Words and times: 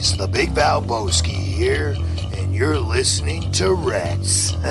boys. 0.00 0.16
The 0.16 0.26
Big 0.26 0.50
Val 0.50 0.82
Valboski 0.82 1.30
here, 1.30 1.96
and 2.36 2.54
you're 2.54 2.78
listening 2.78 3.50
to 3.52 3.74
Reds. 3.74 4.56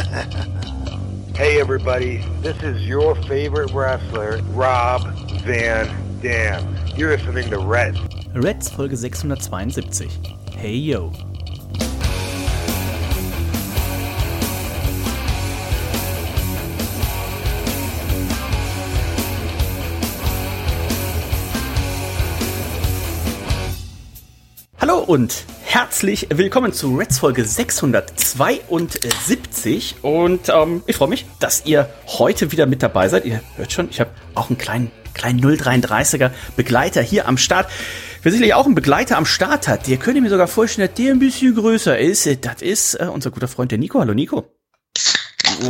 Hey 1.36 1.62
everybody, 1.62 2.18
this 2.42 2.62
is 2.64 2.86
your 2.86 3.16
favorite 3.16 3.72
wrestler, 3.72 4.42
Rob 4.50 5.08
Van 5.44 6.20
Dam. 6.20 6.76
You're 6.98 7.16
listening 7.16 7.50
to 7.52 7.60
Red. 7.60 7.96
Reds 8.36 8.70
Folge 8.70 8.98
672. 8.98 10.10
Hey 10.52 10.74
yo. 10.74 11.14
Und 25.10 25.44
herzlich 25.64 26.28
willkommen 26.30 26.72
zu 26.72 26.96
Reds 26.96 27.18
Folge 27.18 27.44
672 27.44 29.96
und 30.04 30.50
ähm, 30.50 30.84
ich 30.86 30.98
freue 30.98 31.08
mich, 31.08 31.26
dass 31.40 31.66
ihr 31.66 31.90
heute 32.06 32.52
wieder 32.52 32.68
mit 32.68 32.84
dabei 32.84 33.10
seid. 33.10 33.26
Ihr 33.26 33.42
hört 33.56 33.72
schon, 33.72 33.90
ich 33.90 34.00
habe 34.00 34.12
auch 34.36 34.52
einen 34.52 34.60
kleinen, 34.60 34.92
kleinen 35.16 35.44
033er 35.44 36.30
Begleiter 36.56 37.02
hier 37.02 37.28
am 37.28 37.40
Start. 37.40 37.72
Wer 38.22 38.32
sicherlich 38.32 38.54
auch 38.54 38.68
einen 38.68 38.76
Begleiter 38.76 39.18
am 39.18 39.26
Start 39.26 39.68
hat, 39.68 39.88
der 39.88 39.98
könnte 39.98 40.22
mir 40.22 40.30
sogar 40.30 40.48
vorstellen, 40.48 40.92
der 40.96 41.12
ein 41.12 41.18
bisschen 41.18 41.56
größer 41.56 41.98
ist. 41.98 42.30
Das 42.46 42.62
ist 42.62 42.94
äh, 42.94 43.08
unser 43.12 43.32
guter 43.32 43.48
Freund 43.48 43.72
der 43.72 43.80
Nico. 43.80 44.00
Hallo 44.00 44.14
Nico. 44.14 44.46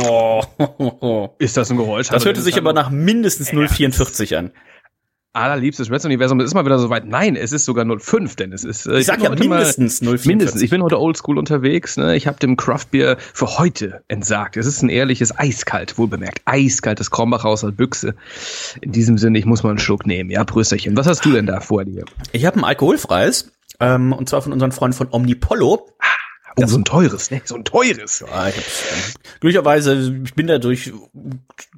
Oh. 0.02 0.42
Ist 1.38 1.56
das 1.56 1.70
ein 1.70 1.78
Geräusch? 1.78 2.08
Das 2.08 2.26
hörte 2.26 2.42
sich 2.42 2.58
aber 2.58 2.74
nach 2.74 2.90
mindestens 2.90 3.52
044 3.52 4.36
an. 4.36 4.52
Allerliebstes 5.32 5.90
Reds-Universum, 5.90 6.40
es 6.40 6.46
ist 6.46 6.54
mal 6.54 6.64
wieder 6.64 6.78
soweit. 6.78 7.06
Nein, 7.06 7.36
es 7.36 7.52
ist 7.52 7.64
sogar 7.64 7.86
05, 7.86 8.36
denn 8.36 8.52
es 8.52 8.64
ist. 8.64 8.86
Äh, 8.86 8.98
Ich 8.98 9.06
sag 9.06 9.16
bin 9.16 9.24
ja 9.24 9.30
mindestens 9.30 9.98
044. 10.00 10.26
Mindestens. 10.26 10.62
Ich 10.62 10.70
bin 10.70 10.82
heute 10.82 10.98
oldschool 10.98 11.38
unterwegs. 11.38 11.96
Ne? 11.96 12.16
Ich 12.16 12.26
habe 12.26 12.38
dem 12.38 12.56
Craftbier 12.56 13.16
für 13.32 13.58
heute 13.58 14.02
entsagt. 14.08 14.56
Es 14.56 14.66
ist 14.66 14.82
ein 14.82 14.88
ehrliches 14.88 15.36
Eiskalt, 15.38 15.98
wohlbemerkt. 15.98 16.40
Eiskaltes 16.46 17.10
Krombach 17.10 17.44
aus 17.44 17.60
der 17.60 17.68
Büchse. 17.68 18.14
In 18.80 18.92
diesem 18.92 19.18
Sinne, 19.18 19.38
ich 19.38 19.46
muss 19.46 19.62
mal 19.62 19.70
einen 19.70 19.78
Schluck 19.78 20.06
nehmen. 20.06 20.30
Ja, 20.30 20.44
Prösterchen. 20.44 20.96
Was 20.96 21.06
hast 21.06 21.24
du 21.24 21.32
denn 21.32 21.46
da 21.46 21.60
vor 21.60 21.84
dir? 21.84 22.04
Ich 22.32 22.44
habe 22.44 22.58
ein 22.58 22.64
alkoholfreies, 22.64 23.52
ähm, 23.78 24.12
und 24.12 24.28
zwar 24.28 24.42
von 24.42 24.52
unseren 24.52 24.72
Freunden 24.72 24.96
von 24.96 25.08
Omnipollo. 25.10 25.86
Oh, 26.56 26.66
so 26.66 26.76
ein 26.78 26.84
teures, 26.84 27.30
ne? 27.30 27.40
So 27.44 27.54
ein 27.54 27.64
teures. 27.64 28.20
Ja, 28.20 28.48
ich 28.48 28.56
hab's, 28.56 28.82
ähm, 28.92 29.14
glücklicherweise, 29.40 30.20
ich 30.24 30.34
bin 30.34 30.46
da 30.46 30.58
durch 30.58 30.92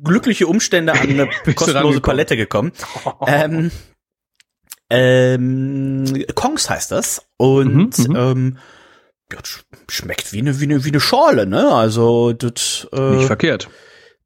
glückliche 0.03 0.47
Umstände 0.47 0.93
an 0.93 0.99
eine 1.01 1.29
kostenlose? 1.55 2.01
Palette 2.01 2.37
gekommen. 2.37 2.73
ähm, 3.27 3.71
ähm, 4.91 6.25
Kongs 6.35 6.69
heißt 6.71 6.91
das. 6.91 7.27
Und 7.37 7.99
Mhm, 7.99 8.05
mhm. 8.09 8.17
ähm, 8.17 8.59
ja, 9.33 9.39
sch- 9.41 9.63
schmeckt 9.89 10.33
wie 10.33 10.41
eine, 10.41 10.61
wie 10.61 10.65
eine, 10.65 10.85
wie 10.85 10.89
eine 10.91 11.01
Schorle, 11.01 11.47
ne? 11.47 11.69
Also, 11.73 12.33
das, 12.33 12.87
Nicht 12.93 13.23
äh, 13.23 13.27
verkehrt. 13.27 13.69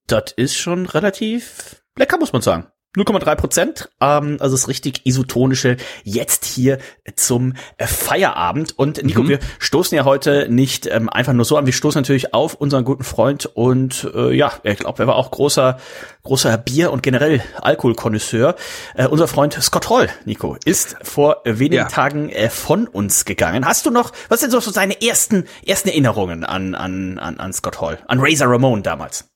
das 0.06 0.33
ist 0.36 0.56
schon 0.56 0.86
relativ 0.86 1.83
lecker, 1.97 2.19
muss 2.19 2.33
man 2.33 2.42
sagen. 2.42 2.66
0,3 2.97 3.34
Prozent, 3.36 3.91
ähm, 4.00 4.39
also 4.41 4.56
das 4.56 4.69
richtig 4.69 5.05
isotonische 5.06 5.77
jetzt 6.05 6.44
hier 6.44 6.78
zum 7.14 7.55
äh, 7.77 7.86
Feierabend. 7.86 8.78
Und 8.78 9.03
Nico, 9.05 9.22
Mhm. 9.22 9.28
wir 9.28 9.38
stoßen 9.58 9.94
ja 9.97 10.05
heute 10.05 10.48
nicht 10.48 10.86
ähm, 10.86 11.08
einfach 11.08 11.33
nur 11.34 11.44
so 11.44 11.56
an, 11.56 11.66
wir 11.66 11.72
stoßen 11.72 12.00
natürlich 12.00 12.34
auf 12.34 12.55
unseren 12.55 12.84
guten 12.84 13.05
Freund 13.05 13.47
und 13.47 14.11
äh, 14.14 14.33
ja, 14.34 14.53
ich 14.62 14.78
glaube, 14.78 15.03
er 15.03 15.06
war 15.06 15.16
auch 15.16 15.30
großer, 15.30 15.78
großer 16.22 16.56
Bier- 16.58 16.91
und 16.91 17.03
generell 17.03 17.42
Alkoholkonnoisseur. 17.61 18.56
Äh, 18.94 19.06
unser 19.06 19.28
Freund 19.28 19.53
Scott 19.60 19.91
Hall, 19.91 20.08
Nico, 20.25 20.56
ist 20.64 20.97
vor 21.03 21.42
wenigen 21.44 21.75
Ja. 21.83 21.84
Tagen 21.88 22.31
äh, 22.31 22.48
von 22.50 22.88
uns 22.88 23.25
gegangen. 23.25 23.66
Hast 23.66 23.86
du 23.86 23.91
noch, 23.91 24.12
was 24.28 24.41
sind 24.41 24.50
so 24.50 24.60
so 24.60 24.70
seine 24.70 25.00
ersten, 25.03 25.44
ersten 25.66 25.88
Erinnerungen 25.91 26.44
an, 26.44 26.75
an, 26.75 27.19
an, 27.19 27.38
an 27.38 27.53
Scott 27.53 27.81
Hall, 27.81 27.98
an 28.08 28.19
Razor 28.20 28.48
Ramon 28.50 28.82
damals? 28.82 29.28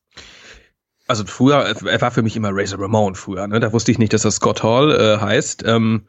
Also 1.11 1.25
früher, 1.27 1.57
er 1.87 2.01
war 2.01 2.13
für 2.13 2.23
mich 2.23 2.37
immer 2.37 2.51
Razor 2.53 2.81
Ramon 2.81 3.17
früher, 3.17 3.49
ne? 3.49 3.59
Da 3.59 3.73
wusste 3.73 3.91
ich 3.91 3.99
nicht, 3.99 4.13
dass 4.13 4.23
das 4.23 4.37
Scott 4.37 4.63
Hall 4.63 4.93
äh, 4.93 5.21
heißt. 5.21 5.65
Ähm, 5.67 6.03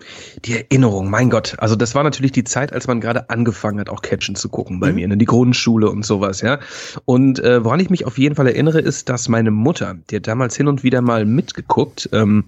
die 0.46 0.54
Erinnerung, 0.58 1.10
mein 1.10 1.32
Gott. 1.32 1.56
Also 1.58 1.76
das 1.76 1.96
war 1.96 2.04
natürlich 2.04 2.34
die 2.34 2.44
Zeit, 2.44 2.72
als 2.72 2.86
man 2.86 3.02
gerade 3.02 3.28
angefangen 3.32 3.80
hat, 3.80 3.90
auch 3.90 4.04
Catchen 4.04 4.36
zu 4.36 4.48
gucken 4.48 4.80
bei 4.80 4.90
Mhm. 4.90 4.96
mir, 4.96 5.08
ne? 5.08 5.18
Die 5.18 5.26
Grundschule 5.26 5.90
und 5.90 6.06
sowas, 6.06 6.42
ja. 6.42 6.60
Und 7.06 7.40
äh, 7.40 7.66
woran 7.66 7.80
ich 7.80 7.90
mich 7.90 8.06
auf 8.06 8.20
jeden 8.20 8.36
Fall 8.36 8.46
erinnere, 8.46 8.80
ist, 8.80 9.10
dass 9.10 9.28
meine 9.28 9.50
Mutter, 9.50 9.96
die 10.12 10.18
hat 10.18 10.28
damals 10.28 10.56
hin 10.56 10.68
und 10.68 10.84
wieder 10.84 11.02
mal 11.02 11.26
mitgeguckt, 11.26 12.08
ähm, 12.14 12.44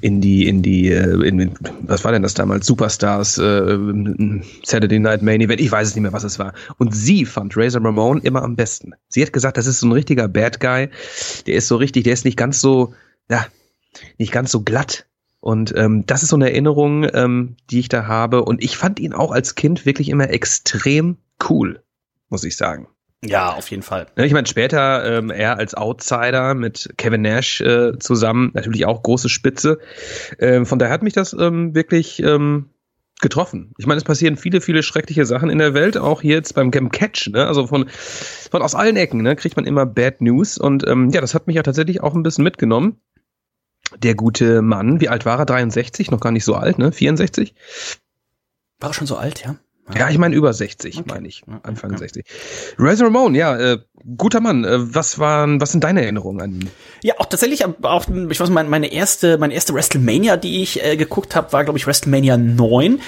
in 0.00 0.20
die, 0.20 0.46
in 0.46 0.62
die, 0.62 0.88
äh, 0.88 1.26
in, 1.26 1.52
was 1.80 2.04
war 2.04 2.12
denn 2.12 2.22
das 2.22 2.34
damals? 2.34 2.64
Superstars, 2.64 3.38
äh, 3.38 3.76
Saturday 4.64 5.00
Night 5.00 5.22
Main 5.22 5.40
Event, 5.40 5.60
ich 5.60 5.72
weiß 5.72 5.88
es 5.88 5.94
nicht 5.96 6.02
mehr, 6.02 6.12
was 6.12 6.22
es 6.22 6.38
war. 6.38 6.52
Und 6.78 6.94
sie 6.94 7.24
fand 7.24 7.56
Razor 7.56 7.84
Ramon 7.84 8.20
immer 8.20 8.42
am 8.44 8.54
besten. 8.54 8.92
Sie 9.08 9.20
hat 9.20 9.32
gesagt, 9.32 9.56
das 9.56 9.66
ist 9.66 9.80
so 9.80 9.88
ein 9.88 9.92
richtiger 9.92 10.28
Bad 10.28 10.60
Guy, 10.60 10.88
der 11.48 11.54
ist 11.56 11.68
so 11.68 11.71
richtig, 11.76 12.04
der 12.04 12.12
ist 12.12 12.24
nicht 12.24 12.36
ganz 12.36 12.60
so, 12.60 12.94
ja, 13.30 13.46
nicht 14.18 14.32
ganz 14.32 14.50
so 14.50 14.62
glatt. 14.62 15.06
Und 15.40 15.74
ähm, 15.76 16.06
das 16.06 16.22
ist 16.22 16.28
so 16.28 16.36
eine 16.36 16.50
Erinnerung, 16.50 17.06
ähm, 17.12 17.56
die 17.70 17.80
ich 17.80 17.88
da 17.88 18.06
habe. 18.06 18.44
Und 18.44 18.62
ich 18.62 18.76
fand 18.76 19.00
ihn 19.00 19.12
auch 19.12 19.32
als 19.32 19.56
Kind 19.56 19.84
wirklich 19.84 20.08
immer 20.08 20.30
extrem 20.30 21.16
cool, 21.48 21.82
muss 22.28 22.44
ich 22.44 22.56
sagen. 22.56 22.86
Ja, 23.24 23.52
auf 23.52 23.70
jeden 23.70 23.84
Fall. 23.84 24.06
Ich 24.16 24.32
meine, 24.32 24.48
später 24.48 25.04
ähm, 25.04 25.30
er 25.30 25.56
als 25.56 25.74
Outsider 25.74 26.54
mit 26.54 26.94
Kevin 26.96 27.22
Nash 27.22 27.60
äh, 27.60 27.96
zusammen, 27.98 28.50
natürlich 28.54 28.84
auch 28.84 29.02
große 29.02 29.28
Spitze. 29.28 29.78
Ähm, 30.40 30.66
von 30.66 30.80
daher 30.80 30.92
hat 30.92 31.04
mich 31.04 31.12
das 31.12 31.32
ähm, 31.32 31.74
wirklich 31.74 32.20
ähm, 32.20 32.70
getroffen. 33.22 33.72
Ich 33.78 33.86
meine, 33.86 33.98
es 33.98 34.04
passieren 34.04 34.36
viele, 34.36 34.60
viele 34.60 34.82
schreckliche 34.82 35.24
Sachen 35.24 35.48
in 35.48 35.58
der 35.58 35.72
Welt, 35.72 35.96
auch 35.96 36.22
jetzt 36.22 36.54
beim 36.54 36.70
Catch, 36.70 37.30
ne? 37.30 37.46
Also 37.46 37.66
von, 37.66 37.88
von 37.88 38.60
aus 38.60 38.74
allen 38.74 38.96
Ecken, 38.96 39.22
ne, 39.22 39.34
kriegt 39.36 39.56
man 39.56 39.64
immer 39.64 39.86
Bad 39.86 40.20
News. 40.20 40.58
Und 40.58 40.86
ähm, 40.86 41.08
ja, 41.10 41.20
das 41.20 41.34
hat 41.34 41.46
mich 41.46 41.56
ja 41.56 41.62
tatsächlich 41.62 42.02
auch 42.02 42.14
ein 42.14 42.22
bisschen 42.22 42.44
mitgenommen. 42.44 43.00
Der 43.98 44.14
gute 44.14 44.62
Mann, 44.62 45.00
wie 45.00 45.08
alt 45.08 45.24
war 45.24 45.38
er? 45.38 45.46
63, 45.46 46.10
noch 46.10 46.20
gar 46.20 46.32
nicht 46.32 46.44
so 46.44 46.54
alt, 46.54 46.78
ne? 46.78 46.92
64? 46.92 47.54
War 48.80 48.90
er 48.90 48.94
schon 48.94 49.06
so 49.06 49.16
alt, 49.16 49.42
ja? 49.44 49.56
Ja, 49.96 50.08
ich 50.08 50.16
meine 50.18 50.34
über 50.34 50.52
60, 50.52 50.98
Okay. 50.98 51.04
meine 51.12 51.28
ich. 51.28 51.42
Ja, 51.46 51.60
Anfang 51.64 51.90
ja. 51.92 51.98
60. 51.98 52.24
Razor 52.78 53.08
Ramon, 53.08 53.34
ja, 53.34 53.56
äh, 53.58 53.78
guter 54.16 54.40
Mann. 54.40 54.64
Äh, 54.64 54.94
was 54.94 55.18
waren, 55.18 55.60
was 55.60 55.72
sind 55.72 55.82
deine 55.84 56.02
Erinnerungen 56.02 56.40
an 56.40 56.52
ihn? 56.52 56.70
Ja, 57.02 57.14
auch 57.18 57.26
tatsächlich, 57.26 57.64
aber 57.64 57.90
auch, 57.90 58.06
ich 58.08 58.40
weiß, 58.40 58.50
meine, 58.50 58.68
meine 58.68 58.92
erste, 58.92 59.38
meine 59.38 59.54
erste 59.54 59.74
WrestleMania, 59.74 60.36
die 60.36 60.62
ich 60.62 60.82
äh, 60.84 60.96
geguckt 60.96 61.34
habe, 61.34 61.52
war, 61.52 61.64
glaube 61.64 61.78
ich, 61.78 61.86
WrestleMania 61.86 62.36
9. 62.36 63.00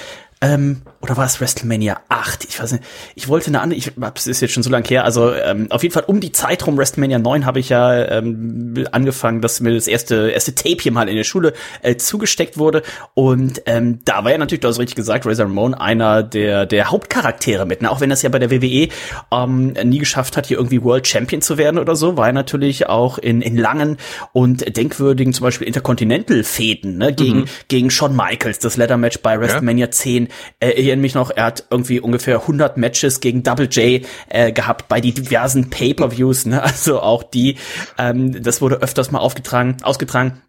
Ähm, 0.45 0.81
oder 1.01 1.17
war 1.17 1.25
es 1.25 1.39
WrestleMania 1.39 1.99
8? 2.09 2.45
Ich 2.45 2.59
weiß 2.59 2.71
nicht. 2.71 2.83
Ich 3.13 3.27
wollte 3.27 3.47
eine 3.47 3.61
andere, 3.61 3.77
ich, 3.77 3.91
das 3.95 4.25
ist 4.25 4.41
jetzt 4.41 4.53
schon 4.53 4.63
so 4.63 4.71
lange 4.71 4.87
her, 4.87 5.03
also 5.05 5.33
ähm, 5.33 5.67
auf 5.69 5.83
jeden 5.83 5.93
Fall 5.93 6.03
um 6.07 6.19
die 6.19 6.31
Zeit 6.31 6.65
rum, 6.65 6.77
WrestleMania 6.77 7.19
9, 7.19 7.45
habe 7.45 7.59
ich 7.59 7.69
ja 7.69 7.93
ähm, 8.09 8.85
angefangen, 8.91 9.41
dass 9.41 9.59
mir 9.59 9.73
das 9.73 9.87
erste, 9.87 10.31
erste 10.31 10.55
Tape 10.55 10.77
hier 10.81 10.91
mal 10.91 11.07
in 11.07 11.15
der 11.15 11.23
Schule 11.23 11.53
äh, 11.83 11.95
zugesteckt 11.95 12.57
wurde. 12.57 12.81
Und 13.13 13.61
ähm, 13.65 13.99
da 14.03 14.23
war 14.23 14.31
ja 14.31 14.37
natürlich, 14.37 14.61
du 14.61 14.67
hast 14.67 14.79
richtig 14.79 14.95
gesagt, 14.95 15.25
Razor 15.25 15.45
Ramon 15.45 15.73
einer 15.75 16.23
der, 16.23 16.65
der 16.65 16.89
Hauptcharaktere 16.89 17.65
mit. 17.65 17.81
Ne? 17.81 17.91
Auch 17.91 18.01
wenn 18.01 18.09
das 18.09 18.21
ja 18.23 18.29
bei 18.29 18.39
der 18.39 18.49
WWE 18.49 18.89
ähm, 19.31 19.73
nie 19.83 19.99
geschafft 19.99 20.37
hat, 20.37 20.47
hier 20.47 20.57
irgendwie 20.57 20.83
World 20.83 21.07
Champion 21.07 21.41
zu 21.41 21.57
werden 21.57 21.77
oder 21.77 21.95
so, 21.95 22.17
war 22.17 22.27
er 22.27 22.33
natürlich 22.33 22.87
auch 22.87 23.17
in, 23.19 23.41
in 23.41 23.57
langen 23.57 23.97
und 24.33 24.75
denkwürdigen, 24.75 25.33
zum 25.33 25.43
Beispiel 25.43 25.67
Intercontinental-Fäden, 25.67 26.97
ne? 26.97 27.13
gegen, 27.13 27.45
gegen 27.67 27.91
Shawn 27.91 28.15
Michaels, 28.15 28.59
das 28.59 28.75
Leather-Match 28.77 29.19
bei 29.19 29.39
WrestleMania 29.39 29.91
10. 29.91 30.29
Äh, 30.59 30.69
erinnere 30.69 30.97
mich 30.97 31.13
noch, 31.13 31.31
er 31.31 31.45
hat 31.45 31.65
irgendwie 31.69 31.99
ungefähr 31.99 32.41
100 32.41 32.77
Matches 32.77 33.19
gegen 33.19 33.43
Double 33.43 33.67
J 33.67 34.05
äh, 34.29 34.51
gehabt 34.51 34.87
bei 34.87 35.01
die 35.01 35.13
diversen 35.13 35.69
Pay-Per-Views, 35.69 36.45
ne? 36.45 36.63
also 36.75 37.01
auch 37.01 37.23
die, 37.23 37.57
ähm, 37.97 38.43
das 38.43 38.61
wurde 38.61 38.81
öfters 38.81 39.11
mal 39.11 39.19
aufgetragen, 39.19 39.77
ausgetragen. 39.83 40.41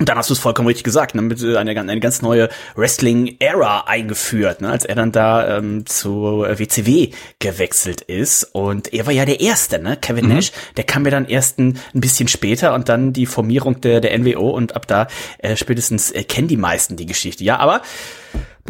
Und 0.00 0.08
dann 0.08 0.16
hast 0.16 0.30
du 0.30 0.34
es 0.34 0.40
vollkommen 0.40 0.66
richtig 0.66 0.84
gesagt, 0.84 1.14
ne, 1.14 1.20
mit 1.20 1.42
äh, 1.42 1.58
eine, 1.58 1.78
eine 1.78 2.00
ganz 2.00 2.22
neue 2.22 2.48
Wrestling-Ära 2.74 3.84
eingeführt, 3.86 4.62
ne, 4.62 4.70
als 4.70 4.86
er 4.86 4.94
dann 4.94 5.12
da 5.12 5.58
ähm, 5.58 5.84
zu 5.84 6.40
WCW 6.40 7.10
gewechselt 7.38 8.00
ist. 8.00 8.44
Und 8.44 8.94
er 8.94 9.04
war 9.04 9.12
ja 9.12 9.26
der 9.26 9.40
Erste, 9.40 9.78
ne? 9.78 9.98
Kevin 10.00 10.28
Nash, 10.28 10.52
der 10.78 10.84
kam 10.84 11.04
ja 11.04 11.10
dann 11.10 11.26
erst 11.26 11.58
ein, 11.58 11.78
ein 11.94 12.00
bisschen 12.00 12.28
später 12.28 12.72
und 12.72 12.88
dann 12.88 13.12
die 13.12 13.26
Formierung 13.26 13.82
der, 13.82 14.00
der 14.00 14.18
NWO 14.18 14.48
und 14.48 14.74
ab 14.74 14.86
da 14.86 15.06
äh, 15.36 15.54
spätestens 15.54 16.10
äh, 16.10 16.24
kennen 16.24 16.48
die 16.48 16.56
meisten 16.56 16.96
die 16.96 17.06
Geschichte. 17.06 17.44
Ja, 17.44 17.58
aber 17.58 17.82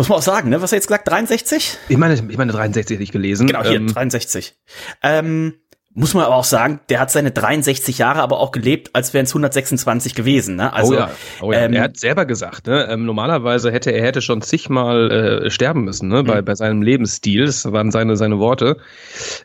muss 0.01 0.09
man 0.09 0.17
auch 0.19 0.23
sagen, 0.23 0.49
ne? 0.49 0.57
Was 0.63 0.71
hat 0.71 0.77
er 0.77 0.79
jetzt 0.79 0.87
gesagt? 0.87 1.09
63? 1.09 1.77
Ich 1.91 1.97
meine, 1.99 2.15
ich 2.15 2.39
meine 2.39 2.53
63 2.53 2.95
hätte 2.95 3.03
ich 3.03 3.13
gelesen. 3.13 3.47
Genau, 3.47 3.63
hier, 3.63 3.77
Ähm, 3.77 3.87
63. 3.93 4.57
Ähm, 5.03 5.55
muss 5.93 6.15
man 6.15 6.25
aber 6.25 6.37
auch 6.37 6.45
sagen, 6.45 6.81
der 6.89 7.01
hat 7.01 7.11
seine 7.11 7.33
63 7.33 7.99
Jahre 7.99 8.23
aber 8.23 8.39
auch 8.41 8.51
gelebt, 8.51 8.91
als 8.95 9.13
wären 9.13 9.25
es 9.25 9.33
126 9.33 10.15
gewesen. 10.15 10.57
Ne? 10.57 10.73
Also, 10.73 10.95
oh 10.95 10.97
ja, 10.97 11.11
oh 11.43 11.53
ja. 11.53 11.59
ähm, 11.61 11.75
er 11.75 11.83
hat 11.83 11.99
selber 11.99 12.25
gesagt, 12.25 12.67
ne, 12.67 12.89
ähm, 12.89 13.05
normalerweise 13.05 13.71
hätte 13.73 13.91
er 13.91 14.03
hätte 14.05 14.23
schon 14.23 14.41
zigmal 14.41 15.11
äh, 15.11 15.51
sterben 15.51 15.85
müssen, 15.85 16.09
ne, 16.09 16.23
Mhm. 16.23 16.27
bei, 16.29 16.43
bei 16.43 16.55
seinem 16.55 16.81
Lebensstil. 16.81 17.45
Das 17.45 17.71
waren 17.71 17.91
seine 17.91 18.17
seine 18.17 18.39
Worte. 18.39 18.79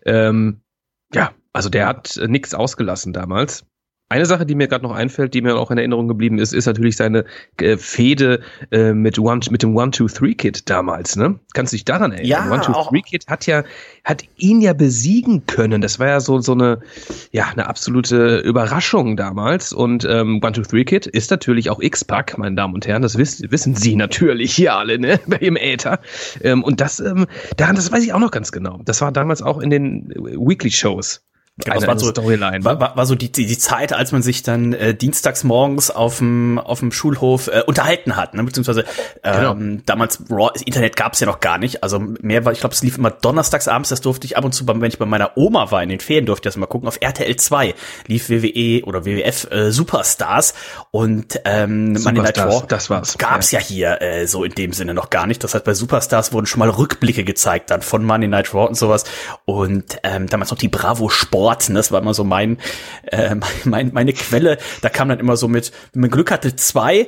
Ähm, 0.05 0.61
ja, 1.13 1.31
also 1.51 1.69
der 1.69 1.87
hat 1.87 2.15
äh, 2.15 2.27
nichts 2.27 2.53
ausgelassen 2.53 3.11
damals. 3.11 3.65
Eine 4.07 4.27
Sache, 4.27 4.45
die 4.45 4.53
mir 4.53 4.67
gerade 4.67 4.83
noch 4.83 4.93
einfällt, 4.93 5.33
die 5.33 5.41
mir 5.41 5.55
auch 5.55 5.71
in 5.71 5.79
Erinnerung 5.79 6.07
geblieben 6.07 6.37
ist, 6.37 6.53
ist 6.53 6.67
natürlich 6.67 6.95
seine 6.95 7.25
äh, 7.59 7.75
Fehde 7.75 8.41
äh, 8.69 8.93
mit, 8.93 9.17
One, 9.17 9.39
mit 9.49 9.63
dem 9.63 9.75
One-Two-Three-Kid 9.75 10.69
damals, 10.69 11.15
ne? 11.15 11.39
Kannst 11.55 11.73
du 11.73 11.77
dich 11.77 11.85
daran 11.85 12.11
erinnern? 12.11 12.29
Ja, 12.29 12.51
One-Two-Three-Kid 12.51 13.25
hat 13.27 13.47
ja, 13.47 13.63
hat 14.03 14.23
ihn 14.37 14.61
ja 14.61 14.73
besiegen 14.73 15.47
können. 15.47 15.81
Das 15.81 15.97
war 15.97 16.07
ja 16.07 16.19
so, 16.19 16.39
so 16.39 16.51
eine, 16.51 16.81
ja, 17.31 17.47
eine 17.47 17.67
absolute 17.67 18.37
Überraschung 18.41 19.17
damals. 19.17 19.73
Und 19.73 20.05
ähm, 20.07 20.39
One-Two-Three-Kid 20.39 21.07
ist 21.07 21.31
natürlich 21.31 21.71
auch 21.71 21.81
X-Pack, 21.81 22.37
meine 22.37 22.55
Damen 22.55 22.75
und 22.75 22.85
Herren. 22.85 23.01
Das 23.01 23.17
wissen, 23.17 23.51
wissen 23.51 23.73
Sie 23.73 23.95
natürlich 23.95 24.53
hier 24.53 24.75
alle, 24.75 24.99
ne? 24.99 25.19
Bei 25.27 25.37
Im 25.37 25.57
Äther. 25.57 25.99
Ähm, 26.41 26.63
und 26.63 26.79
das, 26.79 26.99
ähm, 26.99 27.25
daran, 27.57 27.75
das 27.75 27.91
weiß 27.91 28.03
ich 28.03 28.13
auch 28.13 28.19
noch 28.19 28.31
ganz 28.31 28.51
genau. 28.51 28.81
Das 28.85 29.01
war 29.01 29.11
damals 29.11 29.41
auch 29.41 29.57
in 29.59 29.71
den 29.71 30.09
Weekly-Shows. 30.09 31.23
Genau, 31.57 31.75
das 31.75 31.87
war 31.87 31.97
so, 31.97 32.09
Storyline. 32.09 32.65
War, 32.65 32.81
war, 32.81 32.97
war 32.97 33.05
so 33.05 33.15
die, 33.15 33.31
die, 33.31 33.45
die 33.45 33.57
Zeit, 33.57 33.93
als 33.93 34.11
man 34.11 34.21
sich 34.21 34.43
dann 34.43 34.73
äh, 34.73 34.93
dienstags 34.93 35.45
morgens 35.45 35.89
auf 35.89 36.17
dem 36.17 36.59
auf 36.59 36.81
dem 36.81 36.91
Schulhof 36.91 37.47
äh, 37.47 37.63
unterhalten 37.65 38.17
hat, 38.17 38.33
ne? 38.33 38.43
beziehungsweise 38.43 38.83
ähm, 39.23 39.55
genau. 39.55 39.81
damals 39.85 40.19
Raw, 40.29 40.49
das 40.51 40.63
Internet 40.63 40.97
gab 40.97 41.13
es 41.13 41.21
ja 41.21 41.27
noch 41.27 41.39
gar 41.39 41.57
nicht. 41.57 41.81
Also 41.81 41.97
mehr 41.99 42.43
war, 42.43 42.51
ich 42.51 42.59
glaube, 42.59 42.75
es 42.75 42.83
lief 42.83 42.97
immer 42.97 43.09
donnerstags 43.09 43.69
abends. 43.69 43.87
Das 43.87 44.01
durfte 44.01 44.25
ich 44.25 44.35
ab 44.35 44.43
und 44.43 44.51
zu, 44.51 44.67
wenn 44.67 44.83
ich 44.83 44.99
bei 44.99 45.05
meiner 45.05 45.37
Oma 45.37 45.71
war 45.71 45.81
in 45.81 45.87
den 45.87 46.01
Ferien, 46.01 46.25
durfte 46.25 46.49
ich 46.49 46.53
das 46.53 46.57
mal 46.57 46.65
gucken. 46.65 46.89
Auf 46.89 46.97
RTL 46.99 47.37
2 47.37 47.73
lief 48.07 48.29
WWE 48.29 48.83
oder 48.83 49.05
WWF 49.05 49.49
äh, 49.49 49.71
Superstars 49.71 50.55
und 50.91 51.39
ähm, 51.45 51.93
Monday 51.93 52.21
Night 52.21 52.37
Raw. 52.37 52.65
Das 52.67 52.89
war's. 52.89 53.17
Gab's 53.17 53.51
ja. 53.51 53.59
ja 53.59 53.65
hier 53.65 54.01
äh, 54.01 54.27
so 54.27 54.43
in 54.43 54.51
dem 54.55 54.73
Sinne 54.73 54.93
noch 54.93 55.09
gar 55.09 55.25
nicht. 55.25 55.41
Das 55.41 55.53
heißt, 55.53 55.63
bei 55.63 55.73
Superstars 55.73 56.33
wurden 56.33 56.47
schon 56.47 56.59
mal 56.59 56.69
Rückblicke 56.69 57.23
gezeigt 57.23 57.71
dann 57.71 57.81
von 57.81 58.03
Monday 58.03 58.27
Night 58.27 58.53
Raw 58.53 58.67
und 58.67 58.75
sowas. 58.75 59.05
Und 59.45 59.99
ähm, 60.03 60.27
damals 60.27 60.51
noch 60.51 60.57
die 60.57 60.67
Bravo 60.67 61.07
Sport 61.07 61.44
Orten. 61.45 61.75
Das 61.75 61.91
war 61.91 62.01
immer 62.01 62.13
so 62.13 62.23
mein, 62.23 62.57
äh, 63.03 63.35
mein, 63.65 63.91
meine 63.93 64.13
Quelle. 64.13 64.57
Da 64.81 64.89
kam 64.89 65.09
dann 65.09 65.19
immer 65.19 65.37
so 65.37 65.47
mit, 65.47 65.71
wenn 65.93 66.01
man 66.01 66.09
Glück 66.09 66.31
hatte, 66.31 66.55
zwei 66.55 67.07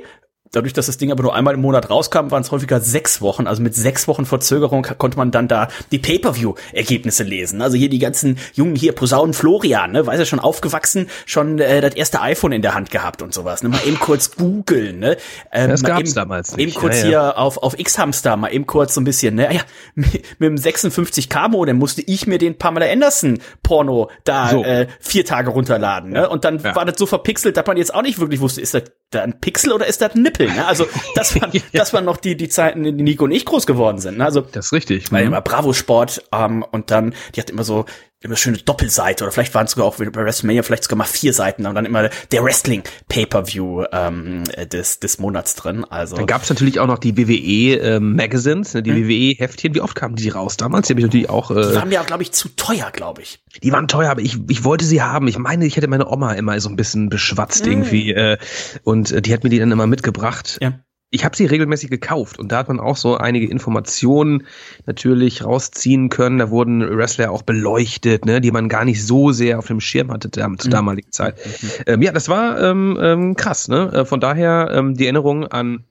Dadurch, 0.52 0.74
dass 0.74 0.86
das 0.86 0.98
Ding 0.98 1.12
aber 1.12 1.24
nur 1.24 1.36
einmal 1.36 1.54
im 1.54 1.62
Monat 1.62 1.90
rauskam, 1.90 2.32
waren 2.32 2.42
es 2.42 2.52
häufiger 2.52 2.80
sechs 2.80 3.22
Wochen. 3.22 3.48
Also 3.48 3.62
mit 3.62 3.76
sechs 3.76 4.08
Wochen 4.08 4.26
Verzögerung 4.26 4.84
konnte 4.98 5.18
man 5.18 5.32
dann 5.32 5.48
da 5.48 5.68
die 5.92 6.00
Pay-per-view-Ergebnisse 6.00 7.24
lesen. 7.24 7.62
Also 7.62 7.78
hier 7.78 7.90
die 7.90 8.00
ganzen 8.00 8.38
Jungen 8.54 8.76
hier, 8.76 8.94
Posaunen 8.94 9.34
Florian, 9.34 9.92
ne, 9.92 10.06
weiß 10.06 10.20
er 10.20 10.26
schon 10.26 10.40
aufgewachsen, 10.40 11.10
schon 11.26 11.60
äh, 11.60 11.82
das 11.82 11.96
erste 11.96 12.22
iPhone 12.22 12.52
in 12.52 12.62
der 12.62 12.74
Hand 12.74 12.92
gehabt 12.92 13.22
und 13.22 13.34
sowas. 13.34 13.64
Ne? 13.64 13.70
Mal 13.70 13.82
eben 13.86 14.00
kurz 14.00 14.36
googeln, 14.36 15.00
ne? 15.00 15.18
Ähm, 15.52 15.70
das 15.70 15.84
gab's 15.84 16.02
eben, 16.02 16.14
damals 16.14 16.56
nicht. 16.56 16.68
Eben 16.68 16.80
kurz 16.80 16.98
ja, 16.98 17.02
ja. 17.02 17.08
hier 17.08 17.38
auf, 17.38 17.58
auf 17.58 17.78
X-Hamster, 17.78 18.38
mal 18.38 18.50
eben 18.50 18.66
kurz 18.66 18.94
so 18.94 19.02
ein 19.02 19.04
bisschen, 19.04 19.36
ne? 19.36 19.54
Ja, 19.54 19.62
mit, 19.96 20.14
mit 20.40 20.50
dem 20.50 20.56
56K-Modem 20.56 21.78
musste 21.78 22.02
ich 22.02 22.28
mir 22.28 22.38
den 22.38 22.58
Pamela 22.58 22.86
Anderson-Porno 22.92 24.10
da 24.24 24.50
so. 24.50 24.64
äh, 24.64 24.88
vier 25.00 25.26
Tage 25.26 25.50
runterladen, 25.50 26.12
ne? 26.12 26.30
Und 26.30 26.46
dann 26.46 26.60
ja. 26.60 26.76
war 26.76 26.86
das 26.86 26.98
so 26.98 27.06
verpixelt, 27.06 27.58
dass 27.58 27.66
man 27.66 27.78
jetzt 27.78 27.94
auch 27.94 28.02
nicht 28.02 28.20
wirklich 28.20 28.40
wusste, 28.40 28.62
ist 28.62 28.74
das 28.74 28.84
da 29.12 29.24
ein 29.24 29.39
Pixel 29.39 29.71
oder 29.71 29.88
ist 29.88 30.01
das 30.01 30.15
ein 30.15 30.21
Nippel? 30.21 30.48
Ne? 30.48 30.65
Also 30.65 30.86
das 31.15 31.39
waren, 31.39 31.51
ja. 31.54 31.62
das 31.74 31.94
waren 31.94 32.06
noch 32.06 32.18
die, 32.18 32.36
die 32.36 32.50
Zeiten, 32.50 32.80
in 32.86 32.98
denen 32.98 33.06
Nico 33.06 33.24
und 33.24 33.31
ich 33.31 33.45
groß 33.45 33.65
geworden 33.65 34.00
sind. 34.00 34.18
Ne? 34.18 34.25
Also 34.25 34.42
das 34.42 34.68
ist 34.68 34.74
richtig. 34.74 35.12
Weil 35.12 35.21
mhm. 35.24 35.27
immer 35.27 35.42
Bravo 35.42 35.74
Sport 35.74 36.24
ähm, 36.31 36.63
und 36.63 36.92
dann, 36.92 37.13
die 37.36 37.39
hat 37.39 37.50
immer 37.50 37.63
so 37.63 37.86
immer 38.22 38.36
schöne 38.36 38.58
Doppelseite 38.58 39.24
oder 39.24 39.31
vielleicht 39.31 39.54
waren 39.54 39.66
es 39.66 39.72
sogar 39.72 39.86
auch 39.86 39.98
bei 39.98 40.12
WrestleMania 40.12 40.64
vielleicht 40.64 40.84
sogar 40.84 40.98
mal 40.98 41.06
vier 41.06 41.34
Seiten 41.34 41.66
und 41.68 41.75
dann 41.75 41.86
immer 41.86 42.10
der 42.31 42.44
Wrestling 42.44 42.81
Pay-per-View 43.10 43.86
ähm, 43.92 44.44
des 44.72 45.00
des 45.00 45.19
Monats 45.19 45.54
drin. 45.54 45.86
Also 45.86 46.16
dann 46.16 46.25
gab 46.25 46.42
es 46.42 46.50
natürlich 46.50 46.80
auch 46.80 46.88
noch 46.88 46.98
die 46.98 47.16
WWE 47.16 47.80
äh, 47.80 48.00
Magazines, 48.00 48.74
ne, 48.74 48.81
die 48.81 48.92
mhm. 48.92 49.08
WWE 49.08 49.36
Heftchen. 49.38 49.75
Wie 49.75 49.81
oft 49.81 49.96
kamen 49.96 50.16
die 50.16 50.30
raus 50.30 50.58
damals? 50.58 50.88
Die 50.88 50.94
habe 50.94 51.02
ich 51.02 51.06
natürlich 51.06 51.30
auch. 51.30 51.52
Äh, 51.52 51.62
die 51.62 51.75
waren 51.75 51.90
mir 51.90 52.04
glaube 52.04 52.24
ich 52.24 52.31
zu 52.31 52.50
teuer, 52.50 52.90
glaube 52.92 53.22
ich. 53.22 53.44
Die 53.62 53.72
waren 53.72 53.88
teuer, 53.88 54.10
aber 54.10 54.22
ich 54.22 54.38
ich 54.50 54.64
wollte 54.64 54.86
sie 54.86 55.04
haben. 55.04 55.28
Ich 55.28 55.38
meine, 55.38 55.66
ich 55.66 55.78
hätte 55.78 55.88
meine 55.88 56.08
Oma 56.08 56.34
immer 56.34 56.60
so 56.60 56.69
ein 56.69 56.75
bisschen 56.75 57.10
beschwatzt 57.10 57.66
mhm. 57.66 57.72
irgendwie 57.72 58.14
äh, 58.14 58.38
und 58.84 59.12
äh, 59.12 59.22
die 59.22 59.31
hat 59.34 59.44
mir 59.44 59.52
die 59.52 59.60
dann 59.60 59.72
immer 59.72 59.86
mitgebracht. 59.86 60.58
Ja 60.60 60.80
ich 61.09 61.24
habe 61.24 61.38
sie 61.38 61.45
regelmäßig 61.45 61.89
gekauft 61.89 62.38
und 62.38 62.51
da 62.51 62.57
hat 62.57 62.68
man 62.68 62.80
auch 62.80 62.98
so 62.98 63.18
einige 63.18 63.48
Informationen 63.48 64.45
natürlich 64.86 65.45
rausziehen 65.45 66.09
können. 66.09 66.38
Da 66.38 66.50
wurden 66.50 66.81
Wrestler 66.98 67.31
auch 67.31 67.44
beleuchtet, 67.44 68.25
ne, 68.25 68.42
die 68.42 68.51
man 68.51 68.68
gar 68.68 68.83
nicht 68.83 69.06
so 69.06 69.31
sehr 69.31 69.57
auf 69.57 69.68
dem 69.68 69.80
Schirm 69.80 70.12
hatte 70.12 70.30
zur 70.31 70.48
mhm. 70.48 70.69
damaligen 70.69 71.12
Zeit. 71.12 71.38
Mhm. 71.38 71.69
Ähm, 71.88 72.01
ja, 72.01 72.12
das 72.12 72.27
war 72.27 72.59
ähm, 72.62 72.98
ähm, 73.01 73.36
krass. 73.36 73.69
Ne? 73.69 73.89
Äh, 73.94 74.06
von 74.06 74.19
daher 74.19 74.69
ähm, 74.74 74.95
die 74.95 75.06
Erinnerung 75.06 75.48
an 75.48 75.86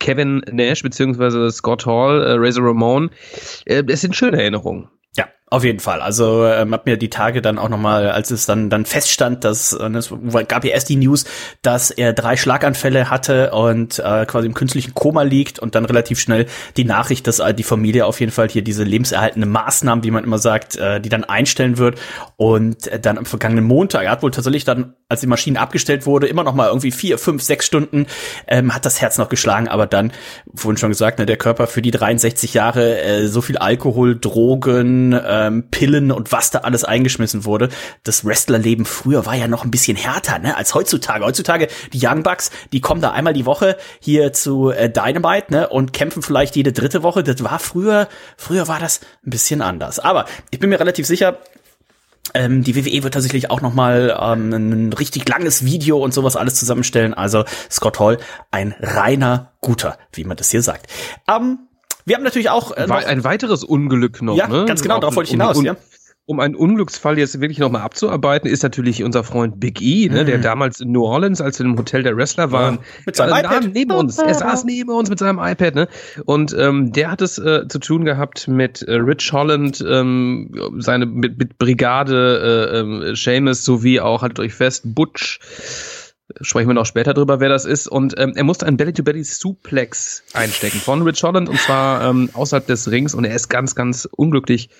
Kevin 0.00 0.42
Nash 0.50 0.82
beziehungsweise 0.82 1.50
Scott 1.52 1.86
Hall, 1.86 2.22
äh, 2.22 2.32
Razor 2.32 2.66
Ramon, 2.66 3.10
äh, 3.66 3.84
es 3.86 4.00
sind 4.00 4.16
schöne 4.16 4.38
Erinnerungen. 4.40 4.88
Auf 5.48 5.62
jeden 5.62 5.78
Fall. 5.78 6.00
Also 6.00 6.44
ähm, 6.44 6.72
hab 6.72 6.86
mir 6.86 6.96
die 6.96 7.08
Tage 7.08 7.40
dann 7.40 7.56
auch 7.56 7.68
nochmal, 7.68 8.10
als 8.10 8.32
es 8.32 8.46
dann 8.46 8.68
dann 8.68 8.84
feststand, 8.84 9.44
dass 9.44 9.72
äh, 9.72 9.88
es 9.90 10.12
gab 10.48 10.64
ja 10.64 10.72
erst 10.72 10.88
die 10.88 10.96
News, 10.96 11.24
dass 11.62 11.92
er 11.92 12.12
drei 12.12 12.36
Schlaganfälle 12.36 13.10
hatte 13.10 13.52
und 13.52 14.00
äh, 14.00 14.26
quasi 14.26 14.48
im 14.48 14.54
künstlichen 14.54 14.92
Koma 14.94 15.22
liegt 15.22 15.60
und 15.60 15.76
dann 15.76 15.84
relativ 15.84 16.18
schnell 16.18 16.46
die 16.76 16.82
Nachricht, 16.82 17.28
dass 17.28 17.38
äh, 17.38 17.54
die 17.54 17.62
Familie 17.62 18.06
auf 18.06 18.18
jeden 18.18 18.32
Fall 18.32 18.48
hier 18.48 18.62
diese 18.62 18.82
lebenserhaltende 18.82 19.46
Maßnahmen, 19.46 20.02
wie 20.02 20.10
man 20.10 20.24
immer 20.24 20.38
sagt, 20.38 20.74
äh, 20.78 21.00
die 21.00 21.10
dann 21.10 21.22
einstellen 21.22 21.78
wird 21.78 22.00
und 22.34 22.88
äh, 22.88 22.98
dann 22.98 23.16
am 23.16 23.24
vergangenen 23.24 23.66
Montag, 23.66 24.02
er 24.02 24.10
hat 24.10 24.24
wohl 24.24 24.32
tatsächlich 24.32 24.64
dann, 24.64 24.94
als 25.08 25.20
die 25.20 25.28
Maschine 25.28 25.60
abgestellt 25.60 26.06
wurde, 26.06 26.26
immer 26.26 26.42
noch 26.42 26.54
mal 26.54 26.66
irgendwie 26.66 26.90
vier, 26.90 27.18
fünf, 27.18 27.40
sechs 27.40 27.66
Stunden 27.66 28.06
ähm, 28.48 28.74
hat 28.74 28.84
das 28.84 29.00
Herz 29.00 29.16
noch 29.16 29.28
geschlagen, 29.28 29.68
aber 29.68 29.86
dann, 29.86 30.12
vorhin 30.56 30.76
schon 30.76 30.90
gesagt, 30.90 31.20
ne, 31.20 31.26
der 31.26 31.36
Körper 31.36 31.68
für 31.68 31.82
die 31.82 31.92
63 31.92 32.52
Jahre 32.52 33.00
äh, 33.00 33.28
so 33.28 33.42
viel 33.42 33.58
Alkohol, 33.58 34.18
Drogen 34.18 35.12
äh, 35.12 35.35
ähm, 35.36 35.70
Pillen 35.70 36.12
und 36.12 36.32
was 36.32 36.50
da 36.50 36.60
alles 36.60 36.84
eingeschmissen 36.84 37.44
wurde. 37.44 37.68
Das 38.04 38.24
Wrestlerleben 38.24 38.84
früher 38.84 39.26
war 39.26 39.34
ja 39.34 39.48
noch 39.48 39.64
ein 39.64 39.70
bisschen 39.70 39.96
härter, 39.96 40.38
ne, 40.38 40.56
als 40.56 40.74
heutzutage. 40.74 41.24
Heutzutage 41.24 41.68
die 41.92 42.00
Young 42.02 42.22
Bucks, 42.22 42.50
die 42.72 42.80
kommen 42.80 43.00
da 43.00 43.12
einmal 43.12 43.32
die 43.32 43.46
Woche 43.46 43.76
hier 44.00 44.32
zu 44.32 44.70
äh, 44.70 44.90
Dynamite, 44.90 45.52
ne, 45.52 45.68
und 45.68 45.92
kämpfen 45.92 46.22
vielleicht 46.22 46.56
jede 46.56 46.72
dritte 46.72 47.02
Woche. 47.02 47.22
Das 47.22 47.42
war 47.42 47.58
früher, 47.58 48.08
früher 48.36 48.68
war 48.68 48.78
das 48.78 49.00
ein 49.26 49.30
bisschen 49.30 49.62
anders. 49.62 49.98
Aber 49.98 50.26
ich 50.50 50.58
bin 50.58 50.70
mir 50.70 50.80
relativ 50.80 51.06
sicher, 51.06 51.38
ähm, 52.34 52.62
die 52.62 52.74
WWE 52.74 53.02
wird 53.02 53.14
tatsächlich 53.14 53.50
auch 53.50 53.60
noch 53.60 53.74
mal 53.74 54.16
ähm, 54.20 54.52
ein 54.52 54.92
richtig 54.92 55.28
langes 55.28 55.64
Video 55.64 55.98
und 55.98 56.12
sowas 56.12 56.36
alles 56.36 56.54
zusammenstellen. 56.56 57.14
Also 57.14 57.44
Scott 57.70 58.00
Hall, 58.00 58.18
ein 58.50 58.74
reiner 58.80 59.52
guter, 59.60 59.98
wie 60.12 60.24
man 60.24 60.36
das 60.36 60.50
hier 60.50 60.62
sagt. 60.62 60.90
Ähm, 61.28 61.60
wir 62.06 62.16
haben 62.16 62.22
natürlich 62.22 62.50
auch 62.50 62.70
äh, 62.70 62.86
noch 62.86 63.04
ein 63.04 63.24
weiteres 63.24 63.64
Unglück 63.64 64.22
noch. 64.22 64.36
Ja, 64.36 64.46
ne? 64.46 64.64
ganz 64.66 64.80
genau, 64.80 65.00
darauf 65.00 65.16
wollte 65.16 65.26
ich 65.26 65.32
hinaus. 65.32 65.56
Um, 65.56 65.60
um, 65.60 65.66
ja. 65.66 65.76
Um 66.28 66.40
einen 66.40 66.56
Unglücksfall 66.56 67.18
jetzt 67.18 67.40
wirklich 67.40 67.60
noch 67.60 67.70
mal 67.70 67.82
abzuarbeiten, 67.82 68.50
ist 68.50 68.64
natürlich 68.64 69.04
unser 69.04 69.22
Freund 69.22 69.60
Big 69.60 69.80
E, 69.80 70.08
ne, 70.08 70.22
mhm. 70.22 70.26
der 70.26 70.38
damals 70.38 70.80
in 70.80 70.90
New 70.90 71.04
Orleans, 71.04 71.40
als 71.40 71.60
wir 71.60 71.66
im 71.66 71.78
Hotel 71.78 72.02
der 72.02 72.16
Wrestler 72.16 72.50
waren, 72.50 72.76
ja, 72.76 72.80
mit 73.06 73.14
seinem 73.14 73.32
äh, 73.32 73.40
iPad 73.40 73.70
neben 73.72 73.92
uns. 73.92 74.18
Er 74.18 74.34
saß 74.34 74.64
neben 74.64 74.90
uns 74.90 75.08
mit 75.08 75.20
seinem 75.20 75.38
iPad, 75.38 75.76
ne? 75.76 75.88
Und 76.24 76.52
ähm, 76.58 76.90
der 76.90 77.12
hat 77.12 77.22
es 77.22 77.38
äh, 77.38 77.68
zu 77.68 77.78
tun 77.78 78.04
gehabt 78.04 78.48
mit 78.48 78.82
äh, 78.82 78.94
Rich 78.94 79.32
Holland, 79.32 79.84
ähm, 79.88 80.50
seine 80.78 81.06
mit, 81.06 81.38
mit 81.38 81.58
Brigade 81.58 82.72
äh, 82.72 83.10
äh, 83.10 83.14
Seamus 83.14 83.64
sowie 83.64 84.00
auch 84.00 84.22
haltet 84.22 84.40
euch 84.40 84.54
fest 84.54 84.82
Butch 84.84 85.38
sprechen 86.40 86.68
wir 86.68 86.74
noch 86.74 86.86
später 86.86 87.14
drüber, 87.14 87.40
wer 87.40 87.48
das 87.48 87.64
ist. 87.64 87.88
Und 87.88 88.14
ähm, 88.18 88.32
er 88.36 88.44
musste 88.44 88.66
einen 88.66 88.76
Belly-to-Belly-Suplex 88.76 90.24
einstecken 90.32 90.78
von 90.78 91.02
Rich 91.02 91.22
Holland 91.22 91.48
und 91.48 91.58
zwar 91.58 92.08
ähm, 92.08 92.30
außerhalb 92.32 92.66
des 92.66 92.90
Rings 92.90 93.14
und 93.14 93.24
er 93.24 93.34
ist 93.34 93.48
ganz, 93.48 93.74
ganz 93.74 94.08
unglücklich 94.10 94.70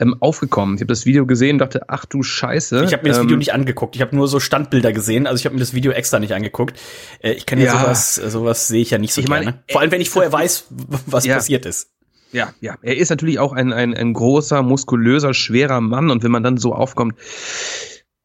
ähm, 0.00 0.16
aufgekommen. 0.20 0.76
Ich 0.76 0.80
habe 0.80 0.88
das 0.88 1.06
Video 1.06 1.26
gesehen 1.26 1.56
und 1.56 1.58
dachte, 1.58 1.88
ach 1.88 2.04
du 2.04 2.22
Scheiße. 2.22 2.84
Ich 2.84 2.92
habe 2.92 3.02
mir 3.02 3.10
das 3.10 3.22
Video 3.22 3.34
ähm, 3.34 3.38
nicht 3.38 3.52
angeguckt. 3.52 3.96
Ich 3.96 4.02
habe 4.02 4.14
nur 4.16 4.28
so 4.28 4.40
Standbilder 4.40 4.92
gesehen. 4.92 5.26
Also 5.26 5.40
ich 5.40 5.46
habe 5.46 5.54
mir 5.54 5.60
das 5.60 5.74
Video 5.74 5.92
extra 5.92 6.18
nicht 6.18 6.32
angeguckt. 6.32 6.78
Äh, 7.20 7.32
ich 7.32 7.46
kann 7.46 7.58
ja, 7.58 7.66
ja 7.66 7.80
sowas, 7.80 8.14
sowas 8.14 8.68
sehe 8.68 8.82
ich 8.82 8.90
ja 8.90 8.98
nicht 8.98 9.14
so 9.14 9.20
ich 9.20 9.26
gerne. 9.26 9.44
Meine, 9.44 9.58
Vor 9.70 9.80
allem, 9.80 9.90
wenn 9.90 10.00
ich 10.00 10.10
vorher 10.10 10.32
weiß, 10.32 10.66
was 11.06 11.24
ja. 11.24 11.36
passiert 11.36 11.66
ist. 11.66 11.90
Ja, 12.34 12.52
ja. 12.60 12.76
Er 12.82 12.96
ist 12.96 13.10
natürlich 13.10 13.38
auch 13.38 13.52
ein, 13.52 13.72
ein, 13.72 13.94
ein 13.94 14.12
großer, 14.12 14.62
muskulöser, 14.62 15.34
schwerer 15.34 15.80
Mann 15.80 16.10
und 16.10 16.24
wenn 16.24 16.32
man 16.32 16.42
dann 16.42 16.56
so 16.56 16.74
aufkommt, 16.74 17.14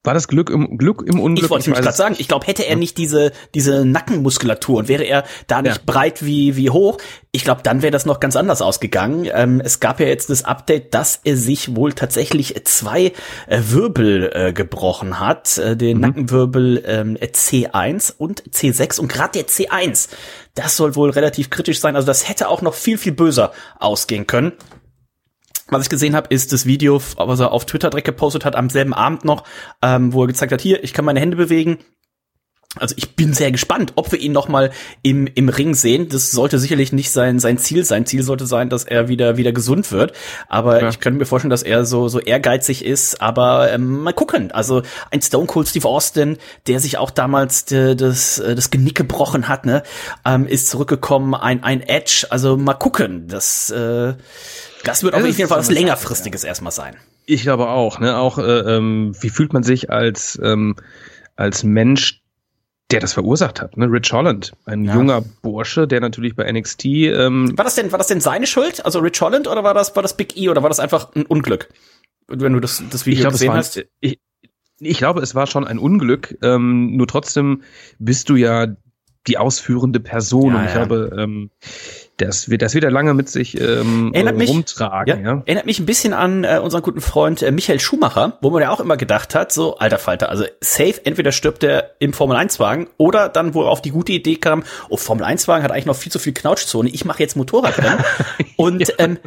war 0.03 0.13
das 0.13 0.29
Glück 0.29 0.49
im 0.49 0.77
Glück 0.77 1.03
im 1.05 1.19
Unglück? 1.19 1.45
Ich 1.45 1.49
wollte 1.49 1.71
es 1.71 1.77
gerade 1.77 1.95
sagen. 1.95 2.15
Ich 2.17 2.29
glaube, 2.29 2.47
hätte 2.47 2.65
er 2.65 2.77
nicht 2.77 2.97
diese 2.97 3.33
diese 3.53 3.83
Nackenmuskulatur 3.85 4.79
und 4.79 4.87
wäre 4.87 5.03
er 5.03 5.25
da 5.47 5.61
nicht 5.61 5.77
ja. 5.77 5.83
breit 5.85 6.25
wie 6.25 6.55
wie 6.55 6.69
hoch, 6.69 6.99
ich 7.31 7.43
glaube, 7.43 7.61
dann 7.63 7.81
wäre 7.81 7.91
das 7.91 8.05
noch 8.05 8.19
ganz 8.19 8.35
anders 8.35 8.61
ausgegangen. 8.61 9.29
Ähm, 9.31 9.61
es 9.63 9.79
gab 9.79 9.99
ja 9.99 10.07
jetzt 10.07 10.29
das 10.29 10.45
Update, 10.45 10.93
dass 10.93 11.19
er 11.23 11.37
sich 11.37 11.75
wohl 11.75 11.93
tatsächlich 11.93 12.55
zwei 12.65 13.13
äh, 13.47 13.61
Wirbel 13.67 14.31
äh, 14.33 14.53
gebrochen 14.53 15.19
hat, 15.19 15.57
äh, 15.57 15.77
den 15.77 15.97
mhm. 15.97 16.01
Nackenwirbel 16.01 16.83
ähm, 16.85 17.17
C1 17.17 18.13
und 18.17 18.43
C6 18.49 18.99
und 18.99 19.09
gerade 19.09 19.33
der 19.33 19.47
C1, 19.47 20.09
das 20.55 20.75
soll 20.75 20.95
wohl 20.95 21.11
relativ 21.11 21.49
kritisch 21.49 21.79
sein. 21.79 21.95
Also 21.95 22.07
das 22.07 22.27
hätte 22.27 22.47
auch 22.47 22.61
noch 22.63 22.73
viel 22.73 22.97
viel 22.97 23.11
böser 23.11 23.51
ausgehen 23.77 24.25
können. 24.25 24.53
Was 25.71 25.83
ich 25.83 25.89
gesehen 25.89 26.15
habe, 26.15 26.33
ist 26.33 26.51
das 26.51 26.65
Video, 26.65 27.01
was 27.17 27.39
er 27.39 27.51
auf 27.51 27.65
Twitter 27.65 27.89
direkt 27.89 28.07
gepostet 28.07 28.45
hat, 28.45 28.55
am 28.55 28.69
selben 28.69 28.93
Abend 28.93 29.23
noch, 29.23 29.43
ähm, 29.81 30.13
wo 30.13 30.23
er 30.23 30.27
gezeigt 30.27 30.51
hat, 30.51 30.61
hier, 30.61 30.83
ich 30.83 30.93
kann 30.93 31.05
meine 31.05 31.19
Hände 31.19 31.38
bewegen. 31.38 31.77
Also 32.75 32.93
ich 32.97 33.15
bin 33.15 33.33
sehr 33.33 33.51
gespannt, 33.51 33.93
ob 33.95 34.11
wir 34.11 34.19
ihn 34.19 34.31
noch 34.31 34.47
mal 34.47 34.69
im, 35.01 35.25
im 35.25 35.49
Ring 35.49 35.73
sehen. 35.73 36.07
Das 36.07 36.29
sollte 36.29 36.59
sicherlich 36.59 36.93
nicht 36.93 37.09
sein, 37.09 37.39
sein 37.39 37.57
Ziel 37.57 37.83
sein. 37.83 38.05
Ziel 38.05 38.21
sollte 38.21 38.45
sein, 38.45 38.69
dass 38.69 38.83
er 38.83 39.07
wieder, 39.07 39.38
wieder 39.38 39.51
gesund 39.51 39.91
wird. 39.91 40.13
Aber 40.49 40.79
ja. 40.81 40.89
ich 40.89 40.99
könnte 40.99 41.17
mir 41.17 41.25
vorstellen, 41.25 41.49
dass 41.49 41.63
er 41.63 41.83
so, 41.85 42.09
so 42.09 42.19
ehrgeizig 42.19 42.85
ist. 42.85 43.21
Aber 43.21 43.71
ähm, 43.71 44.03
mal 44.03 44.13
gucken. 44.13 44.51
Also 44.51 44.83
ein 45.09 45.21
Stone 45.21 45.47
Cold 45.47 45.67
Steve 45.67 45.88
Austin, 45.88 46.38
der 46.67 46.79
sich 46.79 46.99
auch 46.99 47.09
damals 47.09 47.65
de, 47.65 47.95
das, 47.95 48.38
äh, 48.38 48.53
das 48.53 48.69
Genick 48.69 48.95
gebrochen 48.95 49.47
hat, 49.47 49.65
ne, 49.65 49.81
ähm, 50.23 50.45
ist 50.45 50.69
zurückgekommen. 50.69 51.33
Ein, 51.33 51.63
ein 51.63 51.81
Edge. 51.81 52.27
Also 52.29 52.55
mal 52.55 52.75
gucken. 52.75 53.27
Das, 53.27 53.71
äh, 53.71 54.13
das 54.83 55.01
wird 55.01 55.15
auf 55.15 55.25
jeden 55.25 55.49
Fall 55.49 55.57
was 55.57 55.71
längerfristiges 55.71 56.43
ja. 56.43 56.49
erstmal 56.49 56.71
sein. 56.71 56.95
Ich 57.25 57.41
glaube 57.41 57.69
auch, 57.69 57.99
ne? 57.99 58.17
Auch, 58.17 58.38
äh, 58.38 58.41
ähm, 58.41 59.15
wie 59.19 59.29
fühlt 59.29 59.53
man 59.53 59.63
sich 59.63 59.89
als, 59.89 60.39
ähm, 60.43 60.75
als 61.35 61.63
Mensch, 61.63 62.18
der 62.91 63.00
das 63.00 63.13
verursacht 63.13 63.62
hat, 63.62 63.77
ne? 63.77 63.86
Rich 63.86 64.12
Holland, 64.12 64.53
ein 64.65 64.84
ja. 64.84 64.96
junger 64.96 65.22
Bursche, 65.41 65.88
der 65.88 66.01
natürlich 66.01 66.36
bei 66.36 66.51
NXT. 66.51 66.86
Ähm 66.86 67.58
war 67.58 67.65
das 67.65 67.75
denn, 67.75 67.91
war 67.91 67.98
das 68.00 68.08
denn 68.08 68.22
seine 68.22 68.48
Schuld, 68.48 68.84
also 68.84 69.00
Rich 69.00 69.22
Holland, 69.22 69.48
oder 69.48 69.63
war 69.63 69.74
das, 69.74 69.96
war 69.96 70.03
das 70.03 70.17
Big 70.17 70.36
E, 70.38 70.50
oder 70.50 70.63
war 70.63 70.69
das 70.69 70.79
einfach 70.79 71.13
ein 71.15 71.25
Unglück, 71.25 71.69
wenn 72.27 72.53
du 72.53 72.60
das, 72.60 72.84
das 72.89 73.05
Video 73.05 73.17
ich 73.17 73.22
glaub, 73.22 73.34
gesehen 73.34 73.53
hast? 73.53 73.86
Ich, 74.00 74.19
ich 74.79 74.98
glaube, 74.98 75.22
es 75.22 75.36
war 75.36 75.46
schon 75.46 75.67
ein 75.67 75.77
Unglück. 75.77 76.38
Ähm, 76.41 76.96
nur 76.96 77.08
trotzdem 77.08 77.63
bist 78.00 78.29
du 78.29 78.36
ja 78.36 78.67
die 79.27 79.38
ausführende 79.38 80.00
Person. 80.00 80.53
Ja, 80.53 80.60
und 80.60 80.65
ich 80.65 80.74
ja. 80.74 80.86
glaube, 80.86 81.15
ähm, 81.17 81.51
das 82.21 82.49
wird 82.49 82.61
das 82.61 82.73
wieder 82.73 82.91
lange 82.91 83.13
mit 83.13 83.29
sich 83.29 83.59
ähm, 83.59 84.11
erinnert 84.13 84.38
mich, 84.38 84.49
rumtragen. 84.49 85.23
Ja, 85.23 85.33
ja, 85.33 85.43
Erinnert 85.45 85.65
mich 85.65 85.79
ein 85.79 85.85
bisschen 85.85 86.13
an 86.13 86.43
äh, 86.43 86.59
unseren 86.61 86.81
guten 86.81 87.01
Freund 87.01 87.41
äh, 87.41 87.51
Michael 87.51 87.79
Schumacher, 87.79 88.38
wo 88.41 88.49
man 88.49 88.61
ja 88.61 88.69
auch 88.69 88.79
immer 88.79 88.97
gedacht 88.97 89.35
hat, 89.35 89.51
so 89.51 89.77
alter 89.77 89.97
Falter, 89.97 90.29
also 90.29 90.45
safe, 90.61 90.95
entweder 91.03 91.31
stirbt 91.31 91.63
er 91.63 91.95
im 91.99 92.13
Formel 92.13 92.38
1 92.38 92.59
Wagen 92.59 92.88
oder 92.97 93.29
dann 93.29 93.53
wo 93.53 93.63
er 93.63 93.69
auf 93.69 93.81
die 93.81 93.91
gute 93.91 94.11
Idee 94.11 94.35
kam, 94.35 94.63
oh 94.89 94.97
Formel 94.97 95.23
1 95.23 95.47
Wagen 95.47 95.63
hat 95.63 95.71
eigentlich 95.71 95.85
noch 95.85 95.95
viel 95.95 96.11
zu 96.11 96.19
viel 96.19 96.33
Knautschzone, 96.33 96.89
ich 96.89 97.05
mache 97.05 97.23
jetzt 97.23 97.35
Motorradrennen 97.35 98.03
und 98.57 98.88
ja. 98.88 98.95
ähm, 98.97 99.17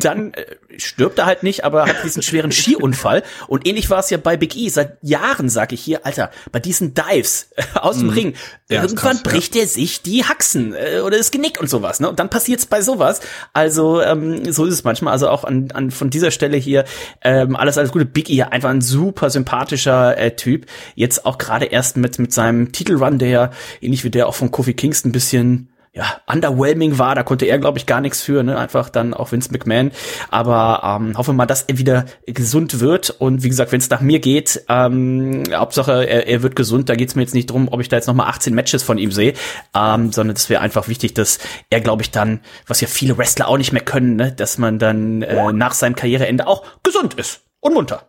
dann 0.00 0.34
äh, 0.34 0.44
stirbt 0.76 1.18
er 1.18 1.26
halt 1.26 1.42
nicht, 1.42 1.64
aber 1.64 1.86
hat 1.86 2.04
diesen 2.04 2.22
schweren 2.22 2.52
Skiunfall 2.52 3.22
und 3.48 3.66
ähnlich 3.66 3.90
war 3.90 4.00
es 4.00 4.10
ja 4.10 4.18
bei 4.18 4.36
Big 4.36 4.56
E. 4.56 4.68
Seit 4.68 4.98
Jahren 5.02 5.48
sage 5.48 5.74
ich 5.74 5.82
hier, 5.82 6.06
Alter, 6.06 6.30
bei 6.50 6.60
diesen 6.60 6.94
Dives 6.94 7.48
äh, 7.56 7.62
aus 7.74 7.98
dem 7.98 8.08
mm. 8.08 8.10
Ring, 8.10 8.34
irgendwann 8.68 9.16
krass, 9.16 9.22
bricht 9.22 9.56
er 9.56 9.66
sich 9.66 10.02
die 10.02 10.24
Haxen 10.24 10.74
äh, 10.74 11.00
oder 11.00 11.16
das 11.16 11.30
Genick 11.30 11.60
und 11.60 11.68
sowas, 11.68 12.00
ne? 12.00 12.08
Und 12.08 12.18
dann 12.18 12.30
passiert's 12.42 12.66
bei 12.66 12.82
sowas. 12.82 13.20
Also 13.52 14.02
ähm, 14.02 14.50
so 14.52 14.64
ist 14.64 14.74
es 14.74 14.84
manchmal. 14.84 15.12
Also 15.12 15.28
auch 15.28 15.44
an, 15.44 15.68
an 15.74 15.92
von 15.92 16.10
dieser 16.10 16.32
Stelle 16.32 16.56
hier 16.56 16.84
ähm, 17.22 17.54
alles 17.54 17.78
alles 17.78 17.92
Gute. 17.92 18.04
Biggie 18.04 18.42
einfach 18.42 18.70
ein 18.70 18.80
super 18.80 19.30
sympathischer 19.30 20.18
äh, 20.18 20.34
Typ. 20.34 20.66
Jetzt 20.96 21.24
auch 21.24 21.38
gerade 21.38 21.66
erst 21.66 21.96
mit 21.96 22.18
mit 22.18 22.32
seinem 22.32 22.72
Titelrun, 22.72 23.18
der 23.18 23.52
ähnlich 23.80 24.02
wie 24.02 24.10
der 24.10 24.26
auch 24.26 24.34
von 24.34 24.50
Kofi 24.50 24.74
Kingston 24.74 25.10
ein 25.10 25.12
bisschen 25.12 25.71
ja, 25.94 26.22
underwhelming 26.26 26.98
war. 26.98 27.14
Da 27.14 27.22
konnte 27.22 27.44
er, 27.44 27.58
glaube 27.58 27.76
ich, 27.76 27.84
gar 27.84 28.00
nichts 28.00 28.22
für, 28.22 28.42
ne? 28.42 28.56
Einfach 28.56 28.88
dann 28.88 29.12
auch 29.12 29.30
Vince 29.30 29.52
McMahon. 29.52 29.90
Aber 30.30 30.98
ähm, 31.00 31.18
hoffe 31.18 31.34
mal, 31.34 31.44
dass 31.44 31.64
er 31.64 31.76
wieder 31.76 32.06
gesund 32.26 32.80
wird. 32.80 33.10
Und 33.10 33.42
wie 33.42 33.50
gesagt, 33.50 33.72
wenn 33.72 33.80
es 33.80 33.90
nach 33.90 34.00
mir 34.00 34.18
geht, 34.18 34.64
ähm, 34.70 35.42
Hauptsache, 35.52 36.08
er, 36.08 36.26
er 36.26 36.42
wird 36.42 36.56
gesund. 36.56 36.88
Da 36.88 36.94
geht's 36.94 37.14
mir 37.14 37.22
jetzt 37.22 37.34
nicht 37.34 37.50
drum, 37.50 37.68
ob 37.70 37.80
ich 37.80 37.90
da 37.90 37.96
jetzt 37.96 38.06
nochmal 38.06 38.28
18 38.28 38.54
Matches 38.54 38.82
von 38.82 38.96
ihm 38.96 39.12
sehe, 39.12 39.34
ähm, 39.74 40.12
sondern 40.12 40.34
es 40.34 40.48
wäre 40.48 40.62
einfach 40.62 40.88
wichtig, 40.88 41.12
dass 41.12 41.38
er, 41.68 41.82
glaube 41.82 42.02
ich, 42.02 42.10
dann, 42.10 42.40
was 42.66 42.80
ja 42.80 42.88
viele 42.88 43.18
Wrestler 43.18 43.48
auch 43.48 43.58
nicht 43.58 43.72
mehr 43.72 43.84
können, 43.84 44.16
ne? 44.16 44.32
dass 44.32 44.56
man 44.56 44.78
dann 44.78 45.20
äh, 45.20 45.52
nach 45.52 45.74
seinem 45.74 45.94
Karriereende 45.94 46.46
auch 46.46 46.64
gesund 46.82 47.14
ist 47.14 47.42
und 47.60 47.74
munter. 47.74 48.08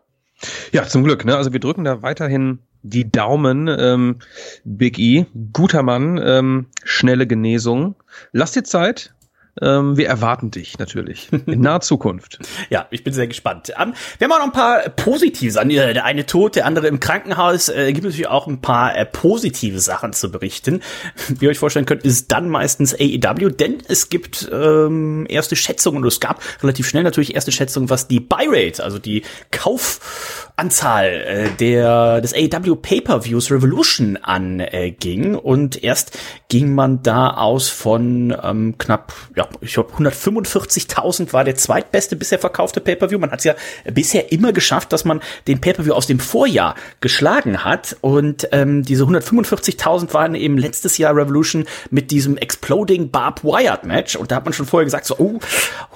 Ja, 0.71 0.87
zum 0.87 1.03
Glück. 1.03 1.25
Ne? 1.25 1.35
Also 1.35 1.51
wir 1.51 1.59
drücken 1.59 1.83
da 1.83 2.01
weiterhin 2.01 2.59
die 2.83 3.09
Daumen. 3.09 3.67
Ähm, 3.67 4.17
Big 4.63 4.99
E, 4.99 5.25
guter 5.51 5.83
Mann, 5.83 6.21
ähm, 6.23 6.67
schnelle 6.83 7.25
Genesung. 7.25 7.95
Lass 8.31 8.51
dir 8.51 8.63
Zeit. 8.63 9.13
Ähm, 9.61 9.97
wir 9.97 10.07
erwarten 10.07 10.49
dich 10.49 10.79
natürlich 10.79 11.29
in 11.31 11.61
naher 11.61 11.81
Zukunft. 11.81 12.39
ja, 12.69 12.87
ich 12.89 13.03
bin 13.03 13.13
sehr 13.13 13.27
gespannt. 13.27 13.71
Ähm, 13.79 13.93
wir 14.17 14.25
haben 14.25 14.31
auch 14.31 14.39
noch 14.39 14.45
ein 14.45 14.51
paar 14.51 14.89
positive 14.89 15.51
Sachen. 15.51 15.69
Der 15.69 16.05
eine 16.05 16.25
tot, 16.25 16.55
der 16.55 16.65
andere 16.65 16.87
im 16.87 16.99
Krankenhaus. 16.99 17.69
Äh, 17.69 17.93
gibt 17.93 18.03
natürlich 18.03 18.27
auch 18.27 18.47
ein 18.47 18.61
paar 18.61 18.97
äh, 18.97 19.05
positive 19.05 19.79
Sachen 19.79 20.13
zu 20.13 20.31
berichten. 20.31 20.81
Wie 21.27 21.45
ihr 21.45 21.51
euch 21.51 21.59
vorstellen 21.59 21.85
könnt, 21.85 22.03
ist 22.03 22.31
dann 22.31 22.49
meistens 22.49 22.95
AEW, 22.95 23.49
denn 23.49 23.77
es 23.87 24.09
gibt 24.09 24.49
ähm, 24.51 25.25
erste 25.29 25.55
Schätzungen 25.55 26.01
und 26.01 26.07
es 26.07 26.19
gab 26.19 26.41
relativ 26.63 26.87
schnell 26.87 27.03
natürlich 27.03 27.35
erste 27.35 27.51
Schätzungen, 27.51 27.89
was 27.89 28.07
die 28.07 28.19
Buy 28.19 28.47
Rate, 28.47 28.83
also 28.83 28.97
die 28.97 29.21
Kauf 29.51 30.49
Anzahl 30.55 31.05
äh, 31.05 31.49
der 31.59 32.21
des 32.21 32.33
AEW 32.33 32.75
Pay-per-Views 32.75 33.51
Revolution 33.51 34.17
anging 34.17 35.35
und 35.35 35.83
erst 35.83 36.17
ging 36.47 36.75
man 36.75 37.01
da 37.01 37.31
aus 37.31 37.69
von 37.69 38.35
ähm, 38.43 38.77
knapp 38.77 39.13
ja 39.35 39.42
ich 39.61 39.73
glaube 39.73 39.93
145.000 39.93 41.33
war 41.33 41.43
der 41.43 41.55
zweitbeste 41.55 42.15
bisher 42.15 42.39
verkaufte 42.39 42.81
Pay-per-View. 42.81 43.19
Man 43.19 43.31
hat 43.31 43.39
es 43.39 43.45
ja 43.45 43.55
bisher 43.91 44.31
immer 44.31 44.53
geschafft, 44.53 44.93
dass 44.93 45.05
man 45.05 45.21
den 45.47 45.61
Pay-per-View 45.61 45.93
aus 45.93 46.07
dem 46.07 46.19
Vorjahr 46.19 46.75
geschlagen 47.01 47.63
hat 47.63 47.97
und 48.01 48.47
ähm, 48.51 48.83
diese 48.83 49.03
145.000 49.03 50.13
waren 50.13 50.35
eben 50.35 50.57
letztes 50.57 50.97
Jahr 50.97 51.15
Revolution 51.15 51.65
mit 51.89 52.11
diesem 52.11 52.37
Exploding 52.37 53.11
Barb 53.11 53.43
Wired 53.43 53.85
Match 53.85 54.15
und 54.15 54.31
da 54.31 54.37
hat 54.37 54.45
man 54.45 54.53
schon 54.53 54.65
vorher 54.65 54.85
gesagt 54.85 55.05
so 55.05 55.17
oh 55.17 55.39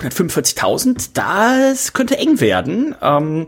145.000 0.01 1.09
das 1.13 1.93
könnte 1.93 2.17
eng 2.17 2.39
werden. 2.39 2.95
Ähm, 3.01 3.47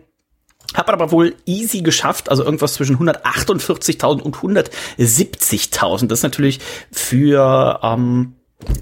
hat 0.73 0.87
man 0.87 0.95
aber 0.95 1.11
wohl 1.11 1.35
easy 1.45 1.81
geschafft, 1.81 2.29
also 2.29 2.43
irgendwas 2.43 2.75
zwischen 2.75 2.97
148.000 2.97 4.21
und 4.21 4.35
170.000. 4.35 6.07
Das 6.07 6.19
ist 6.19 6.23
natürlich 6.23 6.59
für 6.91 7.79
ähm, 7.81 8.35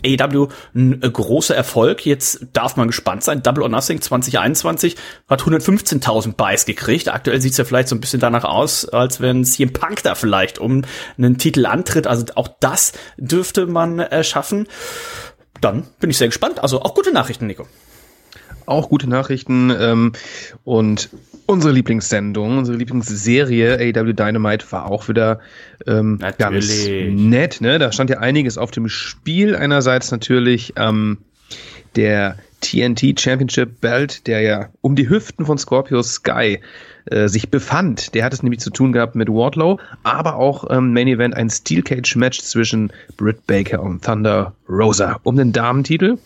AEW 0.03 0.47
ein 0.73 1.01
äh, 1.03 1.09
großer 1.09 1.55
Erfolg. 1.55 2.05
Jetzt 2.05 2.47
darf 2.53 2.77
man 2.77 2.87
gespannt 2.87 3.23
sein. 3.23 3.43
Double 3.43 3.63
or 3.63 3.69
Nothing 3.69 4.01
2021 4.01 4.95
hat 5.29 5.41
115.000 5.41 6.33
Buys 6.33 6.65
gekriegt. 6.65 7.09
Aktuell 7.09 7.41
sieht's 7.41 7.57
ja 7.57 7.63
vielleicht 7.63 7.89
so 7.89 7.95
ein 7.95 8.01
bisschen 8.01 8.19
danach 8.19 8.43
aus, 8.43 8.87
als 8.89 9.21
wenn 9.21 9.45
CM 9.45 9.73
Punk 9.73 10.03
da 10.03 10.15
vielleicht 10.15 10.59
um 10.59 10.83
einen 11.17 11.37
Titel 11.37 11.65
antritt. 11.65 12.07
Also 12.07 12.25
auch 12.35 12.49
das 12.59 12.93
dürfte 13.17 13.67
man 13.67 13.99
äh, 13.99 14.23
schaffen. 14.23 14.67
Dann 15.61 15.87
bin 15.99 16.09
ich 16.09 16.17
sehr 16.17 16.27
gespannt. 16.27 16.59
Also 16.59 16.81
auch 16.81 16.93
gute 16.93 17.11
Nachrichten, 17.11 17.47
Nico 17.47 17.67
auch 18.67 18.89
gute 18.89 19.09
Nachrichten 19.09 19.71
ähm, 19.77 20.13
und 20.63 21.09
unsere 21.45 21.73
Lieblingssendung, 21.73 22.57
unsere 22.57 22.77
Lieblingsserie 22.77 23.75
AW 23.75 24.13
Dynamite 24.13 24.65
war 24.71 24.85
auch 24.85 25.07
wieder 25.07 25.39
ähm, 25.87 26.19
ganz 26.37 26.87
nett. 26.87 27.61
Ne? 27.61 27.79
Da 27.79 27.91
stand 27.91 28.09
ja 28.09 28.19
einiges 28.19 28.57
auf 28.57 28.71
dem 28.71 28.89
Spiel. 28.89 29.55
Einerseits 29.55 30.11
natürlich 30.11 30.73
ähm, 30.75 31.17
der 31.95 32.37
TNT 32.61 33.19
Championship 33.19 33.81
Belt, 33.81 34.27
der 34.27 34.41
ja 34.41 34.69
um 34.81 34.95
die 34.95 35.09
Hüften 35.09 35.45
von 35.45 35.57
Scorpio 35.57 36.03
Sky 36.03 36.59
äh, 37.05 37.27
sich 37.29 37.49
befand. 37.49 38.13
Der 38.13 38.25
hat 38.25 38.33
es 38.33 38.43
nämlich 38.43 38.59
zu 38.59 38.69
tun 38.69 38.91
gehabt 38.91 39.15
mit 39.15 39.29
Wardlow, 39.29 39.79
aber 40.03 40.35
auch 40.35 40.69
ähm, 40.69 40.91
Main 40.91 41.07
Event 41.07 41.35
ein 41.35 41.49
Steel 41.49 41.81
Cage 41.81 42.15
Match 42.17 42.41
zwischen 42.41 42.91
Britt 43.15 43.47
Baker 43.47 43.81
und 43.81 44.03
Thunder 44.03 44.53
Rosa 44.67 45.19
um 45.23 45.37
den 45.37 45.53
Damentitel. 45.53 46.17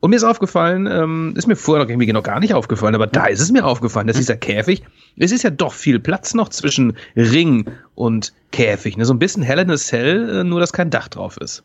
Und 0.00 0.10
mir 0.10 0.16
ist 0.16 0.24
aufgefallen, 0.24 0.86
ähm, 0.86 1.34
ist 1.36 1.46
mir 1.46 1.56
vorher 1.56 1.84
noch 1.84 1.90
irgendwie 1.90 2.12
noch 2.12 2.22
gar 2.22 2.40
nicht 2.40 2.54
aufgefallen, 2.54 2.94
aber 2.94 3.06
da 3.06 3.26
ist 3.26 3.40
es 3.40 3.52
mir 3.52 3.64
aufgefallen, 3.64 4.06
dass 4.06 4.16
dieser 4.16 4.36
Käfig, 4.36 4.82
es 5.16 5.32
ist 5.32 5.42
ja 5.42 5.50
doch 5.50 5.72
viel 5.72 6.00
Platz 6.00 6.34
noch 6.34 6.48
zwischen 6.48 6.96
Ring 7.16 7.66
und 7.94 8.32
Käfig. 8.50 8.96
Ne? 8.96 9.04
So 9.04 9.14
ein 9.14 9.18
bisschen 9.18 9.42
Hell 9.42 9.58
in 9.58 9.70
a 9.70 9.76
Cell, 9.76 10.40
äh, 10.40 10.44
nur 10.44 10.60
dass 10.60 10.72
kein 10.72 10.90
Dach 10.90 11.08
drauf 11.08 11.36
ist. 11.36 11.62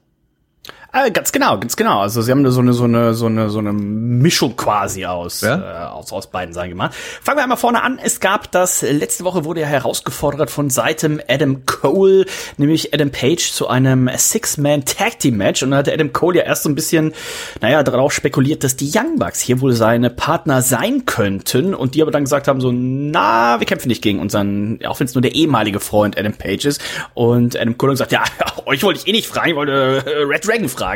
Äh, 0.97 1.11
ganz 1.11 1.31
genau, 1.31 1.59
ganz 1.59 1.75
genau. 1.75 1.99
Also 1.99 2.23
sie 2.23 2.31
haben 2.31 2.49
so 2.49 2.59
eine 2.59 2.73
so 2.73 2.85
eine 2.85 3.13
so 3.13 3.27
eine 3.27 3.49
so 3.51 3.59
eine 3.59 3.71
Mischung 3.71 4.55
quasi 4.55 5.05
aus 5.05 5.41
ja? 5.41 5.85
äh, 5.85 5.87
aus 5.89 6.11
aus 6.11 6.27
beiden 6.27 6.55
sagen 6.55 6.69
wir 6.69 6.75
mal. 6.75 6.89
Fangen 7.21 7.37
wir 7.37 7.43
einmal 7.43 7.57
vorne 7.57 7.83
an. 7.83 7.99
Es 8.01 8.19
gab 8.19 8.51
das 8.51 8.81
letzte 8.81 9.23
Woche 9.23 9.45
wurde 9.45 9.61
ja 9.61 9.67
herausgefordert 9.67 10.49
von 10.49 10.71
Seiten 10.71 11.21
Adam 11.27 11.65
Cole, 11.67 12.25
nämlich 12.57 12.95
Adam 12.95 13.11
Page 13.11 13.51
zu 13.51 13.67
einem 13.67 14.09
Six-Man 14.11 14.85
Tag 14.85 15.19
Team 15.19 15.37
Match 15.37 15.61
und 15.61 15.69
da 15.69 15.77
hatte 15.77 15.93
Adam 15.93 16.11
Cole 16.13 16.39
ja 16.39 16.45
erst 16.45 16.63
so 16.63 16.69
ein 16.69 16.75
bisschen 16.75 17.13
naja 17.61 17.83
darauf 17.83 18.11
spekuliert, 18.11 18.63
dass 18.63 18.75
die 18.75 18.89
Young 18.91 19.19
Bucks 19.19 19.39
hier 19.39 19.61
wohl 19.61 19.73
seine 19.73 20.09
Partner 20.09 20.63
sein 20.63 21.05
könnten 21.05 21.75
und 21.75 21.93
die 21.93 22.01
aber 22.01 22.09
dann 22.09 22.23
gesagt 22.23 22.47
haben 22.47 22.59
so 22.59 22.71
na 22.71 23.59
wir 23.59 23.67
kämpfen 23.67 23.89
nicht 23.89 24.01
gegen 24.01 24.19
unseren 24.19 24.79
auch 24.87 24.99
wenn 24.99 25.05
es 25.05 25.13
nur 25.13 25.21
der 25.21 25.35
ehemalige 25.35 25.79
Freund 25.79 26.17
Adam 26.17 26.33
Page 26.33 26.65
ist 26.65 26.81
und 27.13 27.55
Adam 27.55 27.77
Cole 27.77 27.95
sagt 27.95 28.11
ja 28.11 28.23
euch 28.65 28.81
wollte 28.81 28.99
ich 28.99 29.07
eh 29.07 29.11
nicht 29.11 29.27
fragen, 29.27 29.51
ich 29.51 29.55
wollte 29.55 30.03
äh, 30.05 30.23
Red 30.23 30.47
Dragon 30.47 30.69
fragen. 30.69 30.86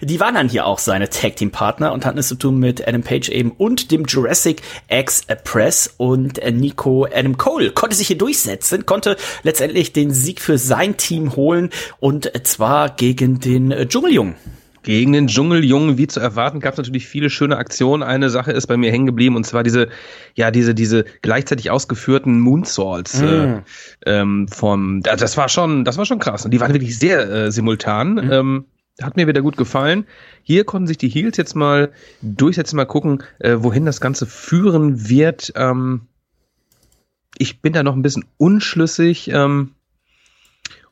Die 0.00 0.20
waren 0.20 0.34
dann 0.34 0.48
hier 0.48 0.66
auch 0.66 0.78
seine 0.78 1.08
Tag 1.08 1.36
Team 1.36 1.50
Partner 1.50 1.92
und 1.92 2.04
hatten 2.04 2.18
es 2.18 2.28
zu 2.28 2.34
tun 2.34 2.58
mit 2.58 2.86
Adam 2.86 3.02
Page 3.02 3.28
eben 3.28 3.50
und 3.52 3.90
dem 3.90 4.04
Jurassic 4.04 4.62
Express 4.88 5.94
und 5.96 6.40
Nico 6.52 7.06
Adam 7.12 7.38
Cole 7.38 7.70
konnte 7.70 7.96
sich 7.96 8.08
hier 8.08 8.18
durchsetzen, 8.18 8.86
konnte 8.86 9.16
letztendlich 9.42 9.92
den 9.92 10.10
Sieg 10.10 10.40
für 10.40 10.58
sein 10.58 10.96
Team 10.96 11.36
holen 11.36 11.70
und 12.00 12.30
zwar 12.46 12.90
gegen 12.90 13.40
den 13.40 13.70
Dschungeljungen. 13.88 14.34
Gegen 14.86 15.12
den 15.12 15.26
Dschungeljungen, 15.26 15.98
wie 15.98 16.06
zu 16.06 16.20
erwarten, 16.20 16.60
gab 16.60 16.74
es 16.74 16.78
natürlich 16.78 17.08
viele 17.08 17.28
schöne 17.28 17.56
Aktionen. 17.56 18.04
Eine 18.04 18.30
Sache 18.30 18.52
ist 18.52 18.68
bei 18.68 18.76
mir 18.76 18.92
hängen 18.92 19.06
geblieben 19.06 19.34
und 19.34 19.44
zwar 19.44 19.64
diese, 19.64 19.88
ja, 20.36 20.52
diese, 20.52 20.76
diese 20.76 21.04
gleichzeitig 21.22 21.72
ausgeführten 21.72 22.38
Moonsaults 22.38 23.20
mm. 23.20 23.24
äh, 23.24 23.62
ähm, 24.06 24.46
vom, 24.46 25.00
das 25.00 25.36
war 25.36 25.48
schon, 25.48 25.84
das 25.84 25.98
war 25.98 26.06
schon 26.06 26.20
krass. 26.20 26.44
Und 26.44 26.52
die 26.52 26.60
waren 26.60 26.72
wirklich 26.72 26.96
sehr 26.96 27.28
äh, 27.28 27.50
simultan. 27.50 28.14
Mm. 28.14 28.32
Ähm, 28.32 28.64
hat 29.00 29.16
mir 29.16 29.26
wieder 29.26 29.42
gut 29.42 29.56
gefallen. 29.56 30.06
Hier 30.42 30.64
konnten 30.64 30.86
sich 30.86 30.98
die 30.98 31.08
Heels 31.08 31.36
jetzt 31.36 31.54
mal 31.54 31.92
durchsetzen, 32.22 32.76
mal 32.76 32.86
gucken, 32.86 33.22
äh, 33.38 33.56
wohin 33.58 33.84
das 33.84 34.00
Ganze 34.00 34.26
führen 34.26 35.08
wird. 35.08 35.52
Ähm, 35.56 36.02
ich 37.38 37.60
bin 37.60 37.72
da 37.72 37.82
noch 37.82 37.94
ein 37.94 38.02
bisschen 38.02 38.24
unschlüssig. 38.38 39.28
Ähm, 39.28 39.72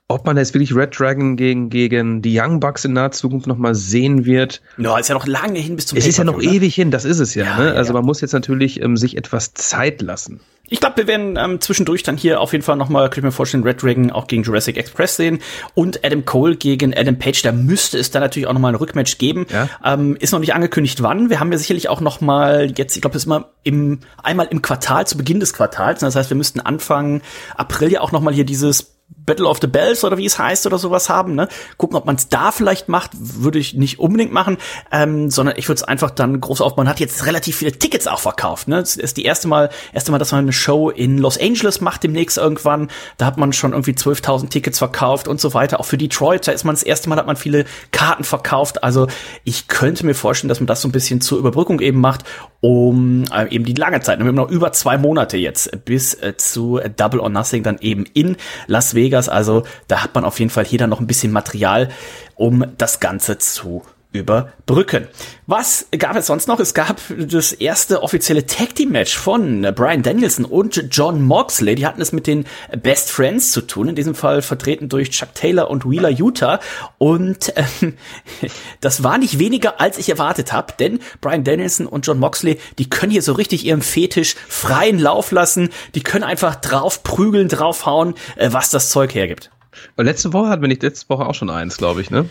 ob 0.06 0.26
man 0.26 0.36
jetzt 0.36 0.52
wirklich 0.52 0.74
Red 0.74 0.98
Dragon 0.98 1.36
gegen, 1.36 1.70
gegen 1.70 2.20
die 2.20 2.38
Young 2.38 2.60
Bucks 2.60 2.84
in 2.84 2.92
naher 2.92 3.12
Zukunft 3.12 3.46
nochmal 3.46 3.74
sehen 3.74 4.26
wird. 4.26 4.60
Ja, 4.76 4.98
ist 4.98 5.08
ja 5.08 5.14
noch 5.14 5.26
lange 5.26 5.58
hin 5.58 5.76
bis 5.76 5.86
zum 5.86 5.96
Es 5.96 6.06
ist 6.06 6.18
ja 6.18 6.24
noch 6.24 6.36
ne? 6.36 6.44
ewig 6.44 6.74
hin, 6.74 6.90
das 6.90 7.06
ist 7.06 7.20
es 7.20 7.34
ja. 7.34 7.44
ja 7.44 7.58
ne? 7.58 7.72
Also 7.72 7.88
ja. 7.88 7.94
man 7.94 8.04
muss 8.04 8.20
jetzt 8.20 8.32
natürlich 8.32 8.82
ähm, 8.82 8.98
sich 8.98 9.16
etwas 9.16 9.54
Zeit 9.54 10.02
lassen. 10.02 10.40
Ich 10.66 10.80
glaube, 10.80 10.98
wir 10.98 11.06
werden 11.06 11.38
ähm, 11.38 11.60
zwischendurch 11.60 12.02
dann 12.02 12.16
hier 12.16 12.40
auf 12.40 12.52
jeden 12.52 12.64
Fall 12.64 12.76
nochmal, 12.76 13.08
kann 13.08 13.18
ich 13.18 13.24
mir 13.24 13.32
vorstellen, 13.32 13.64
Red 13.64 13.82
Dragon 13.82 14.10
auch 14.10 14.26
gegen 14.26 14.42
Jurassic 14.42 14.76
Express 14.76 15.16
sehen 15.16 15.40
und 15.74 16.04
Adam 16.04 16.24
Cole 16.24 16.56
gegen 16.56 16.94
Adam 16.94 17.18
Page. 17.18 17.42
Da 17.42 17.52
müsste 17.52 17.98
es 17.98 18.10
dann 18.10 18.22
natürlich 18.22 18.46
auch 18.46 18.52
nochmal 18.52 18.72
ein 18.72 18.76
Rückmatch 18.76 19.18
geben. 19.18 19.46
Ja. 19.50 19.68
Ähm, 19.84 20.16
ist 20.16 20.32
noch 20.32 20.40
nicht 20.40 20.54
angekündigt, 20.54 21.02
wann. 21.02 21.28
Wir 21.28 21.40
haben 21.40 21.52
ja 21.52 21.58
sicherlich 21.58 21.88
auch 21.88 22.00
nochmal 22.00 22.72
jetzt, 22.76 22.94
ich 22.94 23.02
glaube, 23.02 23.12
das 23.12 23.22
ist 23.22 23.26
immer 23.26 23.50
im, 23.62 24.00
einmal 24.22 24.48
im 24.50 24.62
Quartal, 24.62 25.06
zu 25.06 25.16
Beginn 25.18 25.40
des 25.40 25.52
Quartals. 25.52 26.00
Das 26.00 26.16
heißt, 26.16 26.30
wir 26.30 26.36
müssten 26.36 26.60
Anfang 26.60 27.20
April 27.56 27.92
ja 27.92 28.00
auch 28.00 28.12
nochmal 28.12 28.32
hier 28.32 28.44
dieses 28.44 28.94
Battle 29.26 29.46
of 29.46 29.58
the 29.60 29.66
Bells 29.66 30.04
oder 30.04 30.16
wie 30.18 30.26
es 30.26 30.38
heißt 30.38 30.66
oder 30.66 30.78
sowas 30.78 31.08
haben. 31.08 31.34
Ne? 31.34 31.48
Gucken, 31.76 31.96
ob 31.96 32.06
man 32.06 32.16
es 32.16 32.28
da 32.28 32.52
vielleicht 32.52 32.88
macht, 32.88 33.10
würde 33.14 33.58
ich 33.58 33.74
nicht 33.74 33.98
unbedingt 33.98 34.32
machen, 34.32 34.58
ähm, 34.92 35.30
sondern 35.30 35.56
ich 35.58 35.68
würde 35.68 35.76
es 35.76 35.82
einfach 35.82 36.10
dann 36.10 36.40
groß 36.40 36.60
aufbauen. 36.60 36.84
Man 36.84 36.90
hat 36.90 37.00
jetzt 37.00 37.26
relativ 37.26 37.56
viele 37.56 37.72
Tickets 37.72 38.06
auch 38.06 38.20
verkauft. 38.20 38.68
Ne? 38.68 38.78
Es 38.78 38.96
ist 38.96 39.16
die 39.16 39.24
erste 39.24 39.48
Mal, 39.48 39.70
erste 39.92 40.12
Mal, 40.12 40.18
dass 40.18 40.32
man 40.32 40.40
eine 40.40 40.52
Show 40.52 40.90
in 40.90 41.18
Los 41.18 41.38
Angeles 41.38 41.80
macht 41.80 42.02
demnächst 42.02 42.36
irgendwann. 42.36 42.90
Da 43.16 43.26
hat 43.26 43.38
man 43.38 43.52
schon 43.52 43.72
irgendwie 43.72 43.92
12.000 43.92 44.48
Tickets 44.48 44.78
verkauft 44.78 45.28
und 45.28 45.40
so 45.40 45.54
weiter. 45.54 45.80
Auch 45.80 45.86
für 45.86 45.98
Detroit, 45.98 46.46
da 46.46 46.52
ist 46.52 46.64
man 46.64 46.74
das 46.74 46.82
erste 46.82 47.08
Mal, 47.08 47.16
hat 47.16 47.26
man 47.26 47.36
viele 47.36 47.64
Karten 47.92 48.24
verkauft. 48.24 48.82
Also 48.82 49.06
ich 49.44 49.68
könnte 49.68 50.04
mir 50.04 50.14
vorstellen, 50.14 50.48
dass 50.48 50.60
man 50.60 50.66
das 50.66 50.82
so 50.82 50.88
ein 50.88 50.92
bisschen 50.92 51.20
zur 51.20 51.38
Überbrückung 51.38 51.80
eben 51.80 52.00
macht, 52.00 52.24
um 52.60 53.24
äh, 53.32 53.48
eben 53.54 53.64
die 53.64 53.74
lange 53.74 54.00
Zeit. 54.00 54.18
Wir 54.18 54.26
haben 54.26 54.34
noch 54.34 54.50
über 54.50 54.72
zwei 54.72 54.98
Monate 54.98 55.36
jetzt 55.36 55.84
bis 55.84 56.14
äh, 56.14 56.36
zu 56.36 56.80
Double 56.96 57.20
or 57.20 57.28
Nothing 57.28 57.62
dann 57.62 57.78
eben 57.80 58.04
in 58.14 58.36
Las 58.66 58.94
Vegas. 58.94 59.13
Also 59.28 59.64
da 59.88 60.02
hat 60.02 60.14
man 60.14 60.24
auf 60.24 60.38
jeden 60.38 60.50
Fall 60.50 60.64
hier 60.64 60.78
dann 60.78 60.90
noch 60.90 61.00
ein 61.00 61.06
bisschen 61.06 61.32
Material, 61.32 61.88
um 62.34 62.64
das 62.78 63.00
Ganze 63.00 63.38
zu 63.38 63.82
überbrücken. 64.14 65.08
Was 65.46 65.88
gab 65.98 66.16
es 66.16 66.26
sonst 66.26 66.46
noch? 66.46 66.60
Es 66.60 66.72
gab 66.72 67.00
das 67.18 67.52
erste 67.52 68.02
offizielle 68.02 68.46
Tag 68.46 68.76
Team 68.76 68.90
Match 68.90 69.18
von 69.18 69.62
Brian 69.74 70.02
Danielson 70.02 70.44
und 70.44 70.86
John 70.90 71.20
Moxley. 71.20 71.74
Die 71.74 71.84
hatten 71.84 72.00
es 72.00 72.12
mit 72.12 72.26
den 72.26 72.46
Best 72.80 73.10
Friends 73.10 73.50
zu 73.50 73.60
tun. 73.60 73.88
In 73.88 73.96
diesem 73.96 74.14
Fall 74.14 74.40
vertreten 74.40 74.88
durch 74.88 75.10
Chuck 75.10 75.34
Taylor 75.34 75.68
und 75.68 75.84
Wheeler 75.84 76.10
Utah. 76.10 76.60
Und 76.96 77.54
äh, 77.56 77.64
das 78.80 79.02
war 79.02 79.18
nicht 79.18 79.40
weniger, 79.40 79.80
als 79.80 79.98
ich 79.98 80.08
erwartet 80.08 80.52
habe. 80.52 80.72
Denn 80.78 81.00
Brian 81.20 81.42
Danielson 81.42 81.86
und 81.86 82.06
John 82.06 82.20
Moxley, 82.20 82.60
die 82.78 82.88
können 82.88 83.10
hier 83.10 83.22
so 83.22 83.32
richtig 83.32 83.66
ihrem 83.66 83.82
Fetisch 83.82 84.36
freien 84.48 85.00
Lauf 85.00 85.32
lassen. 85.32 85.70
Die 85.96 86.02
können 86.02 86.24
einfach 86.24 86.54
drauf 86.54 87.02
prügeln, 87.02 87.48
draufhauen, 87.48 88.14
äh, 88.36 88.50
was 88.52 88.70
das 88.70 88.90
Zeug 88.90 89.12
hergibt. 89.14 89.50
Letzte 89.96 90.32
Woche 90.32 90.48
hatten 90.48 90.62
wir 90.62 90.68
nicht 90.68 90.82
letzte 90.82 91.08
Woche 91.08 91.26
auch 91.26 91.34
schon 91.34 91.50
eins, 91.50 91.76
glaube 91.76 92.00
ich, 92.00 92.10
ne? 92.10 92.28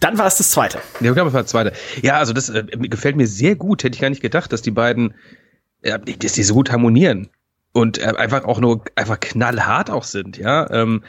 Dann 0.00 0.18
war 0.18 0.26
es 0.26 0.36
das 0.36 0.50
zweite. 0.50 0.78
Ja, 1.00 1.12
das 1.12 1.32
war 1.32 1.42
das 1.42 1.50
zweite. 1.50 1.72
Ja, 2.02 2.18
also 2.18 2.32
das 2.32 2.48
äh, 2.48 2.64
gefällt 2.64 3.16
mir 3.16 3.26
sehr 3.26 3.56
gut. 3.56 3.82
Hätte 3.84 3.96
ich 3.96 4.00
gar 4.00 4.10
nicht 4.10 4.22
gedacht, 4.22 4.52
dass 4.52 4.62
die 4.62 4.70
beiden, 4.70 5.14
äh, 5.82 5.98
dass 5.98 6.32
die 6.32 6.42
so 6.42 6.54
gut 6.54 6.70
harmonieren 6.70 7.28
und 7.72 7.98
äh, 7.98 8.06
einfach 8.16 8.44
auch 8.44 8.60
nur 8.60 8.84
einfach 8.96 9.20
knallhart 9.20 9.90
auch 9.90 10.04
sind. 10.04 10.36
Ja, 10.36 10.70
ähm, 10.70 11.02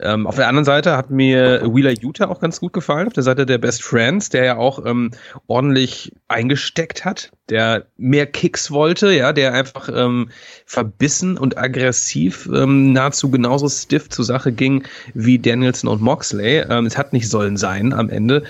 ähm, 0.00 0.26
auf 0.26 0.36
der 0.36 0.48
anderen 0.48 0.64
Seite 0.64 0.96
hat 0.96 1.10
mir 1.10 1.62
Wheeler 1.74 1.92
Utah 1.92 2.28
auch 2.28 2.40
ganz 2.40 2.58
gut 2.58 2.72
gefallen, 2.72 3.06
auf 3.06 3.12
der 3.12 3.22
Seite 3.22 3.46
der 3.46 3.58
Best 3.58 3.82
Friends, 3.82 4.28
der 4.28 4.44
ja 4.44 4.56
auch 4.56 4.84
ähm, 4.84 5.12
ordentlich 5.46 6.12
eingesteckt 6.28 7.04
hat, 7.04 7.30
der 7.48 7.86
mehr 7.96 8.26
Kicks 8.26 8.70
wollte, 8.70 9.12
ja, 9.12 9.32
der 9.32 9.52
einfach 9.52 9.88
ähm, 9.92 10.30
verbissen 10.64 11.36
und 11.36 11.58
aggressiv 11.58 12.48
ähm, 12.52 12.92
nahezu 12.92 13.30
genauso 13.30 13.68
stiff 13.68 14.08
zur 14.08 14.24
Sache 14.24 14.52
ging 14.52 14.84
wie 15.12 15.38
Danielson 15.38 15.90
und 15.90 16.00
Moxley. 16.00 16.64
Ähm, 16.68 16.86
es 16.86 16.96
hat 16.96 17.12
nicht 17.12 17.28
sollen 17.28 17.56
sein 17.56 17.92
am 17.92 18.10
Ende. 18.10 18.44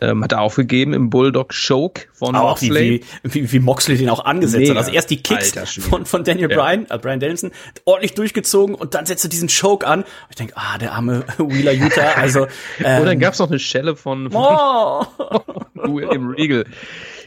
Ähm, 0.00 0.24
hat 0.24 0.32
er 0.32 0.40
aufgegeben 0.40 0.94
im 0.94 1.10
Bulldog 1.10 1.52
Choke 1.52 2.06
von 2.12 2.34
auch 2.34 2.60
Moxley. 2.60 3.02
Wie, 3.22 3.34
wie, 3.34 3.52
wie 3.52 3.58
Moxley 3.58 3.98
den 3.98 4.08
auch 4.08 4.24
angesetzt 4.24 4.60
Mega. 4.60 4.70
hat. 4.70 4.78
Also 4.78 4.92
erst 4.92 5.10
die 5.10 5.22
Kicks 5.22 5.52
von, 5.82 6.06
von 6.06 6.24
Daniel 6.24 6.50
ja. 6.50 6.56
Bryan, 6.56 6.86
äh, 6.88 6.98
Bryan 6.98 7.20
Danielson, 7.20 7.50
ordentlich 7.84 8.14
durchgezogen 8.14 8.74
und 8.74 8.94
dann 8.94 9.04
setzt 9.06 9.24
er 9.24 9.30
diesen 9.30 9.48
Choke 9.48 9.86
an. 9.86 10.04
Ich 10.30 10.36
denke, 10.36 10.54
ah, 10.56 10.78
der 10.78 10.92
arme 10.92 11.24
Wheeler 11.38 11.72
Utah. 11.72 12.12
Also, 12.16 12.46
ähm, 12.82 13.00
und 13.00 13.06
dann 13.06 13.18
gab's 13.18 13.38
noch 13.38 13.50
eine 13.50 13.58
Schelle 13.58 13.94
von, 13.94 14.30
von 14.30 14.42
oh. 14.42 15.98
im 15.98 16.30
Regal. 16.30 16.64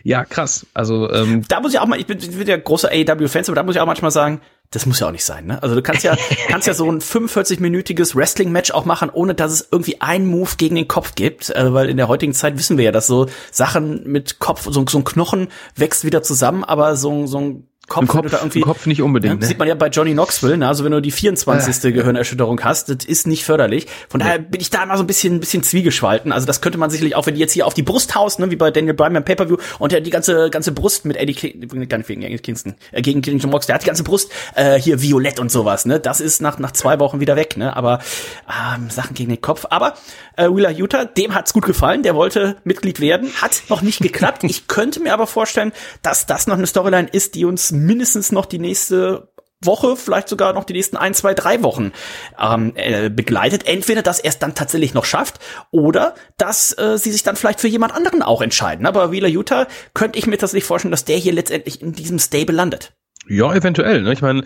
Ja, 0.03 0.25
krass. 0.25 0.65
Also 0.73 1.11
ähm, 1.11 1.43
da 1.47 1.59
muss 1.59 1.73
ich 1.73 1.79
auch 1.79 1.85
mal, 1.85 1.99
ich 1.99 2.07
bin, 2.07 2.17
ich 2.17 2.37
bin 2.37 2.47
ja 2.47 2.57
großer 2.57 2.89
AEW-Fans, 2.89 3.49
aber 3.49 3.55
da 3.55 3.63
muss 3.63 3.75
ich 3.75 3.81
auch 3.81 3.85
manchmal 3.85 4.11
sagen, 4.11 4.41
das 4.71 4.85
muss 4.85 5.01
ja 5.01 5.07
auch 5.07 5.11
nicht 5.11 5.25
sein, 5.25 5.45
ne? 5.45 5.61
Also 5.61 5.75
du 5.75 5.81
kannst 5.81 6.03
ja, 6.03 6.15
kannst 6.47 6.65
ja 6.65 6.73
so 6.73 6.89
ein 6.89 7.01
45-minütiges 7.01 8.15
Wrestling-Match 8.15 8.71
auch 8.71 8.85
machen, 8.85 9.09
ohne 9.09 9.35
dass 9.35 9.51
es 9.51 9.67
irgendwie 9.69 9.99
einen 9.99 10.27
Move 10.27 10.51
gegen 10.57 10.75
den 10.75 10.87
Kopf 10.87 11.15
gibt, 11.15 11.49
äh, 11.49 11.73
weil 11.73 11.89
in 11.89 11.97
der 11.97 12.07
heutigen 12.07 12.33
Zeit 12.33 12.57
wissen 12.57 12.77
wir 12.77 12.85
ja, 12.85 12.91
dass 12.91 13.07
so 13.07 13.27
Sachen 13.51 14.09
mit 14.09 14.39
Kopf, 14.39 14.67
so, 14.69 14.85
so 14.87 14.97
ein 14.97 15.03
Knochen 15.03 15.49
wächst 15.75 16.05
wieder 16.05 16.23
zusammen, 16.23 16.63
aber 16.63 16.95
so, 16.95 17.27
so 17.27 17.39
ein 17.39 17.67
Kopf, 17.91 18.07
Kopf, 18.07 18.31
da 18.31 18.37
irgendwie, 18.37 18.61
Kopf 18.61 18.85
nicht 18.85 19.01
unbedingt. 19.01 19.41
Ne? 19.41 19.45
Sieht 19.45 19.59
man 19.59 19.67
ja 19.67 19.75
bei 19.75 19.87
Johnny 19.87 20.13
Knoxville, 20.13 20.57
ne? 20.57 20.67
also 20.67 20.85
wenn 20.85 20.91
du 20.91 21.01
die 21.01 21.11
24. 21.11 21.83
Äh. 21.83 21.91
Gehirnerschütterung 21.91 22.63
hast, 22.63 22.89
das 22.89 23.05
ist 23.05 23.27
nicht 23.27 23.43
förderlich. 23.43 23.87
Von 24.07 24.21
daher 24.21 24.39
bin 24.39 24.61
ich 24.61 24.69
da 24.69 24.83
immer 24.83 24.95
so 24.95 25.03
ein 25.03 25.07
bisschen, 25.07 25.35
ein 25.35 25.39
bisschen 25.41 25.61
zwiegespalten. 25.61 26.31
Also 26.31 26.47
das 26.47 26.61
könnte 26.61 26.77
man 26.77 26.89
sicherlich 26.89 27.15
auch, 27.15 27.25
wenn 27.25 27.35
die 27.35 27.41
jetzt 27.41 27.51
hier 27.51 27.67
auf 27.67 27.73
die 27.73 27.83
Brust 27.83 28.15
haust, 28.15 28.39
ne? 28.39 28.49
wie 28.49 28.55
bei 28.55 28.71
Daniel 28.71 28.93
Bryan 28.93 29.13
beim 29.13 29.25
Pay-Per-View 29.25 29.57
und 29.79 29.91
der 29.91 30.01
die 30.01 30.09
ganze, 30.09 30.49
ganze 30.49 30.71
Brust 30.71 31.05
mit 31.05 31.17
Eddie, 31.17 31.33
King, 31.33 31.87
gar 31.89 31.97
nicht 31.97 32.09
wegen 32.09 32.21
Eddie 32.21 32.39
Kingston, 32.39 32.75
äh, 32.91 33.01
gegen, 33.01 33.21
John 33.21 33.51
Mox, 33.51 33.65
der 33.65 33.75
hat 33.75 33.83
die 33.83 33.87
ganze 33.87 34.03
Brust 34.03 34.31
äh, 34.55 34.79
hier 34.79 35.01
violett 35.01 35.39
und 35.39 35.51
sowas, 35.51 35.85
ne? 35.85 35.99
Das 35.99 36.21
ist 36.21 36.41
nach, 36.41 36.59
nach 36.59 36.71
zwei 36.71 36.99
Wochen 36.99 37.19
wieder 37.19 37.35
weg, 37.35 37.57
ne? 37.57 37.75
Aber 37.75 37.99
ähm, 38.47 38.89
Sachen 38.89 39.13
gegen 39.13 39.29
den 39.29 39.41
Kopf. 39.41 39.65
Aber 39.69 39.95
äh, 40.37 40.47
Wheeler 40.47 40.71
Utah, 40.71 41.05
dem 41.05 41.35
hat's 41.35 41.53
gut 41.53 41.65
gefallen, 41.65 42.03
der 42.03 42.15
wollte 42.15 42.57
Mitglied 42.63 42.99
werden, 42.99 43.29
hat 43.41 43.63
noch 43.69 43.81
nicht 43.81 43.99
geklappt. 43.99 44.43
ich 44.51 44.67
könnte 44.67 44.99
mir 44.99 45.13
aber 45.13 45.27
vorstellen, 45.27 45.71
dass 46.01 46.25
das 46.25 46.47
noch 46.47 46.57
eine 46.57 46.67
Storyline 46.67 47.07
ist, 47.11 47.35
die 47.35 47.45
uns 47.45 47.71
mindestens 47.85 48.31
noch 48.31 48.45
die 48.45 48.59
nächste 48.59 49.31
Woche, 49.63 49.95
vielleicht 49.95 50.27
sogar 50.27 50.53
noch 50.53 50.63
die 50.63 50.73
nächsten 50.73 50.97
ein, 50.97 51.13
zwei, 51.13 51.33
drei 51.33 51.61
Wochen 51.61 51.91
ähm, 52.39 52.73
äh, 52.75 53.09
begleitet. 53.09 53.67
Entweder, 53.67 54.01
dass 54.01 54.19
er 54.19 54.29
es 54.29 54.39
dann 54.39 54.55
tatsächlich 54.55 54.93
noch 54.93 55.05
schafft 55.05 55.39
oder 55.69 56.15
dass 56.37 56.77
äh, 56.77 56.97
sie 56.97 57.11
sich 57.11 57.23
dann 57.23 57.35
vielleicht 57.35 57.61
für 57.61 57.67
jemand 57.67 57.93
anderen 57.93 58.23
auch 58.23 58.41
entscheiden. 58.41 58.85
Aber 58.85 59.11
Wheeler 59.11 59.27
Utah 59.27 59.67
könnte 59.93 60.17
ich 60.17 60.25
mir 60.25 60.37
tatsächlich 60.37 60.63
vorstellen, 60.63 60.91
dass 60.91 61.05
der 61.05 61.17
hier 61.17 61.33
letztendlich 61.33 61.81
in 61.81 61.93
diesem 61.93 62.17
Stable 62.17 62.55
landet. 62.55 62.93
Ja, 63.27 63.53
eventuell. 63.53 64.01
Ne? 64.01 64.13
Ich 64.13 64.21
meine, 64.21 64.43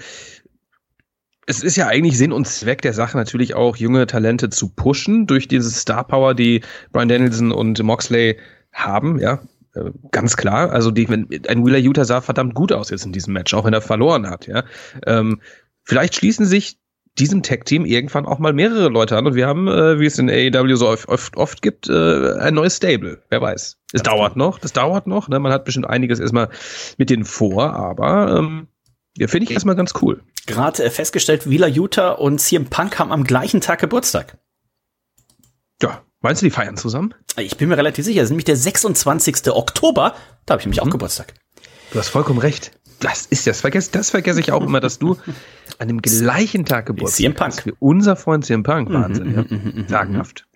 es 1.47 1.63
ist 1.63 1.77
ja 1.77 1.87
eigentlich 1.87 2.17
Sinn 2.17 2.33
und 2.33 2.47
Zweck 2.47 2.81
der 2.81 2.93
Sache 2.93 3.15
natürlich 3.17 3.53
auch, 3.53 3.77
junge 3.77 4.07
Talente 4.07 4.49
zu 4.49 4.69
pushen 4.69 5.27
durch 5.27 5.47
diese 5.47 5.69
Star 5.71 6.03
Power, 6.05 6.33
die 6.33 6.61
Brian 6.91 7.07
Danielson 7.07 7.51
und 7.51 7.81
Moxley 7.81 8.37
haben, 8.73 9.19
ja. 9.19 9.41
Äh, 9.75 9.91
ganz 10.11 10.38
klar. 10.38 10.71
Also 10.71 10.91
die, 10.91 11.07
ein 11.07 11.65
Wheeler 11.65 11.77
Utah 11.77 12.05
sah 12.05 12.21
verdammt 12.21 12.55
gut 12.55 12.71
aus 12.71 12.89
jetzt 12.89 13.05
in 13.05 13.11
diesem 13.11 13.33
Match, 13.33 13.53
auch 13.53 13.65
wenn 13.65 13.73
er 13.73 13.81
verloren 13.81 14.29
hat. 14.29 14.47
Ja, 14.47 14.63
ähm, 15.05 15.41
vielleicht 15.83 16.15
schließen 16.15 16.45
sich 16.45 16.77
diesem 17.17 17.43
Tag-Team 17.43 17.85
irgendwann 17.85 18.25
auch 18.25 18.39
mal 18.39 18.53
mehrere 18.53 18.89
Leute 18.89 19.17
an 19.17 19.25
und 19.25 19.35
wir 19.35 19.47
haben, 19.47 19.67
äh, 19.67 19.99
wie 19.99 20.05
es 20.05 20.19
in 20.19 20.29
AEW 20.29 20.75
so 20.75 20.89
oft, 20.89 21.07
oft, 21.07 21.38
oft 21.38 21.61
gibt, 21.61 21.88
äh, 21.88 22.33
ein 22.39 22.53
neues 22.53 22.75
Stable. 22.75 23.23
Wer 23.29 23.41
weiß. 23.41 23.61
Es 23.61 23.77
das 23.91 24.03
dauert 24.03 24.35
noch, 24.35 24.59
das 24.59 24.73
dauert 24.73 25.07
noch. 25.07 25.29
Ne? 25.29 25.39
Man 25.39 25.51
hat 25.51 25.63
bestimmt 25.63 25.88
einiges 25.88 26.19
erstmal 26.19 26.49
mit 26.97 27.09
denen 27.09 27.23
vor, 27.23 27.73
aber 27.73 28.38
ähm, 28.38 28.67
ja, 29.17 29.27
finde 29.27 29.45
ich 29.45 29.51
erstmal 29.51 29.75
ganz 29.75 29.93
cool. 30.01 30.21
Gerade 30.45 30.83
äh, 30.83 30.89
festgestellt, 30.89 31.49
Wheeler 31.49 31.67
Utah 31.67 32.11
und 32.11 32.39
CM 32.39 32.65
Punk 32.65 32.99
haben 32.99 33.13
am 33.13 33.23
gleichen 33.23 33.61
Tag 33.61 33.79
Geburtstag. 33.79 34.38
Meinst 36.25 36.41
du, 36.41 36.47
die 36.47 36.51
feiern 36.51 36.75
zusammen? 36.75 37.13
Ich 37.38 37.55
bin 37.55 37.69
mir 37.69 37.77
relativ 37.77 38.03
sicher. 38.03 38.21
Es 38.21 38.25
ist 38.25 38.29
nämlich 38.31 38.45
der 38.45 38.55
26. 38.55 39.51
Oktober. 39.51 40.15
Da 40.47 40.53
habe 40.53 40.59
ich 40.59 40.65
nämlich 40.65 40.81
mhm. 40.81 40.88
auch 40.88 40.91
Geburtstag. 40.91 41.35
Du 41.91 41.99
hast 41.99 42.07
vollkommen 42.07 42.39
recht. 42.39 42.71
Das 42.99 43.27
ist 43.27 43.45
das. 43.45 43.61
Vergesse, 43.61 43.91
das 43.91 44.09
vergesse 44.09 44.39
ich 44.39 44.51
auch 44.51 44.63
immer, 44.63 44.79
dass 44.79 44.97
du 44.97 45.17
an 45.77 45.88
dem 45.88 46.01
gleichen 46.01 46.65
Tag 46.65 46.88
Geburtstag 46.88 47.39
hast. 47.39 47.67
Wie 47.67 47.73
unser 47.77 48.15
Freund 48.15 48.43
CM 48.43 48.63
Punk. 48.63 48.91
Wahnsinn, 48.91 49.27
mhm, 49.27 49.35
ja. 49.35 49.43
Mhm, 49.55 49.85
Sagenhaft. 49.88 50.47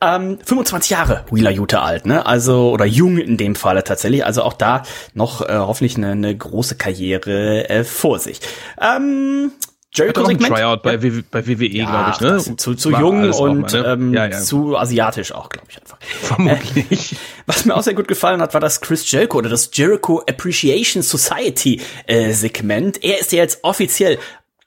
Ähm, 0.00 0.38
25 0.44 0.90
Jahre 0.90 1.24
Wheeler 1.30 1.52
Jute 1.52 1.82
alt, 1.82 2.04
ne? 2.04 2.26
Also, 2.26 2.72
oder 2.72 2.84
jung 2.84 3.18
in 3.18 3.36
dem 3.36 3.54
Falle 3.54 3.84
tatsächlich. 3.84 4.26
Also 4.26 4.42
auch 4.42 4.54
da 4.54 4.82
noch 5.14 5.48
äh, 5.48 5.54
hoffentlich 5.54 5.98
eine, 5.98 6.10
eine 6.10 6.36
große 6.36 6.74
Karriere 6.74 7.70
äh, 7.70 7.84
vor 7.84 8.18
sich. 8.18 8.40
Ähm, 8.80 9.52
Jericho-Segment. 9.92 10.52
Tryout 10.52 10.82
bei, 10.82 10.94
ja. 10.94 11.22
bei 11.30 11.46
WWE, 11.48 11.68
glaube 11.68 12.10
ich, 12.12 12.20
ne? 12.20 12.56
Zu, 12.56 12.74
zu 12.74 12.90
jung 12.90 13.32
und 13.32 13.72
mal, 13.72 13.82
ne? 13.82 13.88
ähm, 13.88 14.14
ja, 14.14 14.26
ja. 14.26 14.38
zu 14.40 14.76
asiatisch 14.76 15.32
auch, 15.32 15.48
glaube 15.48 15.66
ich 15.68 15.78
einfach. 15.80 15.98
Vermutlich. 16.22 17.12
Äh, 17.12 17.16
was 17.46 17.64
mir 17.64 17.74
auch 17.74 17.82
sehr 17.82 17.94
gut 17.94 18.06
gefallen 18.06 18.40
hat, 18.40 18.54
war 18.54 18.60
das 18.60 18.80
Chris 18.80 19.10
Jericho 19.10 19.38
oder 19.38 19.50
das 19.50 19.70
Jericho 19.72 20.22
Appreciation 20.28 21.02
Society 21.02 21.80
äh, 22.06 22.32
Segment. 22.32 23.02
Er 23.02 23.20
ist 23.20 23.32
ja 23.32 23.38
jetzt 23.38 23.64
offiziell 23.64 24.18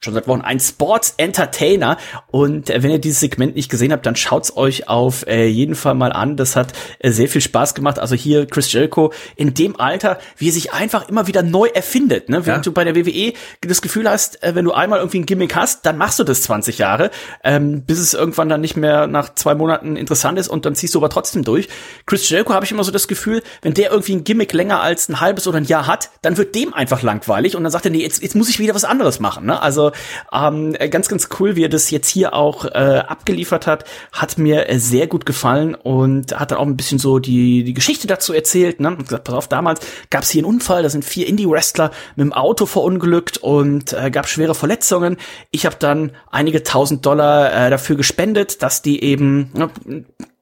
schon 0.04 0.14
seit 0.14 0.28
Wochen 0.28 0.42
ein 0.42 0.60
Sports 0.60 1.14
Entertainer. 1.16 1.96
Und 2.30 2.70
äh, 2.70 2.82
wenn 2.82 2.90
ihr 2.90 2.98
dieses 2.98 3.20
Segment 3.20 3.56
nicht 3.56 3.70
gesehen 3.70 3.92
habt, 3.92 4.06
dann 4.06 4.16
schaut's 4.16 4.56
euch 4.56 4.88
auf 4.88 5.26
äh, 5.26 5.46
jeden 5.46 5.74
Fall 5.74 5.94
mal 5.94 6.12
an. 6.12 6.36
Das 6.36 6.56
hat 6.56 6.72
äh, 7.00 7.10
sehr 7.10 7.28
viel 7.28 7.40
Spaß 7.40 7.74
gemacht. 7.74 7.98
Also 7.98 8.14
hier 8.14 8.46
Chris 8.46 8.72
Jericho 8.72 9.12
in 9.36 9.54
dem 9.54 9.78
Alter, 9.80 10.18
wie 10.36 10.48
er 10.48 10.52
sich 10.52 10.72
einfach 10.72 11.08
immer 11.08 11.26
wieder 11.26 11.42
neu 11.42 11.66
erfindet. 11.66 12.28
Ne? 12.28 12.46
Wenn 12.46 12.54
ja. 12.54 12.60
du 12.60 12.72
bei 12.72 12.84
der 12.84 12.94
WWE 12.94 13.32
das 13.60 13.82
Gefühl 13.82 14.08
hast, 14.08 14.42
äh, 14.42 14.54
wenn 14.54 14.64
du 14.64 14.72
einmal 14.72 14.98
irgendwie 15.00 15.20
ein 15.20 15.26
Gimmick 15.26 15.56
hast, 15.56 15.86
dann 15.86 15.98
machst 15.98 16.18
du 16.18 16.24
das 16.24 16.42
20 16.42 16.78
Jahre, 16.78 17.10
ähm, 17.42 17.82
bis 17.82 17.98
es 17.98 18.14
irgendwann 18.14 18.48
dann 18.48 18.60
nicht 18.60 18.76
mehr 18.76 19.06
nach 19.06 19.34
zwei 19.34 19.54
Monaten 19.54 19.96
interessant 19.96 20.38
ist 20.38 20.48
und 20.48 20.66
dann 20.66 20.74
ziehst 20.74 20.94
du 20.94 20.98
aber 20.98 21.08
trotzdem 21.08 21.44
durch. 21.44 21.68
Chris 22.06 22.28
Jericho 22.28 22.52
habe 22.52 22.64
ich 22.64 22.72
immer 22.72 22.84
so 22.84 22.92
das 22.92 23.08
Gefühl, 23.08 23.42
wenn 23.62 23.74
der 23.74 23.90
irgendwie 23.90 24.14
ein 24.14 24.24
Gimmick 24.24 24.52
länger 24.52 24.80
als 24.80 25.08
ein 25.08 25.20
halbes 25.20 25.48
oder 25.48 25.58
ein 25.58 25.64
Jahr 25.64 25.86
hat, 25.86 26.10
dann 26.22 26.36
wird 26.36 26.54
dem 26.54 26.74
einfach 26.74 27.02
langweilig 27.02 27.56
und 27.56 27.62
dann 27.62 27.72
sagt 27.72 27.86
er, 27.86 27.90
nee, 27.90 28.02
jetzt, 28.02 28.22
jetzt 28.22 28.34
muss 28.34 28.48
ich 28.48 28.58
wieder 28.58 28.74
was 28.74 28.84
anderes 28.84 29.20
machen. 29.20 29.46
Ne? 29.46 29.60
Also 29.60 29.92
ähm, 30.32 30.72
ganz, 30.90 31.08
ganz 31.08 31.28
cool, 31.38 31.56
wie 31.56 31.64
er 31.64 31.68
das 31.68 31.90
jetzt 31.90 32.08
hier 32.08 32.34
auch 32.34 32.64
äh, 32.64 33.02
abgeliefert 33.06 33.66
hat. 33.66 33.84
Hat 34.12 34.38
mir 34.38 34.68
äh, 34.68 34.78
sehr 34.78 35.06
gut 35.06 35.26
gefallen 35.26 35.74
und 35.74 36.38
hat 36.38 36.50
dann 36.50 36.58
auch 36.58 36.66
ein 36.66 36.76
bisschen 36.76 36.98
so 36.98 37.18
die, 37.18 37.64
die 37.64 37.74
Geschichte 37.74 38.06
dazu 38.06 38.32
erzählt. 38.32 38.80
Ne? 38.80 38.88
Und 38.88 39.04
gesagt, 39.04 39.24
pass 39.24 39.34
auf, 39.34 39.48
damals 39.48 39.80
gab 40.10 40.22
es 40.22 40.30
hier 40.30 40.40
einen 40.40 40.54
Unfall, 40.54 40.82
da 40.82 40.88
sind 40.88 41.04
vier 41.04 41.26
Indie-Wrestler 41.26 41.90
mit 42.16 42.24
dem 42.24 42.32
Auto 42.32 42.66
verunglückt 42.66 43.38
und 43.38 43.92
äh, 43.92 44.10
gab 44.10 44.28
schwere 44.28 44.54
Verletzungen. 44.54 45.16
Ich 45.50 45.66
habe 45.66 45.76
dann 45.78 46.12
einige 46.30 46.62
tausend 46.62 47.04
Dollar 47.06 47.52
äh, 47.52 47.70
dafür 47.70 47.96
gespendet, 47.96 48.62
dass 48.62 48.82
die 48.82 49.02
eben 49.02 49.50
ne, 49.54 49.70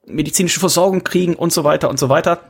medizinische 0.07 0.61
Versorgung 0.61 1.05
kriegen 1.05 1.35
und 1.35 1.53
so 1.53 1.65
weiter 1.65 1.88
und 1.88 1.99
so 1.99 2.09
weiter 2.09 2.41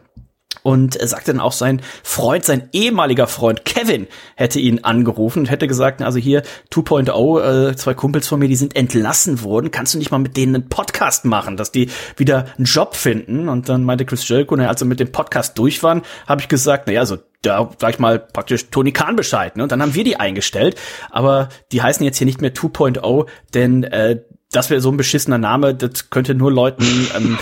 und 0.62 0.96
er 0.96 1.08
sagte 1.08 1.32
dann 1.32 1.40
auch 1.40 1.52
sein 1.52 1.80
Freund, 2.02 2.44
sein 2.44 2.68
ehemaliger 2.72 3.26
Freund 3.26 3.64
Kevin 3.64 4.06
hätte 4.36 4.60
ihn 4.60 4.84
angerufen 4.84 5.40
und 5.40 5.50
hätte 5.50 5.66
gesagt, 5.66 6.02
also 6.02 6.18
hier 6.18 6.42
2.0, 6.72 7.70
äh, 7.70 7.76
zwei 7.76 7.94
Kumpels 7.94 8.28
von 8.28 8.38
mir, 8.38 8.48
die 8.48 8.56
sind 8.56 8.76
entlassen 8.76 9.42
worden, 9.42 9.70
kannst 9.70 9.94
du 9.94 9.98
nicht 9.98 10.10
mal 10.10 10.18
mit 10.18 10.36
denen 10.36 10.54
einen 10.54 10.68
Podcast 10.68 11.24
machen, 11.24 11.56
dass 11.56 11.72
die 11.72 11.90
wieder 12.16 12.46
einen 12.56 12.66
Job 12.66 12.94
finden? 12.94 13.48
Und 13.48 13.68
dann 13.68 13.84
meinte 13.84 14.04
Chris 14.04 14.26
Jericho, 14.28 14.54
als 14.54 14.80
wir 14.80 14.86
mit 14.86 15.00
dem 15.00 15.12
Podcast 15.12 15.58
durch 15.58 15.82
waren, 15.82 16.02
habe 16.26 16.40
ich 16.40 16.48
gesagt, 16.48 16.86
naja, 16.86 17.00
also 17.00 17.18
da 17.42 17.70
sag 17.78 17.94
ich 17.94 17.98
mal 17.98 18.18
praktisch 18.20 18.70
Tony 18.70 18.92
Khan 18.92 19.16
Bescheid, 19.16 19.56
ne? 19.56 19.64
Und 19.64 19.72
dann 19.72 19.82
haben 19.82 19.94
wir 19.94 20.04
die 20.04 20.16
eingestellt, 20.16 20.76
aber 21.10 21.48
die 21.72 21.82
heißen 21.82 22.04
jetzt 22.04 22.18
hier 22.18 22.26
nicht 22.26 22.40
mehr 22.40 22.54
2.0, 22.54 23.26
denn 23.52 23.82
äh, 23.84 24.20
das 24.52 24.70
wäre 24.70 24.80
so 24.80 24.90
ein 24.90 24.96
beschissener 24.96 25.38
Name, 25.38 25.74
das 25.74 26.10
könnte 26.10 26.34
nur 26.34 26.52
Leuten 26.52 26.84
ähm, 27.16 27.38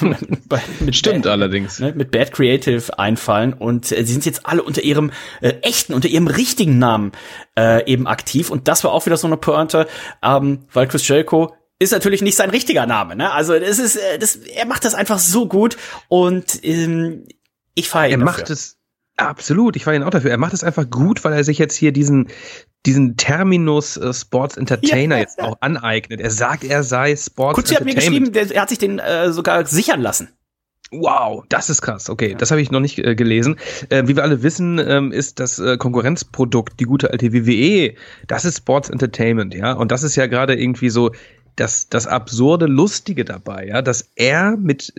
mit 0.80 0.96
Stimmt 0.96 1.24
Bad, 1.24 1.32
allerdings. 1.32 1.80
Ne, 1.80 1.92
mit 1.94 2.10
Bad 2.10 2.32
Creative 2.32 2.98
einfallen 2.98 3.52
und 3.52 3.92
äh, 3.92 4.04
sie 4.04 4.12
sind 4.12 4.24
jetzt 4.24 4.46
alle 4.46 4.62
unter 4.62 4.82
ihrem 4.82 5.10
äh, 5.40 5.54
echten, 5.62 5.94
unter 5.94 6.08
ihrem 6.08 6.28
richtigen 6.28 6.78
Namen 6.78 7.12
äh, 7.58 7.84
eben 7.90 8.06
aktiv 8.06 8.50
und 8.50 8.68
das 8.68 8.84
war 8.84 8.92
auch 8.92 9.04
wieder 9.04 9.16
so 9.16 9.26
eine 9.26 9.36
Pointe, 9.36 9.86
ähm, 10.22 10.60
weil 10.72 10.86
Chris 10.86 11.06
Jericho 11.06 11.54
ist 11.78 11.92
natürlich 11.92 12.22
nicht 12.22 12.36
sein 12.36 12.50
richtiger 12.50 12.86
Name, 12.86 13.16
ne? 13.16 13.32
Also 13.32 13.58
das 13.58 13.78
ist, 13.80 13.96
äh, 13.96 14.18
das, 14.18 14.36
er 14.36 14.66
macht 14.66 14.84
das 14.84 14.94
einfach 14.94 15.18
so 15.18 15.48
gut 15.48 15.76
und 16.08 16.64
ähm, 16.64 17.26
ich 17.74 17.88
feiere 17.88 18.10
ihn. 18.10 18.20
Er 18.20 18.24
dafür. 18.24 18.40
macht 18.42 18.50
es 18.50 18.78
Absolut, 19.28 19.76
ich 19.76 19.84
feiere 19.84 19.96
ihn 19.96 20.02
auch 20.02 20.10
dafür. 20.10 20.30
Er 20.30 20.38
macht 20.38 20.52
es 20.52 20.64
einfach 20.64 20.88
gut, 20.88 21.24
weil 21.24 21.32
er 21.32 21.44
sich 21.44 21.58
jetzt 21.58 21.74
hier 21.76 21.92
diesen 21.92 22.28
diesen 22.84 23.16
Terminus 23.16 23.96
äh, 23.96 24.12
Sports 24.12 24.56
Entertainer 24.56 25.16
ja, 25.16 25.22
jetzt 25.22 25.40
auch 25.40 25.56
aneignet. 25.60 26.20
Er 26.20 26.30
sagt, 26.30 26.64
er 26.64 26.82
sei 26.82 27.14
Sports 27.14 27.56
Kutzi 27.56 27.74
hat 27.74 27.84
mir 27.84 27.94
geschrieben, 27.94 28.32
der, 28.32 28.50
er 28.50 28.62
hat 28.62 28.68
sich 28.70 28.78
den 28.78 28.98
äh, 28.98 29.32
sogar 29.32 29.66
sichern 29.66 30.00
lassen. 30.00 30.30
Wow, 30.90 31.44
das 31.48 31.70
ist 31.70 31.80
krass. 31.80 32.10
Okay, 32.10 32.34
das 32.36 32.50
habe 32.50 32.60
ich 32.60 32.70
noch 32.70 32.80
nicht 32.80 32.98
äh, 32.98 33.14
gelesen. 33.14 33.56
Äh, 33.88 34.06
wie 34.06 34.16
wir 34.16 34.22
alle 34.22 34.42
wissen, 34.42 34.78
ähm, 34.78 35.10
ist 35.10 35.40
das 35.40 35.58
äh, 35.58 35.78
Konkurrenzprodukt, 35.78 36.78
die 36.80 36.84
gute 36.84 37.10
alte 37.10 37.32
WWE, 37.32 37.94
das 38.26 38.44
ist 38.44 38.58
Sports 38.58 38.90
Entertainment, 38.90 39.54
ja. 39.54 39.72
Und 39.72 39.90
das 39.90 40.02
ist 40.02 40.16
ja 40.16 40.26
gerade 40.26 40.54
irgendwie 40.54 40.90
so 40.90 41.10
das, 41.56 41.88
das 41.88 42.06
absurde 42.06 42.66
Lustige 42.66 43.24
dabei, 43.24 43.68
ja, 43.68 43.80
dass 43.80 44.10
er 44.16 44.56
mit 44.58 44.92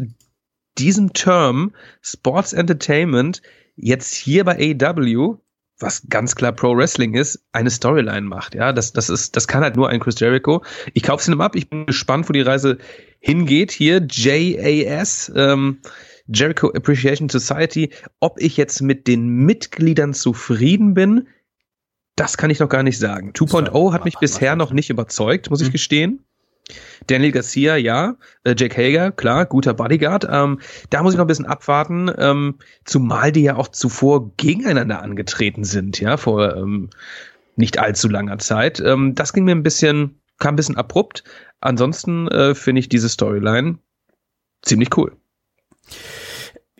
diesem 0.77 1.13
Term 1.13 1.73
Sports 2.01 2.53
Entertainment 2.53 3.41
jetzt 3.75 4.13
hier 4.13 4.43
bei 4.43 4.75
AEW 4.79 5.37
was 5.79 6.03
ganz 6.09 6.35
klar 6.35 6.51
Pro 6.51 6.75
Wrestling 6.75 7.13
ist, 7.13 7.43
eine 7.51 7.69
Storyline 7.69 8.21
macht. 8.21 8.55
Ja, 8.55 8.73
das, 8.73 8.93
das 8.93 9.09
ist, 9.09 9.35
das 9.35 9.47
kann 9.47 9.63
halt 9.63 9.75
nur 9.75 9.89
ein 9.89 9.99
Chris 9.99 10.19
Jericho. 10.19 10.63
Ich 10.93 11.03
kaufe 11.03 11.21
es 11.21 11.27
ihm 11.27 11.41
ab. 11.41 11.55
Ich 11.55 11.69
bin 11.69 11.85
gespannt, 11.85 12.27
wo 12.29 12.33
die 12.33 12.41
Reise 12.41 12.77
hingeht. 13.19 13.71
Hier 13.71 14.05
JAS, 14.09 15.31
ähm, 15.35 15.79
Jericho 16.27 16.69
Appreciation 16.69 17.29
Society. 17.29 17.91
Ob 18.19 18.39
ich 18.39 18.57
jetzt 18.57 18.81
mit 18.81 19.07
den 19.07 19.27
Mitgliedern 19.27 20.13
zufrieden 20.13 20.93
bin, 20.93 21.27
das 22.15 22.37
kann 22.37 22.49
ich 22.49 22.59
noch 22.59 22.69
gar 22.69 22.83
nicht 22.83 22.99
sagen. 22.99 23.31
2.0 23.31 23.93
hat 23.93 24.05
mich 24.05 24.17
bisher 24.17 24.55
noch 24.55 24.71
nicht 24.71 24.89
überzeugt, 24.89 25.49
muss 25.49 25.61
ich 25.61 25.69
mhm. 25.69 25.73
gestehen. 25.73 26.25
Daniel 27.07 27.31
Garcia, 27.31 27.75
ja. 27.75 28.15
Äh, 28.43 28.55
Jack 28.57 28.77
Hager, 28.77 29.11
klar, 29.11 29.45
guter 29.45 29.73
Bodyguard. 29.73 30.27
Ähm, 30.29 30.59
da 30.89 31.03
muss 31.03 31.13
ich 31.13 31.17
noch 31.17 31.25
ein 31.25 31.27
bisschen 31.27 31.45
abwarten, 31.45 32.11
ähm, 32.17 32.59
zumal 32.85 33.31
die 33.31 33.43
ja 33.43 33.55
auch 33.55 33.67
zuvor 33.67 34.31
gegeneinander 34.37 35.01
angetreten 35.01 35.63
sind, 35.63 35.99
ja, 35.99 36.17
vor 36.17 36.55
ähm, 36.55 36.89
nicht 37.55 37.79
allzu 37.79 38.07
langer 38.07 38.39
Zeit. 38.39 38.79
Ähm, 38.79 39.15
das 39.15 39.33
ging 39.33 39.43
mir 39.43 39.55
ein 39.55 39.63
bisschen, 39.63 40.19
kam 40.39 40.53
ein 40.53 40.57
bisschen 40.57 40.77
abrupt. 40.77 41.23
Ansonsten 41.61 42.27
äh, 42.29 42.55
finde 42.55 42.79
ich 42.79 42.89
diese 42.89 43.09
Storyline 43.09 43.77
ziemlich 44.61 44.97
cool. 44.97 45.15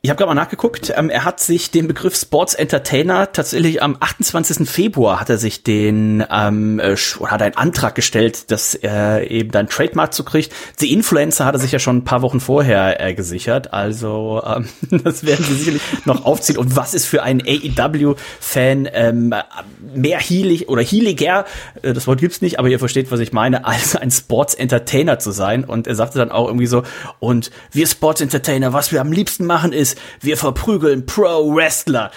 Ich 0.05 0.09
habe 0.09 0.17
gerade 0.17 0.35
mal 0.35 0.41
nachgeguckt. 0.41 0.93
Ähm, 0.97 1.09
er 1.09 1.23
hat 1.23 1.39
sich 1.39 1.71
den 1.71 1.87
Begriff 1.87 2.13
Sports 2.17 2.55
Entertainer 2.55 3.31
tatsächlich 3.31 3.81
am 3.81 3.95
28. 3.97 4.69
Februar 4.69 5.21
hat 5.21 5.29
er 5.29 5.37
sich 5.37 5.63
den 5.63 6.25
ähm, 6.29 6.81
äh, 6.81 6.97
oder 7.19 7.31
hat 7.31 7.41
einen 7.41 7.55
Antrag 7.55 7.95
gestellt, 7.95 8.51
dass 8.51 8.75
er 8.75 9.31
eben 9.31 9.51
dann 9.51 9.69
Trademark 9.69 10.13
zu 10.13 10.25
kriegt. 10.25 10.51
Die 10.81 10.91
Influencer 10.91 11.45
hat 11.45 11.55
er 11.55 11.59
sich 11.59 11.71
ja 11.71 11.79
schon 11.79 11.99
ein 11.99 12.03
paar 12.03 12.21
Wochen 12.21 12.41
vorher 12.41 12.99
äh, 12.99 13.13
gesichert. 13.13 13.71
Also 13.71 14.43
ähm, 14.45 14.67
das 15.05 15.25
werden 15.25 15.45
sie 15.45 15.55
sicherlich 15.55 15.81
noch 16.03 16.25
aufziehen. 16.25 16.57
Und 16.57 16.75
was 16.75 16.93
ist 16.93 17.05
für 17.05 17.23
einen 17.23 17.41
AEW-Fan 17.41 18.89
ähm, 18.91 19.33
mehr 19.95 20.19
healig 20.19 20.67
oder 20.67 20.81
healiger, 20.81 21.45
äh, 21.81 21.93
das 21.93 22.07
Wort 22.07 22.19
gibt's 22.19 22.41
nicht, 22.41 22.59
aber 22.59 22.67
ihr 22.67 22.79
versteht, 22.79 23.09
was 23.09 23.21
ich 23.21 23.31
meine, 23.31 23.63
als 23.63 23.95
ein 23.95 24.11
Sports 24.11 24.53
Entertainer 24.53 25.19
zu 25.19 25.31
sein. 25.31 25.63
Und 25.63 25.87
er 25.87 25.95
sagte 25.95 26.17
dann 26.17 26.29
auch 26.29 26.47
irgendwie 26.47 26.67
so, 26.67 26.83
und 27.21 27.51
wir 27.71 27.87
Sports 27.87 28.19
Entertainer, 28.19 28.73
was 28.73 28.91
wir 28.91 28.99
am 28.99 29.13
liebsten 29.13 29.45
machen 29.45 29.71
ist, 29.71 29.92
wir 30.21 30.37
verprügeln 30.37 31.05
Pro-Wrestler. 31.05 32.11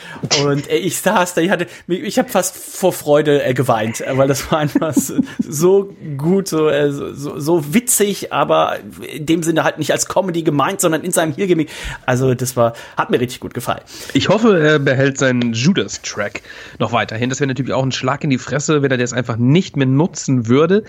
Und 0.44 0.68
äh, 0.70 0.76
ich 0.76 0.98
saß 1.00 1.34
da, 1.34 1.40
ich 1.40 1.50
hatte, 1.50 1.66
ich 1.86 2.18
habe 2.18 2.28
fast 2.28 2.56
vor 2.56 2.92
Freude 2.92 3.44
äh, 3.44 3.54
geweint, 3.54 4.00
äh, 4.00 4.16
weil 4.16 4.28
das 4.28 4.50
war 4.50 4.58
einfach 4.58 4.94
so 5.38 5.94
gut, 6.16 6.48
so, 6.48 6.68
äh, 6.68 6.90
so, 6.92 7.38
so 7.38 7.74
witzig, 7.74 8.32
aber 8.32 8.78
in 9.12 9.26
dem 9.26 9.42
Sinne 9.42 9.64
halt 9.64 9.78
nicht 9.78 9.92
als 9.92 10.06
Comedy 10.06 10.42
gemeint, 10.42 10.80
sondern 10.80 11.02
in 11.02 11.12
seinem 11.12 11.34
Hirgimmick. 11.34 11.70
Also 12.04 12.34
das 12.34 12.56
war, 12.56 12.74
hat 12.96 13.10
mir 13.10 13.20
richtig 13.20 13.40
gut 13.40 13.54
gefallen. 13.54 13.82
Ich 14.12 14.28
hoffe, 14.28 14.58
er 14.58 14.78
behält 14.78 15.18
seinen 15.18 15.52
Judas-Track 15.52 16.42
noch 16.78 16.92
weiterhin. 16.92 17.30
Das 17.30 17.40
wäre 17.40 17.48
natürlich 17.48 17.72
auch 17.72 17.82
ein 17.82 17.92
Schlag 17.92 18.24
in 18.24 18.30
die 18.30 18.38
Fresse, 18.38 18.82
wenn 18.82 18.90
er 18.90 18.98
das 18.98 19.12
einfach 19.12 19.36
nicht 19.36 19.76
mehr 19.76 19.86
nutzen 19.86 20.48
würde. 20.48 20.84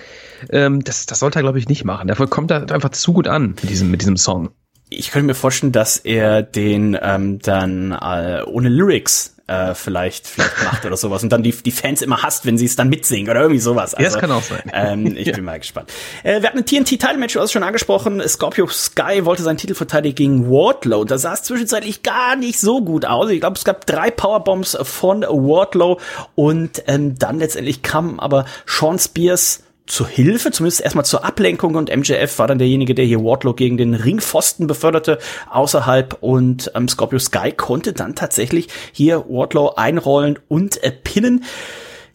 Ähm, 0.50 0.84
das, 0.84 1.06
das 1.06 1.20
sollte 1.20 1.40
er, 1.40 1.44
glaube 1.44 1.60
ich, 1.60 1.68
nicht 1.70 1.84
machen. 1.84 2.08
Dafür 2.08 2.28
kommt 2.28 2.52
er 2.52 2.72
einfach 2.72 2.90
zu 2.90 3.14
gut 3.14 3.28
an 3.28 3.56
mit 3.62 3.70
diesem, 3.70 3.92
mit 3.92 4.02
diesem 4.02 4.18
Song 4.18 4.50
ich 4.90 5.12
könnte 5.12 5.28
mir 5.28 5.36
vorstellen, 5.36 5.72
dass 5.72 5.98
er 5.98 6.44
den 6.44 6.98
ähm, 7.02 7.40
dann 7.40 7.92
äh, 7.92 8.44
ohne 8.46 8.70
Lyrics 8.70 9.36
äh, 9.48 9.74
vielleicht, 9.74 10.28
vielleicht 10.28 10.64
macht 10.64 10.86
oder 10.86 10.98
sowas 10.98 11.24
und 11.24 11.30
dann 11.30 11.42
die, 11.42 11.52
die 11.52 11.72
Fans 11.72 12.02
immer 12.02 12.22
hasst, 12.22 12.46
wenn 12.46 12.58
sie 12.58 12.66
es 12.66 12.76
dann 12.76 12.90
mitsingen 12.90 13.30
oder 13.30 13.42
irgendwie 13.42 13.60
sowas. 13.60 13.96
Also, 13.96 14.04
ja, 14.04 14.10
das 14.10 14.16
also, 14.16 14.20
kann 14.20 14.32
auch 14.32 14.44
sein. 14.44 14.72
Ähm, 14.74 15.16
ich 15.18 15.28
ja. 15.28 15.36
bin 15.36 15.46
mal 15.46 15.60
gespannt. 15.60 15.92
Äh, 16.24 16.42
wir 16.42 16.50
hatten 16.50 16.60
ein 16.60 16.66
TNT-Title-Match, 16.66 17.34
du 17.34 17.40
hast 17.40 17.46
es 17.46 17.52
schon 17.54 17.64
angesprochen. 17.64 18.22
Scorpio 18.28 18.68
Sky 18.68 19.26
wollte 19.26 19.44
seinen 19.44 19.58
Titel 19.58 19.74
verteidigen 19.74 20.16
gegen 20.16 20.50
Wardlow. 20.50 21.06
Da 21.06 21.18
sah 21.18 21.34
es 21.34 21.44
zwischenzeitlich 21.44 22.04
gar 22.04 22.36
nicht 22.36 22.60
so 22.60 22.82
gut 22.82 23.06
aus. 23.06 23.30
Ich 23.30 23.40
glaube, 23.40 23.58
es 23.58 23.64
gab 23.64 23.86
drei 23.86 24.12
Powerbombs 24.12 24.78
von 24.82 25.22
Wardlow 25.22 26.00
und 26.36 26.84
ähm, 26.88 27.18
dann 27.18 27.40
letztendlich 27.40 27.82
kam 27.82 28.20
aber 28.20 28.46
Sean 28.66 29.00
Spears 29.00 29.64
zur 29.88 30.08
Hilfe, 30.08 30.52
zumindest 30.52 30.82
erstmal 30.82 31.06
zur 31.06 31.26
Ablenkung 31.26 31.76
und 31.76 31.96
MJF 31.96 32.38
war 32.40 32.48
dann 32.48 32.60
derjenige, 32.60 32.94
der 32.94 33.06
hier 33.06 33.24
Wardlow 33.24 33.54
gegen 33.54 33.78
den 33.78 33.94
Ringpfosten 33.94 34.68
beförderte 34.68 35.18
außerhalb 35.50 36.18
und 36.22 36.72
ähm, 36.76 36.88
Scorpio 36.88 37.20
Sky 37.20 37.52
konnte 37.54 37.94
dann 37.94 38.14
tatsächlich 38.14 38.68
hier 38.92 39.26
Wardlow 39.28 39.74
einrollen 39.76 40.38
und 40.48 40.84
äh, 40.84 40.92
pinnen. 40.92 41.46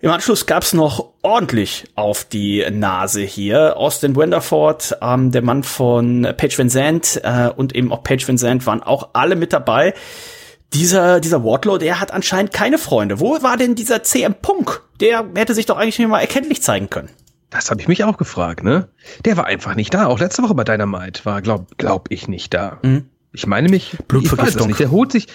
Im 0.01 0.11
Anschluss 0.11 0.47
gab's 0.47 0.73
noch 0.73 1.13
ordentlich 1.23 1.85
auf 1.95 2.25
die 2.25 2.67
Nase 2.71 3.23
hier. 3.23 3.77
Austin 3.77 4.17
Wenderford, 4.17 4.99
ähm, 5.01 5.31
der 5.31 5.43
Mann 5.43 5.63
von 5.63 6.27
Paige 6.37 6.59
Van 6.59 6.69
Zandt 6.69 7.21
äh, 7.23 7.49
und 7.49 7.75
eben 7.75 7.93
auch 7.93 8.03
Paige 8.03 8.27
Van 8.27 8.37
Zandt 8.37 8.67
waren 8.67 8.83
auch 8.83 9.11
alle 9.13 9.37
mit 9.37 9.53
dabei. 9.53 9.95
dieser, 10.75 11.21
dieser 11.21 11.45
Wardlow, 11.45 11.79
der 11.79 12.01
hat 12.01 12.13
anscheinend 12.13 12.53
keine 12.53 12.79
Freunde. 12.79 13.21
Wo 13.21 13.43
war 13.43 13.57
denn 13.57 13.75
dieser 13.77 14.03
CM 14.03 14.35
Punk? 14.35 14.83
Der 15.01 15.25
hätte 15.35 15.55
sich 15.55 15.67
doch 15.67 15.77
eigentlich 15.77 15.99
mal 16.07 16.21
erkenntlich 16.21 16.63
zeigen 16.63 16.91
können. 16.91 17.11
Das 17.53 17.71
habe 17.71 17.81
ich 17.81 17.89
mich 17.89 18.03
auch 18.03 18.17
gefragt, 18.17 18.65
ne? 18.65 18.89
Der 19.27 19.37
war 19.37 19.45
einfach 19.47 19.75
nicht 19.75 19.93
da. 19.93 20.07
Auch 20.07 20.19
letzte 20.19 20.43
Woche 20.43 20.55
bei 20.55 20.65
Dynamite 20.65 21.25
war, 21.25 21.43
glaub, 21.43 21.77
glaub 21.77 22.11
ich, 22.11 22.27
nicht 22.27 22.55
da. 22.55 22.79
Mhm. 22.83 23.05
Ich 23.33 23.47
meine 23.47 23.69
mich, 23.69 23.97
Blutvergiftung. 24.09 24.71
Ich. 24.71 24.79
Der 24.79 24.91
holt 24.91 25.13
sich, 25.13 25.29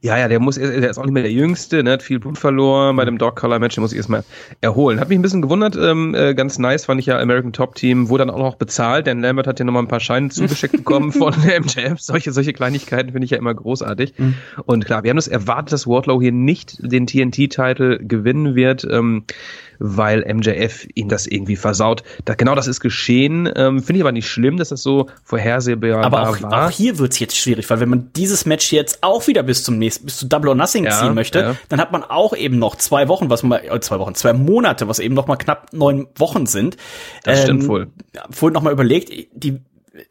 ja, 0.00 0.18
ja, 0.18 0.28
der 0.28 0.40
muss, 0.40 0.56
der 0.56 0.90
ist 0.90 0.98
auch 0.98 1.04
nicht 1.04 1.12
mehr 1.12 1.22
der 1.22 1.32
Jüngste, 1.32 1.82
ne, 1.82 1.92
hat 1.92 2.02
viel 2.02 2.18
Blut 2.18 2.38
verloren 2.38 2.96
bei 2.96 3.04
dem 3.04 3.18
Dog 3.18 3.36
Color 3.36 3.58
Match, 3.58 3.74
der 3.74 3.82
muss 3.82 3.92
ich 3.92 3.96
erstmal 3.96 4.24
erholen. 4.60 5.00
Hat 5.00 5.08
mich 5.08 5.18
ein 5.18 5.22
bisschen 5.22 5.42
gewundert, 5.42 5.76
ähm, 5.76 6.14
äh, 6.14 6.34
ganz 6.34 6.58
nice 6.58 6.84
fand 6.84 7.00
ich 7.00 7.06
ja 7.06 7.18
American 7.18 7.52
Top 7.52 7.74
Team, 7.74 8.08
wurde 8.08 8.26
dann 8.26 8.34
auch 8.34 8.38
noch 8.38 8.56
bezahlt, 8.56 9.06
denn 9.06 9.20
Lambert 9.20 9.46
hat 9.46 9.58
ja 9.58 9.64
nochmal 9.64 9.82
ein 9.82 9.88
paar 9.88 10.00
Scheine 10.00 10.28
zugeschickt 10.28 10.72
bekommen 10.76 11.12
von 11.12 11.34
der 11.46 11.60
MJF. 11.60 12.00
Solche, 12.00 12.32
solche 12.32 12.52
Kleinigkeiten 12.52 13.12
finde 13.12 13.24
ich 13.24 13.30
ja 13.30 13.38
immer 13.38 13.54
großartig. 13.54 14.14
Mhm. 14.18 14.34
Und 14.64 14.84
klar, 14.84 15.02
wir 15.04 15.10
haben 15.10 15.16
das 15.16 15.28
erwartet, 15.28 15.72
dass 15.72 15.86
Wardlow 15.86 16.20
hier 16.20 16.32
nicht 16.32 16.78
den 16.80 17.06
TNT-Titel 17.06 17.98
gewinnen 18.02 18.54
wird. 18.54 18.86
Ähm, 18.90 19.24
weil 19.78 20.24
MJF 20.32 20.86
ihn 20.94 21.08
das 21.08 21.26
irgendwie 21.26 21.56
versaut. 21.56 22.02
Da, 22.24 22.34
genau 22.34 22.54
das 22.54 22.66
ist 22.66 22.80
geschehen. 22.80 23.50
Ähm, 23.54 23.82
Finde 23.82 23.98
ich 23.98 24.02
aber 24.02 24.12
nicht 24.12 24.28
schlimm, 24.28 24.56
dass 24.56 24.70
das 24.70 24.82
so 24.82 25.08
vorhersehbar 25.24 26.04
aber 26.04 26.28
auch, 26.28 26.42
war. 26.42 26.66
auch 26.66 26.70
hier 26.70 26.98
wird's 26.98 27.18
jetzt 27.18 27.36
schwierig, 27.36 27.68
weil 27.70 27.80
wenn 27.80 27.88
man 27.88 28.10
dieses 28.14 28.46
Match 28.46 28.72
jetzt 28.72 29.02
auch 29.02 29.26
wieder 29.26 29.42
bis 29.42 29.64
zum 29.64 29.78
nächsten, 29.78 30.06
bis 30.06 30.18
zu 30.18 30.26
Double 30.26 30.48
or 30.48 30.54
Nothing 30.54 30.84
ja, 30.84 31.00
ziehen 31.00 31.14
möchte, 31.14 31.38
ja. 31.40 31.56
dann 31.68 31.80
hat 31.80 31.92
man 31.92 32.02
auch 32.02 32.34
eben 32.34 32.58
noch 32.58 32.76
zwei 32.76 33.08
Wochen, 33.08 33.30
was 33.30 33.42
man 33.42 33.62
äh, 33.62 33.80
zwei 33.80 33.98
Wochen, 33.98 34.14
zwei 34.14 34.32
Monate, 34.32 34.88
was 34.88 34.98
eben 34.98 35.14
noch 35.14 35.26
mal 35.26 35.36
knapp 35.36 35.72
neun 35.72 36.06
Wochen 36.16 36.46
sind. 36.46 36.76
Das 37.24 37.40
ähm, 37.40 37.44
stimmt 37.44 37.68
wohl. 37.68 37.88
Vorhin 38.30 38.54
noch 38.54 38.62
mal 38.62 38.72
überlegt, 38.72 39.10
die 39.32 39.60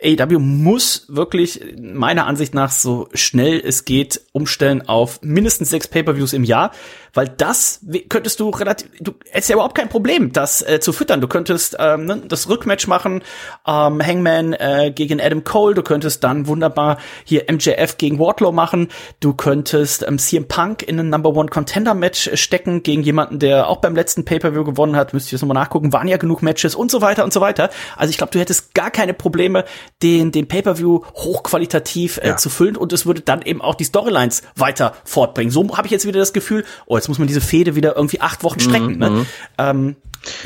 AEW 0.04 0.40
muss 0.40 1.06
wirklich 1.10 1.62
meiner 1.78 2.26
Ansicht 2.28 2.54
nach 2.54 2.72
so 2.72 3.10
schnell 3.14 3.62
es 3.64 3.86
geht 3.86 4.22
umstellen 4.32 4.88
auf 4.88 5.22
mindestens 5.22 5.70
sechs 5.70 5.88
Pay-per-Views 5.88 6.34
im 6.34 6.44
Jahr, 6.44 6.72
weil 7.16 7.30
das 7.30 7.80
könntest 8.10 8.40
du 8.40 8.50
relativ, 8.50 8.90
du 9.00 9.14
hättest 9.32 9.50
ja 9.50 9.56
überhaupt 9.56 9.76
kein 9.76 9.90
Problem, 9.90 10.32
das 10.32 10.62
äh, 10.62 10.80
zu 10.80 10.94
füttern. 10.94 11.22
Du 11.22 11.28
könntest 11.28 11.78
ähm, 11.80 12.06
ne, 12.06 12.22
das 12.28 12.50
Rückmatch 12.50 12.88
machen, 12.88 13.24
ähm, 13.66 14.06
Hangman 14.06 14.54
äh, 14.54 14.92
gegen 14.94 15.20
Adam 15.20 15.44
Cole, 15.44 15.74
du 15.74 15.82
könntest 15.82 16.24
dann 16.24 16.48
wunderbar 16.48 16.98
hier 17.24 17.46
MJF 17.50 17.98
gegen 17.98 18.20
Wardlow 18.20 18.52
machen, 18.52 18.90
du 19.22 19.34
könntest 19.34 20.06
ähm, 20.08 20.20
CM 20.20 20.48
Punk 20.48 20.84
in 20.84 21.00
ein 21.00 21.10
Number 21.10 21.30
One 21.30 21.50
Contender 21.50 21.94
Match 21.94 22.30
stecken 22.34 22.84
gegen 22.84 23.02
jemanden, 23.02 23.40
der 23.40 23.70
auch 23.70 23.78
beim 23.78 23.96
letzten 23.96 24.26
Pay-per-View 24.26 24.66
gewonnen 24.66 24.98
hat, 24.98 25.14
müsst 25.14 25.30
ihr 25.30 25.38
jetzt 25.38 25.42
nochmal 25.42 25.56
nachgucken, 25.56 25.94
waren 25.94 26.10
ja 26.10 26.18
genug 26.18 26.42
Matches 26.42 26.76
und 26.76 26.92
so 26.92 27.02
weiter 27.02 27.24
und 27.24 27.32
so 27.32 27.40
weiter. 27.40 27.70
Also 27.96 28.12
ich 28.12 28.18
glaube, 28.18 28.32
du 28.32 28.40
hättest 28.40 28.74
gar 28.74 28.92
keine 28.92 29.14
Probleme, 29.14 29.64
den, 30.04 30.34
den 30.34 30.50
Pay-Per-View 30.50 31.00
hochqualitativ 31.16 32.18
äh, 32.18 32.28
ja. 32.28 32.38
zu 32.38 32.50
füllen 32.50 32.76
und 32.76 32.92
es 32.92 33.06
würde 33.06 33.22
dann 33.22 33.42
eben 33.42 33.62
auch 33.62 33.76
die 33.76 33.86
Storylines 33.86 34.44
weiter 34.56 34.94
fortbringen. 35.06 35.52
So 35.52 35.78
habe 35.78 35.88
ich 35.88 35.92
jetzt 35.92 36.06
wieder 36.06 36.20
das 36.20 36.34
Gefühl, 36.34 36.66
oh, 36.88 36.98
jetzt 37.06 37.10
muss 37.10 37.20
man 37.20 37.28
diese 37.28 37.42
Fehde 37.42 37.76
wieder 37.76 37.96
irgendwie 37.96 38.20
acht 38.20 38.44
Wochen 38.44 38.60
strecken. 38.60 38.98
Ne? 38.98 39.10
Mhm. 39.10 39.16
Ne? 39.18 39.26
Ähm, 39.60 39.96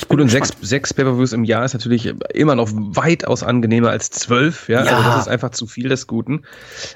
Gut, 0.10 0.20
und 0.20 0.28
sechs, 0.28 0.52
sechs 0.62 0.94
Pay-Per-Views 0.94 1.32
im 1.32 1.46
Jahr 1.46 1.64
ist 1.64 1.74
natürlich 1.74 2.14
immer 2.34 2.56
noch 2.56 2.70
weitaus 2.74 3.44
angenehmer 3.44 3.92
als 3.92 4.10
zwölf, 4.10 4.68
ja? 4.68 4.84
ja. 4.84 4.98
Also 4.98 5.10
das 5.10 5.22
ist 5.22 5.28
einfach 5.30 5.52
zu 5.52 5.68
viel 5.68 5.88
des 5.88 6.06
Guten. 6.06 6.42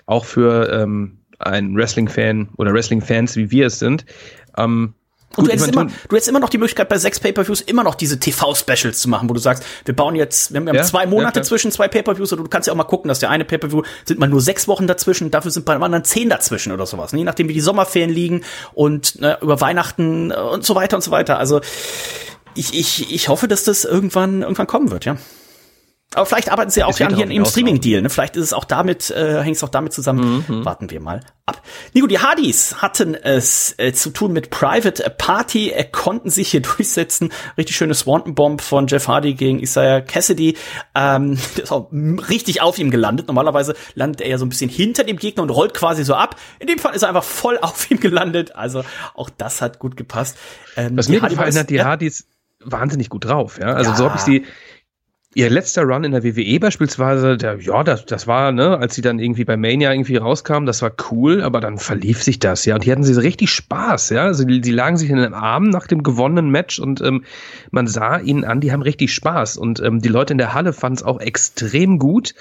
Auch 0.05 0.25
für 0.25 0.69
ähm, 0.69 1.19
einen 1.39 1.77
Wrestling-Fan 1.77 2.49
oder 2.57 2.73
Wrestling-Fans, 2.73 3.37
wie 3.37 3.51
wir 3.51 3.67
es 3.67 3.79
sind. 3.79 4.05
Ähm, 4.57 4.95
und 5.35 5.47
du 5.47 5.51
hättest, 5.51 5.69
immer, 5.69 5.85
du 5.85 6.15
hättest 6.15 6.27
immer 6.27 6.39
noch 6.39 6.49
die 6.49 6.57
Möglichkeit, 6.57 6.89
bei 6.89 6.97
sechs 6.97 7.19
Pay-Per-Views 7.19 7.61
immer 7.61 7.83
noch 7.83 7.95
diese 7.95 8.19
TV-Specials 8.19 8.99
zu 8.99 9.09
machen, 9.09 9.29
wo 9.29 9.33
du 9.33 9.39
sagst, 9.39 9.63
wir 9.85 9.95
bauen 9.95 10.15
jetzt, 10.15 10.53
wir 10.53 10.59
haben 10.59 10.67
ja, 10.67 10.83
zwei 10.83 11.05
Monate 11.07 11.39
ja, 11.39 11.43
zwischen 11.43 11.71
zwei 11.71 11.87
Pay-Per-Views, 11.87 12.33
oder 12.33 12.43
du 12.43 12.49
kannst 12.49 12.67
ja 12.67 12.73
auch 12.73 12.77
mal 12.77 12.83
gucken, 12.83 13.09
dass 13.09 13.19
der 13.19 13.29
eine 13.29 13.45
Pay-Per-View 13.45 13.83
sind 14.05 14.19
mal 14.19 14.29
nur 14.29 14.41
sechs 14.41 14.67
Wochen 14.67 14.85
dazwischen, 14.85 15.31
dafür 15.31 15.51
sind 15.51 15.65
bei 15.65 15.73
dem 15.73 15.83
anderen 15.83 16.03
zehn 16.03 16.29
dazwischen 16.29 16.71
oder 16.71 16.85
sowas, 16.85 17.13
ne? 17.13 17.19
je 17.19 17.25
nachdem 17.25 17.49
wie 17.49 17.53
die 17.53 17.61
Sommerferien 17.61 18.11
liegen 18.11 18.43
und 18.73 19.19
ne, 19.21 19.37
über 19.41 19.59
Weihnachten 19.61 20.31
und 20.31 20.65
so 20.65 20.75
weiter 20.75 20.97
und 20.97 21.01
so 21.01 21.11
weiter. 21.11 21.39
Also 21.39 21.61
ich, 22.55 22.73
ich, 22.73 23.11
ich 23.11 23.29
hoffe, 23.29 23.47
dass 23.47 23.63
das 23.63 23.85
irgendwann, 23.85 24.41
irgendwann 24.41 24.67
kommen 24.67 24.91
wird, 24.91 25.05
ja. 25.05 25.17
Aber 26.15 26.25
vielleicht 26.25 26.51
arbeiten 26.51 26.71
sie 26.71 26.83
auch 26.83 26.97
ja 26.99 27.09
hier 27.09 27.29
im 27.29 27.45
Streaming-Deal. 27.45 28.01
Ne? 28.01 28.09
Vielleicht 28.09 28.35
ist 28.35 28.43
es 28.43 28.53
auch 28.53 28.65
damit, 28.65 29.09
äh, 29.11 29.41
hängt 29.41 29.55
es 29.55 29.63
auch 29.63 29.69
damit 29.69 29.93
zusammen. 29.93 30.45
Mhm. 30.47 30.65
Warten 30.65 30.89
wir 30.89 30.99
mal 30.99 31.21
ab. 31.45 31.61
Nico, 31.93 32.07
die 32.07 32.19
Hardys 32.19 32.81
hatten 32.81 33.15
es 33.15 33.75
äh, 33.77 33.91
zu 33.91 34.11
tun 34.11 34.31
mit 34.31 34.49
Private 34.49 35.09
Party, 35.17 35.71
äh, 35.71 35.83
konnten 35.83 36.29
sich 36.29 36.49
hier 36.49 36.61
durchsetzen. 36.77 37.31
Richtig 37.57 37.75
schöne 37.75 37.93
Swanton 37.93 38.35
Bomb 38.35 38.61
von 38.61 38.87
Jeff 38.87 39.07
Hardy 39.07 39.33
gegen 39.33 39.59
Isaiah 39.59 40.01
Cassidy. 40.01 40.57
Ähm, 40.95 41.33
ist 41.55 41.71
auch 41.71 41.91
richtig 41.91 42.61
auf 42.61 42.77
ihm 42.79 42.91
gelandet. 42.91 43.27
Normalerweise 43.27 43.75
landet 43.95 44.21
er 44.21 44.29
ja 44.29 44.37
so 44.37 44.45
ein 44.45 44.49
bisschen 44.49 44.69
hinter 44.69 45.03
dem 45.03 45.17
Gegner 45.17 45.43
und 45.43 45.49
rollt 45.49 45.73
quasi 45.73 46.03
so 46.03 46.13
ab. 46.13 46.35
In 46.59 46.67
dem 46.67 46.79
Fall 46.79 46.95
ist 46.95 47.01
er 47.01 47.09
einfach 47.09 47.23
voll 47.23 47.57
auf 47.61 47.89
ihm 47.91 47.99
gelandet. 47.99 48.55
Also 48.55 48.83
auch 49.13 49.29
das 49.29 49.61
hat 49.61 49.79
gut 49.79 49.97
gepasst. 49.97 50.37
Ähm, 50.75 50.95
Was 50.95 51.09
mir 51.09 51.19
gefallen 51.19 51.57
hat, 51.57 51.69
die 51.69 51.75
ja? 51.75 51.85
Hardys 51.85 52.27
wahnsinnig 52.65 53.09
gut 53.09 53.25
drauf. 53.25 53.59
Ja, 53.59 53.73
also 53.73 53.91
ja. 53.91 53.97
so 53.97 54.05
habe 54.05 54.15
ich 54.15 54.21
sie 54.21 54.45
Ihr 55.35 55.49
letzter 55.49 55.83
Run 55.83 56.03
in 56.03 56.11
der 56.11 56.23
WWE 56.23 56.59
beispielsweise, 56.59 57.37
der, 57.37 57.59
ja, 57.59 57.83
das, 57.83 58.05
das 58.05 58.27
war, 58.27 58.51
ne, 58.51 58.77
als 58.77 58.93
sie 58.93 59.01
dann 59.01 59.17
irgendwie 59.17 59.45
bei 59.45 59.57
Mania 59.57 59.91
irgendwie 59.91 60.17
rauskamen, 60.17 60.67
das 60.67 60.81
war 60.81 60.91
cool, 61.11 61.41
aber 61.41 61.59
dann 61.59 61.79
verlief 61.79 62.21
sich 62.21 62.37
das, 62.39 62.65
ja. 62.65 62.75
Und 62.75 62.83
hier 62.83 62.93
hatten 62.93 63.03
sie 63.03 63.19
richtig 63.19 63.49
Spaß, 63.49 64.11
ja. 64.11 64.23
Also 64.23 64.43
die, 64.45 64.61
die 64.61 64.71
lagen 64.71 64.97
sich 64.97 65.09
in 65.09 65.17
den 65.17 65.33
Armen 65.33 65.69
nach 65.69 65.87
dem 65.87 66.03
gewonnenen 66.03 66.51
Match 66.51 66.79
und 66.79 67.01
ähm, 67.01 67.23
man 67.71 67.87
sah 67.87 68.19
ihnen 68.19 68.43
an, 68.43 68.61
die 68.61 68.71
haben 68.71 68.83
richtig 68.83 69.13
Spaß. 69.13 69.57
Und 69.57 69.79
ähm, 69.81 70.01
die 70.01 70.09
Leute 70.09 70.33
in 70.33 70.37
der 70.37 70.53
Halle 70.53 70.73
fanden 70.73 70.97
es 70.97 71.03
auch 71.03 71.19
extrem 71.19 71.97
gut. 71.97 72.35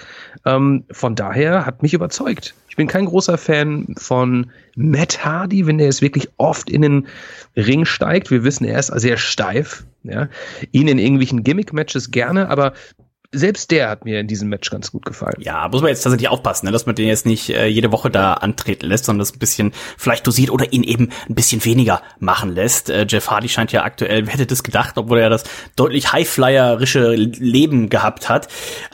Ähm, 0.44 0.85
von 0.90 1.14
daher 1.14 1.64
hat 1.64 1.83
mich 1.83 1.94
überzeugt. 1.94 2.55
Ich 2.72 2.76
bin 2.76 2.88
kein 2.88 3.04
großer 3.04 3.37
Fan 3.37 3.94
von 3.98 4.50
Matt 4.76 5.22
Hardy, 5.22 5.66
wenn 5.66 5.76
der 5.76 5.88
jetzt 5.88 6.00
wirklich 6.00 6.30
oft 6.38 6.70
in 6.70 6.80
den 6.80 7.06
Ring 7.54 7.85
steigt. 7.85 8.30
Wir 8.30 8.44
wissen, 8.44 8.64
er 8.64 8.78
ist 8.78 8.87
sehr 8.87 9.18
steif. 9.18 9.85
Ja. 10.04 10.30
Ihn 10.70 10.88
in 10.88 10.98
irgendwelchen 10.98 11.44
Gimmick-Matches 11.44 12.12
gerne, 12.12 12.48
aber 12.48 12.72
selbst 13.32 13.70
der 13.70 13.88
hat 13.88 14.04
mir 14.04 14.20
in 14.20 14.26
diesem 14.26 14.50
Match 14.50 14.70
ganz 14.70 14.92
gut 14.92 15.06
gefallen. 15.06 15.36
Ja, 15.38 15.66
muss 15.68 15.80
man 15.80 15.88
jetzt 15.88 16.02
tatsächlich 16.02 16.28
aufpassen, 16.28 16.66
ne, 16.66 16.72
dass 16.72 16.84
man 16.84 16.94
den 16.94 17.08
jetzt 17.08 17.24
nicht 17.24 17.48
äh, 17.48 17.66
jede 17.66 17.90
Woche 17.90 18.10
da 18.10 18.34
antreten 18.34 18.86
lässt, 18.86 19.06
sondern 19.06 19.20
das 19.20 19.32
ein 19.32 19.38
bisschen 19.38 19.72
vielleicht 19.96 20.26
dosiert 20.26 20.50
oder 20.50 20.72
ihn 20.72 20.82
eben 20.82 21.08
ein 21.28 21.34
bisschen 21.34 21.64
weniger 21.64 22.02
machen 22.18 22.54
lässt. 22.54 22.90
Äh, 22.90 23.06
Jeff 23.08 23.30
Hardy 23.30 23.48
scheint 23.48 23.72
ja 23.72 23.84
aktuell, 23.84 24.26
wer 24.26 24.34
hätte 24.34 24.46
das 24.46 24.62
gedacht, 24.62 24.98
obwohl 24.98 25.18
er 25.18 25.30
das 25.30 25.44
deutlich 25.76 26.12
highflyerische 26.12 27.14
Leben 27.14 27.88
gehabt 27.88 28.28
hat, 28.28 28.48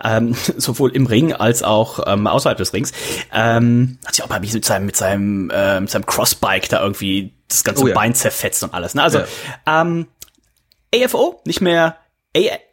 ähm, 0.05 0.35
sowohl 0.57 0.95
im 0.95 1.07
Ring 1.07 1.33
als 1.33 1.65
auch 1.65 2.01
ähm, 2.07 2.29
außerhalb 2.29 2.59
des 2.59 2.73
Rings. 2.73 2.93
Ähm, 3.35 3.99
hat 4.07 4.15
sich 4.15 4.25
auch 4.25 4.29
mal 4.29 4.41
mit 4.41 4.65
seinem 4.65 4.87
mit 4.87 4.97
seinem 4.97 5.51
äh, 5.51 5.81
mit 5.81 5.91
seinem 5.91 6.07
Crossbike 6.07 6.69
da 6.69 6.81
irgendwie 6.81 7.33
das 7.49 7.65
ganze 7.65 7.85
oh, 7.85 7.89
ja. 7.89 7.95
Bein 7.95 8.15
zerfetzt 8.15 8.63
und 8.63 8.73
alles. 8.73 8.95
Ne? 8.95 9.03
Also 9.03 9.19
ja. 9.19 9.83
ähm, 9.83 10.07
AFO, 10.95 11.41
nicht 11.45 11.61
mehr 11.61 11.97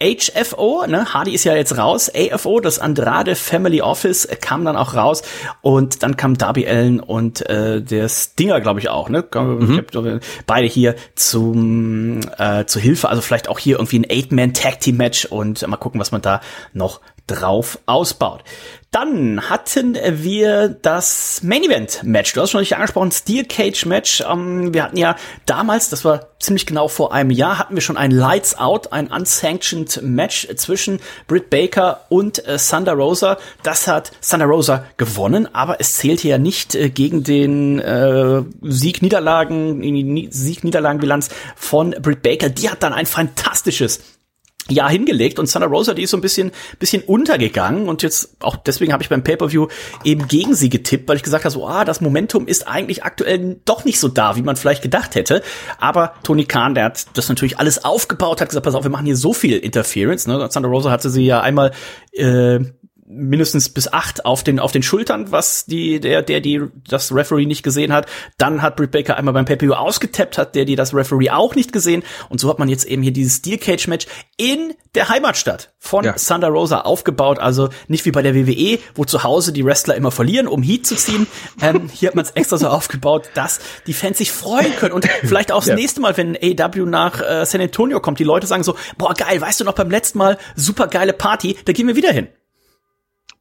HFO, 0.02 0.86
ne? 0.88 1.14
Hardy 1.14 1.34
ist 1.34 1.44
ja 1.44 1.56
jetzt 1.56 1.78
raus. 1.78 2.12
AFO, 2.14 2.60
das 2.60 2.80
Andrade 2.80 3.36
Family 3.36 3.82
Office, 3.82 4.26
äh, 4.26 4.36
kam 4.36 4.66
dann 4.66 4.76
auch 4.76 4.94
raus. 4.94 5.24
Und 5.62 6.04
dann 6.04 6.18
kam 6.18 6.38
Darby 6.38 6.68
Allen 6.68 7.00
und 7.00 7.48
äh, 7.50 7.82
der 7.82 8.10
Stinger, 8.10 8.62
glaube 8.62 8.80
ich, 8.80 8.90
auch, 8.90 9.10
ne? 9.10 9.24
Mhm. 9.34 10.20
Beide 10.46 10.68
hier 10.68 10.96
zum 11.16 12.20
äh, 12.38 12.66
zur 12.66 12.82
Hilfe. 12.82 13.10
Also 13.10 13.22
vielleicht 13.22 13.50
auch 13.50 13.60
hier 13.60 13.78
irgendwie 13.78 14.00
ein 14.00 14.06
Eight-Man-Tag-Team-Match 14.10 15.26
und 15.26 15.66
mal 15.68 15.78
gucken, 15.78 16.00
was 16.00 16.12
man 16.12 16.22
da 16.22 16.42
noch 16.74 17.02
drauf 17.28 17.80
ausbaut. 17.86 18.44
Dann 18.96 19.50
hatten 19.50 19.98
wir 20.00 20.70
das 20.70 21.44
Main 21.44 21.66
Event 21.66 22.04
Match. 22.04 22.32
Du 22.32 22.40
hast 22.40 22.52
schon 22.52 22.60
richtig 22.60 22.78
angesprochen, 22.78 23.12
Steel 23.12 23.44
Cage 23.44 23.86
Match. 23.88 24.24
Ähm, 24.26 24.74
wir 24.74 24.84
hatten 24.84 24.96
ja 24.96 25.18
damals, 25.46 25.90
das 25.90 26.06
war 26.06 26.28
ziemlich 26.40 26.66
genau 26.66 26.88
vor 26.88 27.12
einem 27.12 27.30
Jahr, 27.30 27.60
hatten 27.60 27.76
wir 27.76 27.82
schon 27.82 27.98
ein 27.98 28.12
Lights 28.12 28.58
Out, 28.58 28.94
ein 28.94 29.08
unsanctioned 29.08 30.02
Match 30.02 30.48
zwischen 30.56 31.02
Britt 31.28 31.50
Baker 31.50 32.06
und 32.08 32.46
äh, 32.46 32.58
Thunder 32.58 32.94
Rosa. 32.94 33.38
Das 33.64 33.86
hat 33.86 34.14
Thunder 34.22 34.46
Rosa 34.46 34.86
gewonnen, 34.96 35.54
aber 35.54 35.82
es 35.82 35.98
zählte 35.98 36.30
ja 36.30 36.38
nicht 36.38 36.74
äh, 36.74 36.90
gegen 36.90 37.26
den 37.26 37.80
äh, 37.80 38.44
Sieg-Niederlagen, 38.62 40.32
Sieg-Niederlagen-Bilanz 40.32 41.32
von 41.58 41.94
Britt 42.02 42.22
Baker. 42.22 42.48
Die 42.48 42.70
hat 42.70 42.82
dann 42.82 42.94
ein 42.94 43.08
fantastisches 43.08 44.15
Jahr 44.70 44.90
hingelegt 44.90 45.38
und 45.38 45.52
Thunder 45.52 45.68
Rosa, 45.68 45.94
die 45.94 46.04
ist 46.04 46.12
so 46.12 46.18
ein 46.18 46.22
bisschen, 46.22 46.52
bisschen 46.80 47.04
untergegangen 47.04 47.88
und 47.88 48.02
jetzt 48.02 48.36
auch 48.40 48.56
deswegen 48.56 48.94
habe 48.94 49.04
ich 49.04 49.10
beim 49.10 49.24
Pay-Per-View 49.24 49.68
eben 50.04 50.28
gegen 50.28 50.56
sie 50.56 50.70
getippt, 50.70 51.08
weil 51.08 51.18
ich 51.18 51.24
gesagt 51.24 51.46
habe, 51.46 51.54
so, 51.54 51.68
ah, 51.68 51.86
das 51.86 52.02
Momentum 52.02 52.48
ist 52.48 52.68
eigentlich 52.68 53.04
aktuell 53.04 53.58
doch 53.66 53.86
nicht 53.86 54.00
so 54.00 54.08
da, 54.08 54.36
wie 54.36 54.42
man 54.42 54.56
vielleicht 54.56 54.82
gedacht 54.82 55.16
hätte. 55.16 55.44
Aber 55.80 56.14
Tony 56.24 56.46
Khan, 56.46 56.74
der 56.74 56.86
hat 56.86 57.06
das 57.14 57.30
natürlich 57.30 57.60
alles 57.60 57.84
aufgebaut, 57.86 58.42
hat 58.42 58.50
gesagt, 58.50 58.66
pass 58.66 58.76
auf, 58.76 58.84
wir 58.84 58.92
machen 58.92 59.06
hier 59.06 59.18
so 59.18 59.34
viel 59.34 59.58
Interference. 59.58 60.26
Ne? 60.28 60.50
Thunder 60.50 60.70
Rosa 60.70 60.90
hatte 60.90 61.10
sie 61.10 61.26
ja 61.26 61.42
einmal 61.42 61.72
äh, 62.12 62.60
mindestens 63.08 63.70
bis 63.70 63.92
acht 63.92 64.26
auf 64.26 64.44
den 64.44 64.60
auf 64.60 64.72
den 64.72 64.82
Schultern, 64.82 65.32
was 65.32 65.66
die 65.66 66.00
der 66.00 66.24
der 66.24 66.42
die 66.42 66.62
das 66.90 67.14
Referee 67.14 67.46
nicht 67.46 67.64
gesehen 67.64 67.94
hat. 67.94 68.08
Dann 68.38 68.62
hat 68.62 68.76
Britt 68.76 68.92
Baker 68.92 69.16
einmal 69.18 69.34
beim 69.34 69.46
pay 69.46 69.56
ausgetappt, 69.70 70.38
hat 70.38 70.56
der 70.56 70.66
die 70.66 70.76
das 70.76 70.94
Referee 70.94 71.30
auch 71.30 71.56
nicht 71.56 71.72
gesehen 71.72 72.04
und 72.30 72.40
so 72.40 72.50
hat 72.50 72.58
man 72.58 72.68
jetzt 72.68 72.86
eben 72.86 73.04
hier 73.04 73.14
dieses 73.14 73.38
Steel 73.38 73.60
Cage 73.60 73.88
Match 73.88 74.08
in 74.38 74.74
der 74.96 75.10
Heimatstadt 75.10 75.74
von 75.78 76.04
ja. 76.04 76.14
Thunder 76.14 76.48
Rosa 76.48 76.82
aufgebaut. 76.82 77.38
Also 77.38 77.70
nicht 77.88 78.06
wie 78.06 78.12
bei 78.12 78.22
der 78.22 78.34
WWE, 78.34 78.80
wo 78.96 79.06
zu 79.06 79.24
Hause 79.24 79.54
die 79.54 79.64
Wrestler 79.64 79.96
immer 79.96 80.12
verlieren, 80.12 80.48
um 80.48 80.64
Heat 80.64 80.88
zu 80.88 80.96
ziehen. 80.96 81.28
Ähm, 81.62 81.90
hier 81.94 82.10
hat 82.10 82.16
man 82.16 82.26
es 82.26 82.32
extra 82.32 82.58
so 82.58 82.68
aufgebaut, 82.70 83.30
dass 83.36 83.60
die 83.86 83.94
Fans 83.94 84.18
sich 84.18 84.32
freuen 84.32 84.76
können 84.78 84.94
und 84.94 85.08
vielleicht 85.24 85.52
auch 85.52 85.60
das 85.60 85.68
ja. 85.68 85.76
nächste 85.76 86.02
Mal, 86.02 86.18
wenn 86.18 86.36
AW 86.36 86.86
nach 86.86 87.22
äh, 87.22 87.46
San 87.46 87.62
Antonio 87.62 88.00
kommt, 88.00 88.20
die 88.20 88.24
Leute 88.24 88.48
sagen 88.48 88.64
so, 88.64 88.76
boah 88.98 89.14
geil, 89.14 89.40
weißt 89.40 89.60
du 89.60 89.64
noch 89.64 89.74
beim 89.74 89.92
letzten 89.92 90.18
Mal 90.18 90.38
super 90.56 90.88
geile 90.88 91.14
Party, 91.14 91.56
da 91.66 91.74
gehen 91.74 91.88
wir 91.88 91.96
wieder 91.96 92.12
hin. 92.12 92.28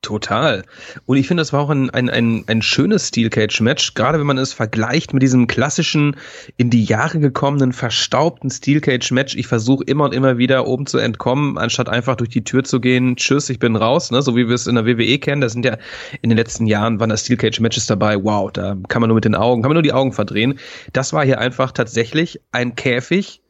Total. 0.05 0.65
Und 1.07 1.17
ich 1.17 1.27
finde, 1.27 1.41
das 1.41 1.55
war 1.55 1.63
auch 1.63 1.71
ein, 1.71 1.89
ein, 1.89 2.11
ein, 2.11 2.45
ein 2.47 2.61
schönes 2.61 3.09
Steel 3.09 3.31
Cage 3.31 3.63
Match, 3.63 3.95
gerade 3.95 4.19
wenn 4.19 4.27
man 4.27 4.37
es 4.37 4.53
vergleicht 4.53 5.15
mit 5.15 5.23
diesem 5.23 5.47
klassischen, 5.47 6.17
in 6.59 6.69
die 6.69 6.85
Jahre 6.85 7.21
gekommenen, 7.21 7.73
verstaubten 7.73 8.51
Steel 8.51 8.83
Cage 8.83 9.13
Match. 9.13 9.35
Ich 9.35 9.47
versuche 9.47 9.83
immer 9.85 10.05
und 10.05 10.15
immer 10.15 10.37
wieder 10.37 10.67
oben 10.67 10.85
zu 10.85 10.99
entkommen, 10.99 11.57
anstatt 11.57 11.89
einfach 11.89 12.17
durch 12.17 12.29
die 12.29 12.45
Tür 12.45 12.65
zu 12.65 12.81
gehen, 12.81 13.17
tschüss, 13.17 13.49
ich 13.49 13.59
bin 13.59 13.77
raus, 13.77 14.11
ne? 14.11 14.21
so 14.21 14.37
wie 14.37 14.47
wir 14.47 14.55
es 14.55 14.67
in 14.67 14.75
der 14.75 14.85
WWE 14.85 15.19
kennen. 15.19 15.41
Das 15.41 15.55
sind 15.55 15.65
ja 15.65 15.79
in 16.21 16.29
den 16.29 16.37
letzten 16.37 16.67
Jahren 16.67 17.01
waren 17.01 17.09
das 17.09 17.23
Steel 17.23 17.39
Cage 17.39 17.61
Matches 17.61 17.87
dabei. 17.87 18.23
Wow, 18.23 18.53
da 18.53 18.77
kann 18.89 19.01
man 19.01 19.09
nur 19.09 19.15
mit 19.15 19.25
den 19.25 19.35
Augen, 19.35 19.63
kann 19.63 19.71
man 19.71 19.77
nur 19.77 19.83
die 19.83 19.95
Augen 19.95 20.13
verdrehen. 20.13 20.59
Das 20.93 21.15
war 21.15 21.25
hier 21.25 21.39
einfach 21.39 21.73
tatsächlich 21.73 22.41
ein 22.53 22.75
Käfig, 22.75 23.41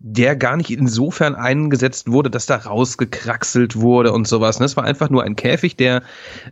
der 0.00 0.34
gar 0.34 0.56
nicht 0.56 0.70
insofern 0.70 1.34
eingesetzt 1.34 2.10
wurde, 2.10 2.30
dass 2.30 2.46
da 2.46 2.56
rausgekraxelt 2.56 3.76
wurde 3.76 4.12
und 4.12 4.26
sowas. 4.26 4.58
Das 4.58 4.76
war 4.76 4.84
einfach 4.84 5.10
nur 5.10 5.22
ein 5.22 5.36
Käfig, 5.36 5.76
der 5.76 6.02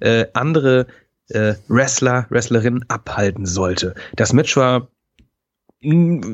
äh, 0.00 0.26
andere 0.34 0.87
äh, 1.30 1.54
Wrestler, 1.66 2.26
Wrestlerinnen 2.28 2.84
abhalten 2.88 3.46
sollte. 3.46 3.94
Das 4.16 4.32
Match 4.34 4.56
war 4.56 4.88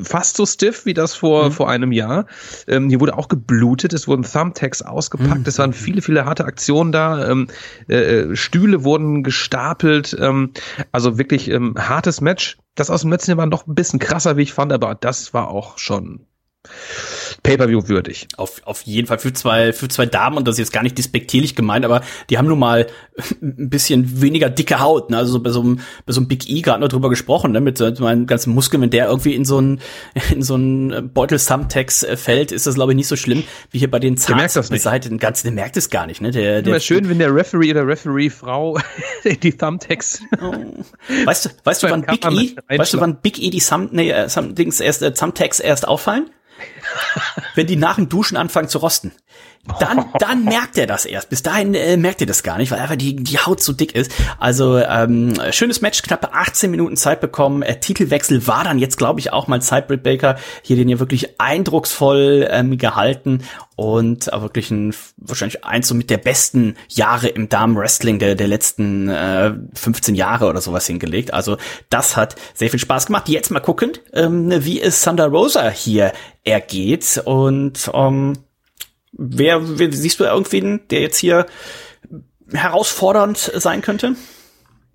fast 0.01 0.37
so 0.37 0.45
stiff 0.47 0.87
wie 0.87 0.95
das 0.95 1.13
vor, 1.13 1.45
mhm. 1.45 1.51
vor 1.51 1.69
einem 1.69 1.91
Jahr. 1.91 2.25
Ähm, 2.67 2.89
hier 2.89 2.99
wurde 2.99 3.15
auch 3.15 3.27
geblutet, 3.27 3.93
es 3.93 4.07
wurden 4.07 4.23
Thumbtacks 4.23 4.81
ausgepackt, 4.81 5.41
mhm. 5.41 5.45
es 5.45 5.59
waren 5.59 5.71
viele, 5.71 6.01
viele 6.01 6.25
harte 6.25 6.45
Aktionen 6.45 6.91
da, 6.91 7.29
ähm, 7.29 7.47
äh, 7.87 7.95
äh, 7.95 8.35
Stühle 8.35 8.83
wurden 8.83 9.23
gestapelt, 9.23 10.17
ähm, 10.19 10.51
also 10.91 11.19
wirklich 11.19 11.49
ähm, 11.49 11.75
hartes 11.77 12.21
Match. 12.21 12.57
Das 12.73 12.89
aus 12.89 13.01
dem 13.01 13.11
letzten 13.11 13.31
Jahr 13.31 13.37
war 13.37 13.45
noch 13.45 13.67
ein 13.67 13.75
bisschen 13.75 13.99
krasser, 13.99 14.35
wie 14.35 14.41
ich 14.41 14.53
fand, 14.53 14.73
aber 14.73 14.95
das 14.95 15.33
war 15.33 15.49
auch 15.49 15.77
schon 15.77 16.25
Pay-per-view 17.43 17.87
würdig. 17.87 18.27
Auf, 18.37 18.61
auf 18.65 18.81
jeden 18.83 19.07
Fall 19.07 19.19
für 19.19 19.33
zwei, 19.33 19.73
für 19.73 19.87
zwei 19.87 20.05
Damen, 20.05 20.37
und 20.37 20.47
das 20.47 20.55
ist 20.55 20.59
jetzt 20.59 20.73
gar 20.73 20.83
nicht 20.83 20.97
despektierlich 20.97 21.55
gemeint, 21.55 21.85
aber 21.85 22.01
die 22.29 22.37
haben 22.37 22.47
nun 22.47 22.59
mal 22.59 22.87
ein 23.41 23.69
bisschen 23.69 24.21
weniger 24.21 24.49
dicke 24.49 24.79
Haut. 24.79 25.09
Ne? 25.09 25.17
Also 25.17 25.33
so 25.33 25.39
bei 25.39 25.49
so 25.49 25.61
einem, 25.61 25.79
bei 26.05 26.13
so 26.13 26.21
einem 26.21 26.27
Big 26.27 26.49
E 26.49 26.61
gerade 26.61 26.81
noch 26.81 26.89
drüber 26.89 27.09
gesprochen, 27.09 27.51
ne? 27.51 27.61
mit 27.61 27.77
so 27.77 27.91
meinen 27.99 28.27
ganzen 28.27 28.53
Muskeln, 28.53 28.81
wenn 28.81 28.89
der 28.89 29.07
irgendwie 29.07 29.35
in 29.35 29.45
so 29.45 29.59
ein 29.59 29.81
in 30.31 30.41
so 30.41 30.55
ein 30.55 31.11
Beutel 31.13 31.39
Thumbtacks 31.39 32.03
äh, 32.03 32.17
fällt, 32.17 32.51
ist 32.51 32.67
das 32.67 32.75
glaube 32.75 32.93
ich 32.93 32.95
nicht 32.95 33.07
so 33.07 33.15
schlimm 33.15 33.43
wie 33.71 33.79
hier 33.79 33.91
bei 33.91 33.99
den 33.99 34.17
Zahns 34.17 34.55
Seite. 34.85 35.09
Den 35.09 35.17
ganzen, 35.17 35.47
der 35.47 35.53
merkt 35.53 35.77
es 35.77 35.89
gar 35.89 36.07
nicht. 36.07 36.21
Ne? 36.21 36.31
Der, 36.31 36.61
der 36.61 36.79
schön, 36.79 37.09
wenn 37.09 37.19
der 37.19 37.33
Referee 37.33 37.71
oder 37.71 37.85
Referee-Frau 37.85 38.79
die 39.43 39.51
Thumbtacks. 39.51 40.21
Oh. 40.41 40.53
Weißt 41.25 41.45
du, 41.45 41.49
weißt 41.63 41.83
du, 41.83 41.89
wann 41.89 42.03
Big 42.03 42.25
E, 42.25 42.55
weißt 42.77 42.93
du, 42.93 42.99
wann 43.01 43.17
Big 43.21 43.41
E 43.41 43.49
die 43.49 43.59
Thumb, 43.59 43.91
nee, 43.91 44.11
äh, 44.11 44.27
Dings 44.53 44.79
erst, 44.79 45.01
äh, 45.01 45.13
Thumbtacks 45.13 45.59
erst 45.59 45.87
auffallen? 45.87 46.29
Wenn 47.55 47.67
die 47.67 47.75
nach 47.75 47.95
dem 47.95 48.09
Duschen 48.09 48.37
anfangen 48.37 48.69
zu 48.69 48.77
rosten. 48.77 49.11
Dann, 49.79 50.05
dann 50.19 50.45
merkt 50.45 50.77
er 50.77 50.85
das 50.85 51.05
erst. 51.05 51.29
Bis 51.29 51.41
dahin 51.41 51.73
äh, 51.73 51.97
merkt 51.97 52.21
er 52.21 52.27
das 52.27 52.43
gar 52.43 52.57
nicht, 52.57 52.71
weil 52.71 52.79
einfach 52.79 52.95
die, 52.95 53.15
die 53.15 53.39
Haut 53.39 53.61
so 53.61 53.73
dick 53.73 53.95
ist. 53.95 54.11
Also 54.39 54.77
ähm, 54.77 55.33
schönes 55.51 55.81
Match, 55.81 56.01
knappe 56.03 56.33
18 56.33 56.69
Minuten 56.69 56.97
Zeit 56.97 57.19
bekommen. 57.19 57.61
Äh, 57.63 57.79
Titelwechsel 57.79 58.47
war 58.47 58.63
dann 58.63 58.77
jetzt, 58.77 58.97
glaube 58.97 59.19
ich, 59.19 59.33
auch 59.33 59.47
mal 59.47 59.61
Zeit 59.61 59.87
Britt 59.87 60.03
Baker. 60.03 60.37
Hier 60.61 60.75
den 60.75 60.87
ja 60.87 60.99
wirklich 60.99 61.39
eindrucksvoll 61.39 62.47
ähm, 62.51 62.77
gehalten 62.77 63.41
und 63.75 64.31
auch 64.31 64.41
wirklich 64.41 64.71
ein, 64.71 64.93
wahrscheinlich 65.17 65.65
eins 65.65 65.87
so 65.87 65.95
mit 65.95 66.09
der 66.09 66.17
besten 66.17 66.75
Jahre 66.87 67.27
im 67.27 67.49
Damen-Wrestling 67.49 68.19
der, 68.19 68.35
der 68.35 68.47
letzten 68.47 69.09
äh, 69.09 69.53
15 69.73 70.15
Jahre 70.15 70.47
oder 70.47 70.61
sowas 70.61 70.87
hingelegt. 70.87 71.33
Also 71.33 71.57
das 71.89 72.15
hat 72.15 72.35
sehr 72.53 72.69
viel 72.69 72.79
Spaß 72.79 73.07
gemacht. 73.07 73.27
Jetzt 73.29 73.51
mal 73.51 73.59
gucken, 73.59 73.93
ähm, 74.13 74.51
wie 74.63 74.81
es 74.81 75.01
Thunder 75.01 75.27
Rosa 75.27 75.69
hier 75.69 76.13
ergeht 76.43 77.21
und 77.25 77.89
ähm, 77.93 78.33
Wer, 79.17 79.79
wer 79.79 79.91
siehst 79.91 80.19
du 80.19 80.25
irgendwen, 80.25 80.81
der 80.89 81.01
jetzt 81.01 81.17
hier 81.17 81.45
herausfordernd 82.51 83.37
sein 83.37 83.81
könnte? 83.81 84.15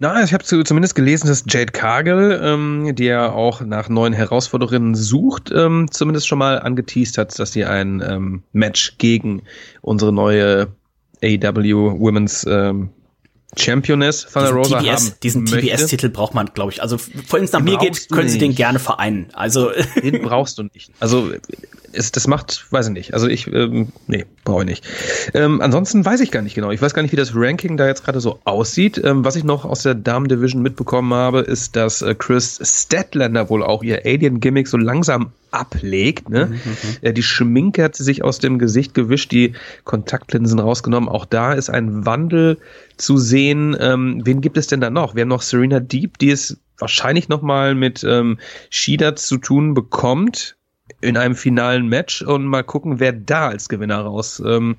Na, 0.02 0.22
ich 0.24 0.32
habe 0.32 0.44
zumindest 0.44 0.94
gelesen, 0.94 1.26
dass 1.26 1.44
Jade 1.46 1.72
Cargill, 1.72 2.40
ähm, 2.42 2.94
die 2.94 3.04
ja 3.04 3.32
auch 3.32 3.60
nach 3.60 3.90
neuen 3.90 4.14
Herausforderungen 4.14 4.94
sucht, 4.94 5.52
ähm, 5.54 5.88
zumindest 5.90 6.26
schon 6.26 6.38
mal 6.38 6.58
angeteased 6.58 7.18
hat, 7.18 7.38
dass 7.38 7.52
sie 7.52 7.66
ein 7.66 8.02
ähm, 8.06 8.42
Match 8.52 8.96
gegen 8.96 9.42
unsere 9.82 10.10
neue 10.10 10.68
AEW 11.22 11.98
Women's 12.00 12.46
ähm, 12.48 12.90
Championess 13.56 14.24
von 14.24 14.44
der 14.44 14.52
Rosa 14.52 14.80
TBS, 14.80 14.86
haben 14.88 15.14
Diesen 15.22 15.46
TBS-Titel 15.46 16.08
braucht 16.08 16.34
man, 16.34 16.50
glaube 16.54 16.72
ich. 16.72 16.82
Also, 16.82 16.98
wenn 17.30 17.44
es 17.44 17.52
nach 17.52 17.60
mir 17.60 17.78
geht, 17.78 18.08
können 18.08 18.28
sie 18.28 18.38
den 18.38 18.54
gerne 18.54 18.78
vereinen. 18.78 19.28
Also 19.32 19.70
den 20.02 20.22
brauchst 20.22 20.58
du 20.58 20.64
nicht. 20.64 20.90
Also 21.00 21.30
ist, 21.92 22.16
das 22.16 22.26
macht, 22.26 22.66
weiß 22.70 22.86
ich 22.86 22.92
nicht. 22.92 23.14
Also 23.14 23.26
ich, 23.26 23.48
ähm, 23.48 23.88
nee, 24.06 24.24
brauche 24.44 24.62
ich 24.62 24.68
nicht. 24.68 24.84
Ähm, 25.34 25.60
ansonsten 25.60 26.04
weiß 26.04 26.20
ich 26.20 26.30
gar 26.30 26.42
nicht 26.42 26.54
genau. 26.54 26.70
Ich 26.70 26.80
weiß 26.80 26.94
gar 26.94 27.02
nicht, 27.02 27.12
wie 27.12 27.16
das 27.16 27.32
Ranking 27.34 27.76
da 27.76 27.86
jetzt 27.86 28.04
gerade 28.04 28.20
so 28.20 28.38
aussieht. 28.44 29.00
Ähm, 29.02 29.24
was 29.24 29.36
ich 29.36 29.44
noch 29.44 29.64
aus 29.64 29.82
der 29.82 29.94
Damen 29.94 30.28
Division 30.28 30.62
mitbekommen 30.62 31.12
habe, 31.12 31.40
ist, 31.40 31.76
dass 31.76 32.02
äh, 32.02 32.14
Chris 32.14 32.60
Statlander 32.62 33.48
wohl 33.48 33.62
auch 33.62 33.82
ihr 33.82 34.02
Alien-Gimmick 34.04 34.68
so 34.68 34.76
langsam 34.76 35.32
ablegt. 35.50 36.28
Ne? 36.28 36.46
Mhm, 36.46 36.52
mhm. 36.54 36.96
Äh, 37.00 37.12
die 37.12 37.22
Schminke 37.22 37.84
hat 37.84 37.96
sie 37.96 38.04
sich 38.04 38.24
aus 38.24 38.38
dem 38.38 38.58
Gesicht 38.58 38.94
gewischt, 38.94 39.32
die 39.32 39.54
Kontaktlinsen 39.84 40.58
rausgenommen. 40.58 41.08
Auch 41.08 41.24
da 41.24 41.52
ist 41.52 41.70
ein 41.70 42.06
Wandel 42.06 42.58
zu 42.96 43.16
sehen. 43.16 43.76
Ähm, 43.78 44.22
wen 44.24 44.40
gibt 44.40 44.56
es 44.58 44.66
denn 44.66 44.80
da 44.80 44.90
noch? 44.90 45.14
Wir 45.14 45.22
haben 45.22 45.28
noch 45.28 45.42
Serena 45.42 45.80
Deep, 45.80 46.18
die 46.18 46.30
es 46.30 46.58
wahrscheinlich 46.78 47.28
noch 47.28 47.42
mal 47.42 47.74
mit 47.74 48.04
ähm, 48.04 48.38
Shida 48.70 49.16
zu 49.16 49.36
tun 49.38 49.74
bekommt 49.74 50.56
in 51.00 51.16
einem 51.16 51.34
finalen 51.34 51.88
Match 51.88 52.22
und 52.22 52.44
mal 52.44 52.62
gucken, 52.62 53.00
wer 53.00 53.12
da 53.12 53.48
als 53.48 53.68
Gewinner 53.68 54.00
raus 54.00 54.42
ähm, 54.44 54.76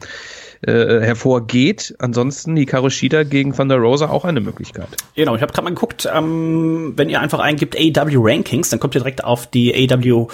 äh, 0.62 0.72
hervorgeht. 0.72 1.96
Ansonsten 2.00 2.56
die 2.56 2.68
Shida 2.90 3.24
gegen 3.24 3.54
Thunder 3.54 3.78
Rosa 3.78 4.10
auch 4.10 4.26
eine 4.26 4.42
Möglichkeit. 4.42 4.88
Genau, 5.16 5.36
ich 5.36 5.42
habe 5.42 5.52
gerade 5.52 5.64
mal 5.64 5.74
geguckt, 5.74 6.08
ähm, 6.14 6.94
wenn 6.96 7.10
ihr 7.10 7.20
einfach 7.22 7.40
eingibt 7.40 7.76
AW 7.76 8.16
Rankings, 8.18 8.70
dann 8.70 8.80
kommt 8.80 8.96
ihr 8.96 9.02
direkt 9.02 9.24
auf 9.24 9.48
die 9.48 9.74
AW 9.92 10.28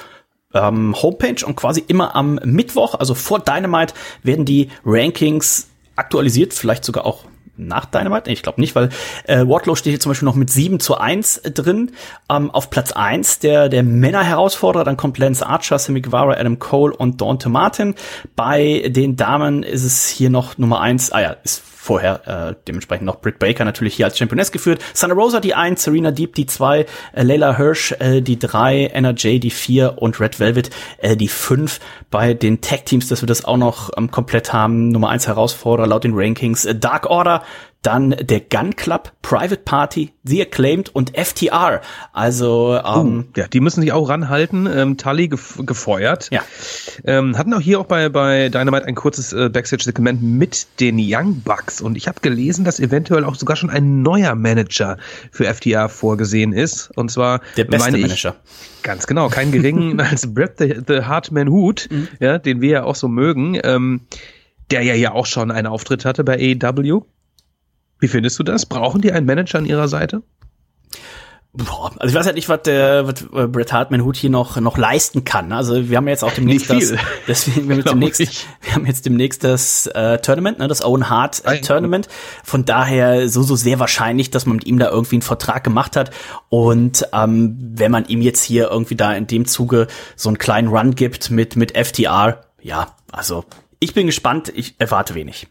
ähm, 0.53 0.95
Homepage 1.01 1.45
und 1.45 1.55
quasi 1.55 1.83
immer 1.87 2.15
am 2.15 2.39
Mittwoch, 2.43 2.95
also 2.95 3.13
vor 3.13 3.39
Dynamite, 3.39 3.93
werden 4.23 4.45
die 4.45 4.69
Rankings 4.85 5.67
aktualisiert, 5.95 6.53
vielleicht 6.53 6.85
sogar 6.85 7.05
auch 7.05 7.25
nach 7.57 7.85
Dynamite? 7.85 8.31
Ich 8.31 8.43
glaube 8.43 8.61
nicht, 8.61 8.75
weil 8.75 8.89
äh, 9.25 9.39
Wardlow 9.47 9.75
steht 9.75 9.91
hier 9.91 9.99
zum 9.99 10.11
Beispiel 10.11 10.27
noch 10.27 10.35
mit 10.35 10.49
7 10.49 10.79
zu 10.79 10.97
1 10.97 11.41
drin. 11.53 11.91
Ähm, 12.29 12.51
auf 12.51 12.69
Platz 12.69 12.91
1 12.91 13.39
der, 13.39 13.69
der 13.69 13.83
Männer-Herausforderer, 13.83 14.83
dann 14.83 14.97
kommt 14.97 15.17
Lance 15.17 15.45
Archer, 15.45 15.79
Sammy 15.79 16.01
Guevara, 16.01 16.33
Adam 16.33 16.59
Cole 16.59 16.95
und 16.95 17.19
Dante 17.21 17.49
Martin. 17.49 17.95
Bei 18.35 18.87
den 18.87 19.15
Damen 19.15 19.63
ist 19.63 19.83
es 19.83 20.07
hier 20.07 20.29
noch 20.29 20.57
Nummer 20.57 20.81
1, 20.81 21.11
ah 21.11 21.21
ja, 21.21 21.35
ist 21.43 21.63
vorher 21.87 22.27
äh, 22.27 22.55
dementsprechend 22.67 23.05
noch 23.05 23.21
Britt 23.21 23.39
Baker 23.39 23.63
natürlich 23.63 23.95
hier 23.95 24.05
als 24.05 24.17
Championess 24.17 24.51
geführt. 24.51 24.83
Santa 24.93 25.15
Rosa 25.15 25.39
die 25.39 25.55
1, 25.55 25.81
Serena 25.81 26.11
Deep 26.11 26.35
die 26.35 26.45
2, 26.45 26.81
äh, 27.13 27.23
Layla 27.23 27.55
Hirsch 27.55 27.93
äh, 27.99 28.21
die 28.21 28.37
3, 28.37 28.87
NRJ 28.87 29.39
die 29.39 29.49
4 29.49 29.97
und 29.97 30.19
Red 30.19 30.39
Velvet 30.39 30.69
äh, 30.97 31.15
die 31.15 31.29
5. 31.29 31.79
Bei 32.11 32.33
den 32.33 32.59
Tag 32.59 32.85
Teams, 32.85 33.07
dass 33.07 33.21
wir 33.21 33.27
das 33.27 33.45
auch 33.45 33.57
noch 33.57 33.89
ähm, 33.97 34.11
komplett 34.11 34.51
haben, 34.51 34.89
Nummer 34.89 35.09
1 35.09 35.27
Herausforderer 35.27 35.87
laut 35.87 36.03
den 36.03 36.13
Rankings, 36.13 36.65
äh, 36.65 36.75
Dark 36.75 37.05
Order 37.05 37.43
dann 37.87 38.13
der 38.19 38.41
Gun 38.41 38.75
Club, 38.75 39.13
Private 39.21 39.61
Party, 39.63 40.11
The 40.25 40.41
Acclaimed 40.41 40.93
und 40.93 41.17
FTR. 41.17 41.79
Also 42.11 42.75
ähm, 42.75 43.27
oh, 43.29 43.31
ja, 43.37 43.47
die 43.47 43.61
müssen 43.61 43.79
sich 43.79 43.93
auch 43.93 44.09
ranhalten. 44.09 44.67
Ähm, 44.67 44.97
Tully 44.97 45.29
gef 45.29 45.59
gefeuert. 45.65 46.27
Ja. 46.29 46.41
Ähm, 47.05 47.37
hatten 47.37 47.53
auch 47.53 47.61
hier 47.61 47.79
auch 47.79 47.85
bei 47.85 48.09
bei 48.09 48.49
Dynamite 48.49 48.87
ein 48.87 48.95
kurzes 48.95 49.31
äh, 49.31 49.47
Backstage-Segment 49.47 50.21
mit 50.21 50.67
den 50.81 50.97
Young 50.99 51.39
Bucks 51.39 51.79
und 51.79 51.95
ich 51.95 52.09
habe 52.09 52.19
gelesen, 52.19 52.65
dass 52.65 52.81
eventuell 52.81 53.23
auch 53.23 53.35
sogar 53.35 53.55
schon 53.55 53.69
ein 53.69 54.01
neuer 54.01 54.35
Manager 54.35 54.97
für 55.31 55.45
FTR 55.45 55.87
vorgesehen 55.87 56.51
ist. 56.51 56.91
Und 56.97 57.09
zwar 57.09 57.39
der 57.55 57.63
beste 57.63 57.95
ich, 57.95 58.01
Manager. 58.01 58.35
Ganz 58.83 59.07
genau, 59.07 59.29
keinen 59.29 59.53
geringen 59.53 59.97
als 60.01 60.33
Brett 60.33 60.55
the, 60.59 60.81
the 60.85 61.03
Hartman 61.03 61.47
Hood, 61.47 61.87
mhm. 61.89 62.09
ja, 62.19 62.37
den 62.37 62.59
wir 62.59 62.69
ja 62.69 62.83
auch 62.83 62.95
so 62.95 63.07
mögen. 63.07 63.57
Ähm, 63.63 64.01
der 64.71 64.81
ja 64.81 64.93
hier 64.93 65.15
auch 65.15 65.25
schon 65.25 65.51
einen 65.51 65.67
Auftritt 65.67 66.03
hatte 66.03 66.25
bei 66.25 66.57
AEW. 66.61 67.05
Wie 67.99 68.07
findest 68.07 68.37
du 68.39 68.43
das? 68.43 68.65
Brauchen 68.65 69.01
die 69.01 69.11
einen 69.11 69.25
Manager 69.25 69.57
an 69.59 69.65
ihrer 69.65 69.87
Seite? 69.87 70.23
Boah, 71.53 71.91
also 71.97 72.11
ich 72.11 72.13
weiß 72.13 72.27
halt 72.27 72.35
nicht, 72.35 72.49
was 72.49 72.61
der 72.63 73.07
was 73.07 73.23
äh, 73.33 73.47
Bret 73.47 73.73
Hartman 73.73 74.03
Hut 74.03 74.15
hier 74.15 74.29
noch 74.29 74.59
noch 74.59 74.77
leisten 74.77 75.23
kann. 75.23 75.51
Also 75.51 75.89
wir 75.89 75.97
haben 75.97 76.07
jetzt 76.07 76.23
auch 76.23 76.31
demnächst 76.31 76.69
das, 76.69 76.93
deswegen 77.27 77.67
wir 77.67 77.77
haben 77.77 78.01
jetzt 78.03 78.19
demnächst, 78.19 78.45
wir 78.61 78.75
haben 78.75 78.85
jetzt 78.85 79.05
demnächst 79.07 79.43
das 79.43 79.87
äh, 79.87 80.19
Tournament, 80.19 80.59
ne, 80.59 80.67
das 80.67 80.83
Owen 80.83 81.09
Hart 81.09 81.43
äh, 81.45 81.59
Tournament. 81.61 82.09
Von 82.43 82.65
daher 82.65 83.27
so 83.27 83.41
so 83.41 83.55
sehr 83.55 83.79
wahrscheinlich, 83.79 84.29
dass 84.29 84.45
man 84.45 84.57
mit 84.57 84.67
ihm 84.67 84.77
da 84.77 84.89
irgendwie 84.91 85.15
einen 85.15 85.23
Vertrag 85.23 85.63
gemacht 85.63 85.95
hat. 85.95 86.11
Und 86.49 87.07
ähm, 87.11 87.57
wenn 87.73 87.91
man 87.91 88.05
ihm 88.05 88.21
jetzt 88.21 88.43
hier 88.43 88.69
irgendwie 88.69 88.95
da 88.95 89.13
in 89.13 89.25
dem 89.25 89.45
Zuge 89.45 89.87
so 90.15 90.29
einen 90.29 90.37
kleinen 90.37 90.67
Run 90.67 90.93
gibt 90.93 91.31
mit 91.31 91.55
mit 91.55 91.75
FTR, 91.75 92.41
ja, 92.61 92.95
also 93.11 93.45
ich 93.79 93.95
bin 93.95 94.05
gespannt. 94.05 94.51
Ich 94.55 94.75
erwarte 94.77 95.15
wenig. 95.15 95.47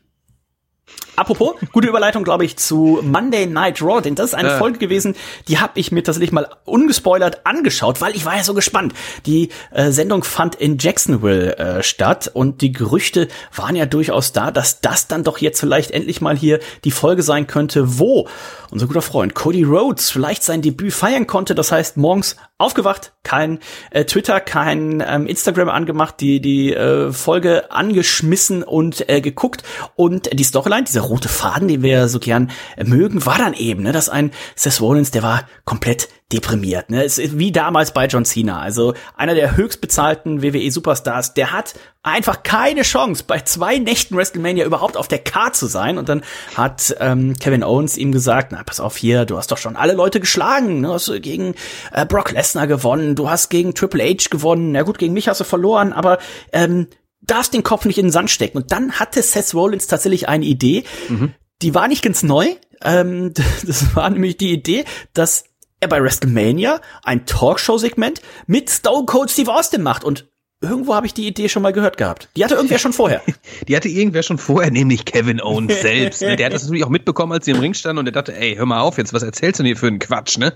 Apropos, 1.16 1.55
gute 1.72 1.89
Überleitung, 1.89 2.24
glaube 2.24 2.45
ich, 2.45 2.59
zu 2.59 3.01
Monday 3.03 3.47
Night 3.47 3.80
Raw, 3.80 4.03
denn 4.03 4.14
das 4.14 4.26
ist 4.26 4.34
eine 4.34 4.51
ja. 4.51 4.59
Folge 4.59 4.78
gewesen, 4.78 5.16
die 5.49 5.59
habe 5.59 5.80
ich 5.80 5.91
mir 5.91 6.05
tatsächlich 6.05 6.30
mal 6.30 6.47
ungespoilert 6.66 7.47
angeschaut, 7.47 8.03
weil 8.03 8.14
ich 8.14 8.26
war 8.26 8.37
ja 8.37 8.45
so 8.45 8.53
gespannt. 8.53 8.93
Die 9.24 9.49
äh, 9.70 9.91
Sendung 9.93 10.24
fand 10.24 10.57
in 10.57 10.76
Jacksonville 10.78 11.57
äh, 11.57 11.82
statt 11.82 12.30
und 12.32 12.61
die 12.61 12.70
Gerüchte 12.70 13.28
waren 13.55 13.76
ja 13.76 13.87
durchaus 13.87 14.32
da, 14.32 14.51
dass 14.51 14.82
das 14.82 15.09
dann 15.09 15.24
doch 15.24 15.39
jetzt 15.39 15.59
vielleicht 15.59 15.91
endlich 15.91 16.20
mal 16.20 16.37
hier 16.37 16.61
die 16.84 16.91
Folge 16.91 17.22
sein 17.22 17.47
könnte, 17.47 17.99
wo 17.99 18.28
unser 18.70 18.87
guter 18.87 19.03
Freund 19.03 19.34
Cody 19.34 19.62
Rhodes 19.62 20.11
vielleicht 20.11 20.43
sein 20.43 20.61
Debüt 20.61 20.93
feiern 20.93 21.26
konnte. 21.26 21.55
Das 21.55 21.72
heißt, 21.72 21.97
morgens 21.97 22.37
aufgewacht, 22.59 23.13
kein 23.23 23.59
äh, 23.91 24.05
Twitter, 24.05 24.41
kein 24.41 25.05
ähm, 25.07 25.27
Instagram 25.27 25.69
angemacht, 25.69 26.21
die 26.21 26.41
die 26.41 26.73
äh, 26.73 27.13
Folge 27.13 27.71
angeschmissen 27.71 28.63
und 28.63 29.09
äh, 29.09 29.21
geguckt. 29.21 29.63
Und 29.95 30.31
die 30.33 30.45
Storyline, 30.45 30.85
dieser 30.85 31.03
rote 31.03 31.29
Faden, 31.29 31.69
den 31.69 31.83
wir 31.83 32.09
so 32.09 32.19
gern 32.19 32.51
äh, 32.77 32.85
mögen, 32.85 33.27
war 33.27 33.39
dann 33.39 33.53
eben, 33.53 33.83
ne, 33.83 33.93
dass 33.93 34.09
ein 34.09 34.31
Seth 34.55 34.81
Rollins, 34.81 35.11
der 35.11 35.23
war 35.23 35.47
komplett 35.65 36.09
deprimiert. 36.33 36.91
Ne? 36.91 37.05
Es 37.05 37.18
ist 37.18 37.39
wie 37.39 37.53
damals 37.53 37.93
bei 37.93 38.07
John 38.07 38.24
Cena. 38.24 38.61
Also 38.61 38.95
einer 39.16 39.37
der 39.37 39.57
höchst 39.57 39.81
bezahlten 39.81 40.43
WWE-Superstars, 40.43 41.35
der 41.35 41.53
hat 41.53 41.74
einfach 42.03 42.43
keine 42.43 42.83
Chance, 42.83 43.24
bei 43.27 43.41
zwei 43.41 43.79
Nächten 43.79 44.16
WrestleMania 44.16 44.64
überhaupt 44.64 44.97
auf 44.97 45.07
der 45.07 45.20
Card 45.20 45.55
zu 45.55 45.66
sein. 45.66 45.99
Und 45.99 46.09
dann 46.09 46.22
hat 46.57 46.97
ähm, 46.99 47.37
Kevin 47.39 47.62
Owens 47.62 47.97
ihm 47.97 48.11
gesagt, 48.11 48.51
na, 48.51 48.64
pass 48.64 48.81
auf 48.81 48.97
hier, 48.97 49.24
du 49.24 49.37
hast 49.37 49.53
doch 49.53 49.59
schon 49.59 49.77
alle 49.77 49.93
Leute 49.93 50.18
geschlagen. 50.18 50.81
Ne? 50.81 50.89
Du 50.89 50.95
hast 50.95 51.22
gegen 51.22 51.55
äh, 51.93 52.05
Brock 52.05 52.33
Lesnar 52.33 52.66
gewonnen, 52.66 53.14
du 53.14 53.31
hast 53.31 53.49
gegen 53.49 53.74
Triple 53.74 54.03
H 54.03 54.29
gewonnen. 54.29 54.72
Na 54.72 54.83
gut, 54.83 54.99
gegen 54.99 55.14
mich 55.14 55.29
hast 55.29 55.41
du 55.41 55.45
verloren, 55.45 55.93
aber 55.93 56.18
ähm, 56.53 56.89
darfst 57.20 57.55
den 57.55 57.62
Kopf 57.62 57.85
nicht 57.85 57.99
in 57.99 58.07
den 58.07 58.12
Sand 58.12 58.31
stecken. 58.31 58.59
Und 58.59 58.72
dann 58.72 58.93
hatte 58.93 59.22
Seth 59.22 59.55
Rollins 59.55 59.87
tatsächlich 59.87 60.29
eine 60.29 60.45
Idee, 60.45 60.83
mhm. 61.09 61.35
die 61.62 61.74
war 61.74 61.87
nicht 61.87 62.03
ganz 62.03 62.24
neu. 62.24 62.49
Ähm, 62.83 63.33
das 63.66 63.95
war 63.95 64.11
nämlich 64.11 64.39
die 64.39 64.53
Idee, 64.53 64.85
dass 65.12 65.45
er 65.81 65.89
bei 65.89 66.03
WrestleMania 66.03 66.81
ein 67.03 67.27
Talkshow-Segment 67.27 68.22
mit 68.47 68.70
Stone 68.70 69.07
Cold 69.07 69.31
Steve 69.31 69.53
Austin 69.53 69.83
macht 69.83 70.05
und 70.05 70.29
Irgendwo 70.63 70.95
habe 70.95 71.05
ich 71.05 71.13
die 71.13 71.27
Idee 71.27 71.51
schon 71.51 71.63
mal 71.63 71.75
gehört 71.75 71.99
gehabt. 71.99 72.31
Die 72.35 72.43
hatte 72.43 72.55
irgendwer 72.55 72.79
schon 72.79 72.95
vorher. 72.95 73.21
Die 73.69 73.77
hatte 73.77 73.91
irgendwer 73.91 74.23
schon 74.23 74.39
vorher, 74.39 74.71
nämlich 74.71 75.05
Kevin 75.05 75.39
Owens 75.39 75.81
selbst. 75.83 76.23
Ne? 76.23 76.37
Der 76.37 76.47
hat 76.47 76.55
das 76.55 76.63
natürlich 76.63 76.85
auch 76.85 76.89
mitbekommen, 76.89 77.33
als 77.33 77.45
sie 77.45 77.51
im 77.51 77.59
Ring 77.59 77.75
standen 77.75 77.99
und 77.99 78.07
er 78.07 78.13
dachte, 78.13 78.35
ey, 78.35 78.57
hör 78.57 78.65
mal 78.65 78.81
auf 78.81 78.97
jetzt, 78.97 79.13
was 79.13 79.23
erzählst 79.23 79.59
du 79.59 79.63
denn 79.63 79.67
hier 79.67 79.77
für 79.77 79.89
einen 79.89 79.99
Quatsch, 79.99 80.39
ne? 80.39 80.55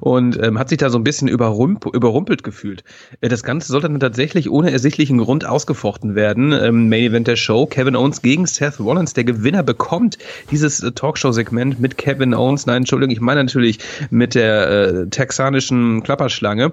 Und 0.00 0.42
ähm, 0.42 0.58
hat 0.58 0.70
sich 0.70 0.78
da 0.78 0.90
so 0.90 0.98
ein 0.98 1.04
bisschen 1.04 1.28
überrump 1.28 1.86
überrumpelt 1.86 2.42
gefühlt. 2.42 2.82
Äh, 3.20 3.28
das 3.28 3.44
Ganze 3.44 3.68
sollte 3.68 3.88
dann 3.88 4.00
tatsächlich 4.00 4.50
ohne 4.50 4.72
ersichtlichen 4.72 5.18
Grund 5.18 5.44
ausgefochten 5.44 6.16
werden. 6.16 6.52
Ähm, 6.52 6.88
Main 6.88 7.04
Event 7.04 7.28
der 7.28 7.36
Show, 7.36 7.66
Kevin 7.66 7.94
Owens 7.94 8.22
gegen 8.22 8.44
Seth 8.44 8.80
Rollins. 8.80 9.12
Der 9.12 9.22
Gewinner 9.22 9.62
bekommt 9.62 10.18
dieses 10.50 10.82
äh, 10.82 10.90
Talkshow-Segment 10.90 11.78
mit 11.78 11.96
Kevin 11.96 12.34
Owens. 12.34 12.66
Nein, 12.66 12.78
Entschuldigung, 12.78 13.12
ich 13.12 13.20
meine 13.20 13.44
natürlich 13.44 13.78
mit 14.10 14.34
der 14.34 14.68
äh, 14.68 15.06
texanischen 15.10 16.02
Klapperschlange 16.02 16.72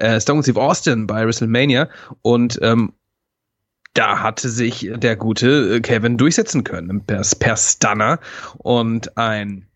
äh, 0.00 0.20
Stone 0.20 0.42
Steve 0.42 0.60
Austin 0.60 1.06
bei 1.06 1.24
WrestleMania 1.24 1.88
und 2.22 2.58
ähm, 2.62 2.92
da 3.94 4.22
hatte 4.22 4.48
sich 4.48 4.90
der 4.94 5.16
gute 5.16 5.76
äh, 5.76 5.80
Kevin 5.80 6.16
durchsetzen 6.16 6.64
können. 6.64 7.04
Per, 7.04 7.22
per 7.38 7.56
Stunner 7.56 8.18
und 8.58 9.16
ein 9.16 9.66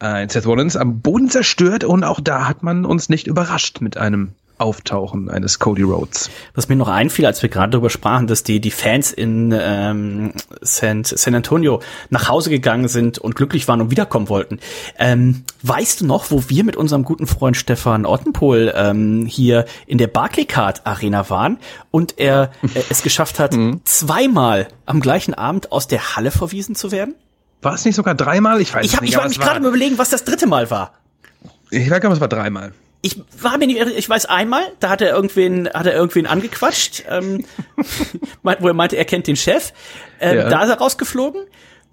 ein 0.00 0.28
Seth 0.28 0.46
Rollins 0.46 0.76
am 0.76 1.00
Boden 1.00 1.28
zerstört 1.28 1.82
und 1.82 2.04
auch 2.04 2.20
da 2.20 2.46
hat 2.46 2.62
man 2.62 2.84
uns 2.84 3.08
nicht 3.08 3.26
überrascht 3.26 3.80
mit 3.80 3.96
einem 3.96 4.32
Auftauchen 4.58 5.30
eines 5.30 5.58
Cody 5.58 5.82
Rhodes. 5.82 6.30
Was 6.54 6.68
mir 6.68 6.76
noch 6.76 6.88
einfiel, 6.88 7.26
als 7.26 7.42
wir 7.42 7.48
gerade 7.48 7.70
darüber 7.70 7.90
sprachen, 7.90 8.26
dass 8.26 8.42
die, 8.42 8.60
die 8.60 8.70
Fans 8.70 9.12
in 9.12 9.54
ähm, 9.58 10.32
San, 10.60 11.04
San 11.04 11.34
Antonio 11.34 11.80
nach 12.10 12.28
Hause 12.28 12.50
gegangen 12.50 12.88
sind 12.88 13.18
und 13.18 13.36
glücklich 13.36 13.68
waren 13.68 13.80
und 13.80 13.90
wiederkommen 13.90 14.28
wollten. 14.28 14.58
Ähm, 14.98 15.44
weißt 15.62 16.00
du 16.00 16.06
noch, 16.06 16.30
wo 16.30 16.44
wir 16.48 16.64
mit 16.64 16.76
unserem 16.76 17.04
guten 17.04 17.26
Freund 17.26 17.56
Stefan 17.56 18.06
Ottenpohl 18.06 18.72
ähm, 18.74 19.26
hier 19.26 19.64
in 19.86 19.98
der 19.98 20.08
Barclaycard 20.08 20.86
Arena 20.86 21.30
waren 21.30 21.58
und 21.90 22.18
er 22.18 22.50
äh, 22.74 22.82
es 22.90 23.02
geschafft 23.02 23.38
hat, 23.38 23.52
mhm. 23.56 23.80
zweimal 23.84 24.68
am 24.86 25.00
gleichen 25.00 25.34
Abend 25.34 25.72
aus 25.72 25.86
der 25.86 26.16
Halle 26.16 26.30
verwiesen 26.30 26.74
zu 26.74 26.90
werden? 26.90 27.14
War 27.62 27.74
es 27.74 27.84
nicht 27.84 27.96
sogar 27.96 28.14
dreimal? 28.14 28.60
Ich 28.60 28.74
weiß 28.74 28.84
ich 28.84 28.94
hab, 28.94 29.02
nicht. 29.02 29.10
Ich 29.10 29.16
war 29.16 29.28
mich 29.28 29.40
gerade 29.40 29.66
überlegen, 29.66 29.98
was 29.98 30.10
das 30.10 30.24
dritte 30.24 30.46
Mal 30.46 30.70
war. 30.70 30.92
Ich 31.70 31.88
nicht, 31.90 32.04
es 32.04 32.20
war 32.20 32.28
dreimal 32.28 32.72
ich 33.00 33.20
war 33.40 33.58
mir 33.58 33.66
nicht, 33.66 33.80
ich 33.80 34.08
weiß 34.08 34.26
einmal, 34.26 34.62
da 34.80 34.90
hat 34.90 35.00
er 35.00 35.14
irgendwen, 35.14 35.68
hat 35.68 35.86
er 35.86 35.94
irgendwen 35.94 36.26
angequatscht, 36.26 37.04
ähm, 37.08 37.44
wo 38.42 38.66
er 38.66 38.74
meinte, 38.74 38.96
er 38.96 39.04
kennt 39.04 39.26
den 39.26 39.36
Chef. 39.36 39.72
Ähm, 40.20 40.38
ja. 40.38 40.48
Da 40.48 40.64
ist 40.64 40.70
er 40.70 40.78
rausgeflogen. 40.78 41.42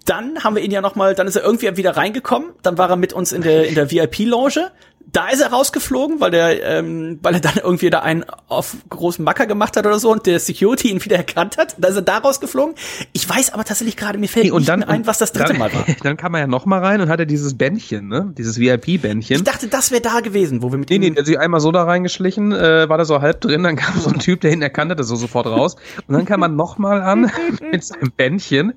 Dann 0.04 0.42
haben 0.44 0.56
wir 0.56 0.62
ihn 0.62 0.70
ja 0.70 0.80
noch 0.80 0.94
mal, 0.94 1.14
dann 1.14 1.26
ist 1.26 1.36
er 1.36 1.42
irgendwie 1.42 1.76
wieder 1.76 1.96
reingekommen. 1.96 2.50
Dann 2.62 2.78
war 2.78 2.90
er 2.90 2.96
mit 2.96 3.12
uns 3.12 3.32
in 3.32 3.42
der 3.42 3.66
in 3.66 3.74
der 3.74 3.90
VIP-Lounge 3.90 4.70
da 5.12 5.28
ist 5.28 5.40
er 5.40 5.48
rausgeflogen, 5.48 6.20
weil 6.20 6.30
der, 6.30 6.62
ähm, 6.64 7.18
weil 7.22 7.34
er 7.34 7.40
dann 7.40 7.56
irgendwie 7.56 7.90
da 7.90 8.00
einen 8.00 8.24
auf 8.48 8.76
großen 8.90 9.24
Macker 9.24 9.46
gemacht 9.46 9.76
hat 9.76 9.86
oder 9.86 9.98
so 9.98 10.10
und 10.10 10.26
der 10.26 10.40
Security 10.40 10.90
ihn 10.90 11.04
wieder 11.04 11.16
erkannt 11.16 11.56
hat. 11.58 11.76
Da 11.78 11.88
ist 11.88 11.96
er 11.96 12.02
da 12.02 12.18
rausgeflogen. 12.18 12.74
Ich 13.12 13.28
weiß 13.28 13.52
aber 13.54 13.64
tatsächlich 13.64 13.96
gerade, 13.96 14.18
mir 14.18 14.28
fällt 14.28 14.46
hey, 14.46 14.52
nicht 14.52 14.68
dann, 14.68 14.82
ein, 14.82 15.06
was 15.06 15.18
das 15.18 15.32
dritte 15.32 15.52
dann, 15.52 15.58
Mal 15.58 15.72
war. 15.72 15.86
Dann 16.02 16.16
kam 16.16 16.34
er 16.34 16.40
ja 16.40 16.46
noch 16.46 16.66
mal 16.66 16.84
rein 16.84 17.00
und 17.00 17.08
hatte 17.08 17.26
dieses 17.26 17.56
Bändchen, 17.56 18.08
ne? 18.08 18.32
Dieses 18.36 18.58
VIP-Bändchen. 18.58 19.36
Ich 19.36 19.44
dachte, 19.44 19.68
das 19.68 19.90
wäre 19.90 20.02
da 20.02 20.20
gewesen, 20.20 20.62
wo 20.62 20.70
wir 20.70 20.78
mit 20.78 20.90
Nee, 20.90 20.98
nee, 20.98 21.10
der 21.10 21.24
sich 21.24 21.38
einmal 21.38 21.60
so 21.60 21.72
da 21.72 21.84
reingeschlichen, 21.84 22.52
äh, 22.52 22.88
war 22.88 22.98
da 22.98 23.04
so 23.04 23.20
halb 23.20 23.40
drin, 23.40 23.62
dann 23.62 23.76
kam 23.76 23.98
so 24.00 24.10
ein 24.10 24.18
Typ, 24.18 24.40
der 24.40 24.52
ihn 24.52 24.62
erkannt 24.62 24.90
hatte, 24.90 25.04
so 25.04 25.16
sofort 25.16 25.46
raus. 25.46 25.76
Und 26.06 26.14
dann 26.14 26.24
kam 26.24 26.40
man 26.40 26.56
noch 26.56 26.78
mal 26.78 27.00
an 27.00 27.30
mit 27.72 27.84
seinem 27.84 28.12
Bändchen. 28.12 28.74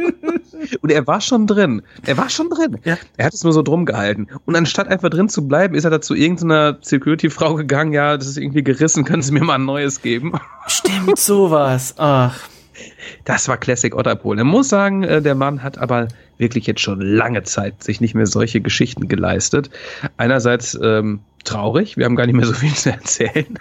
und 0.80 0.90
er 0.90 1.06
war 1.06 1.20
schon 1.20 1.46
drin. 1.46 1.82
Er 2.06 2.16
war 2.16 2.28
schon 2.28 2.50
drin. 2.50 2.78
Ja. 2.84 2.96
Er 3.16 3.26
hat 3.26 3.34
es 3.34 3.44
nur 3.44 3.52
so 3.52 3.62
drum 3.62 3.86
gehalten. 3.86 4.28
Und 4.44 4.56
anstatt 4.56 4.88
einfach 4.88 5.10
drin 5.10 5.28
zu 5.28 5.46
bleiben, 5.46 5.74
ist 5.74 5.84
er 5.84 5.90
dazu 5.90 6.14
irgendeiner 6.14 6.78
Security-Frau 6.80 7.54
gegangen, 7.54 7.92
ja, 7.92 8.16
das 8.16 8.26
ist 8.26 8.36
irgendwie 8.38 8.62
gerissen, 8.62 9.04
können 9.04 9.22
Sie 9.22 9.32
mir 9.32 9.44
mal 9.44 9.56
ein 9.56 9.64
neues 9.64 10.02
geben? 10.02 10.32
Stimmt, 10.66 11.18
sowas. 11.18 11.94
Ach. 11.98 12.48
Das 13.24 13.48
war 13.48 13.58
Classic 13.58 13.94
Otterpol. 13.94 14.38
Er 14.38 14.44
muss 14.44 14.68
sagen, 14.70 15.02
äh, 15.02 15.20
der 15.20 15.34
Mann 15.34 15.62
hat 15.62 15.76
aber 15.78 16.08
wirklich 16.38 16.66
jetzt 16.66 16.80
schon 16.80 17.00
lange 17.00 17.42
Zeit 17.42 17.82
sich 17.82 18.00
nicht 18.00 18.14
mehr 18.14 18.26
solche 18.26 18.60
Geschichten 18.60 19.08
geleistet. 19.08 19.70
Einerseits 20.16 20.78
ähm, 20.82 21.20
traurig, 21.44 21.96
wir 21.96 22.06
haben 22.06 22.16
gar 22.16 22.26
nicht 22.26 22.36
mehr 22.36 22.46
so 22.46 22.54
viel 22.54 22.74
zu 22.74 22.90
erzählen. 22.90 23.58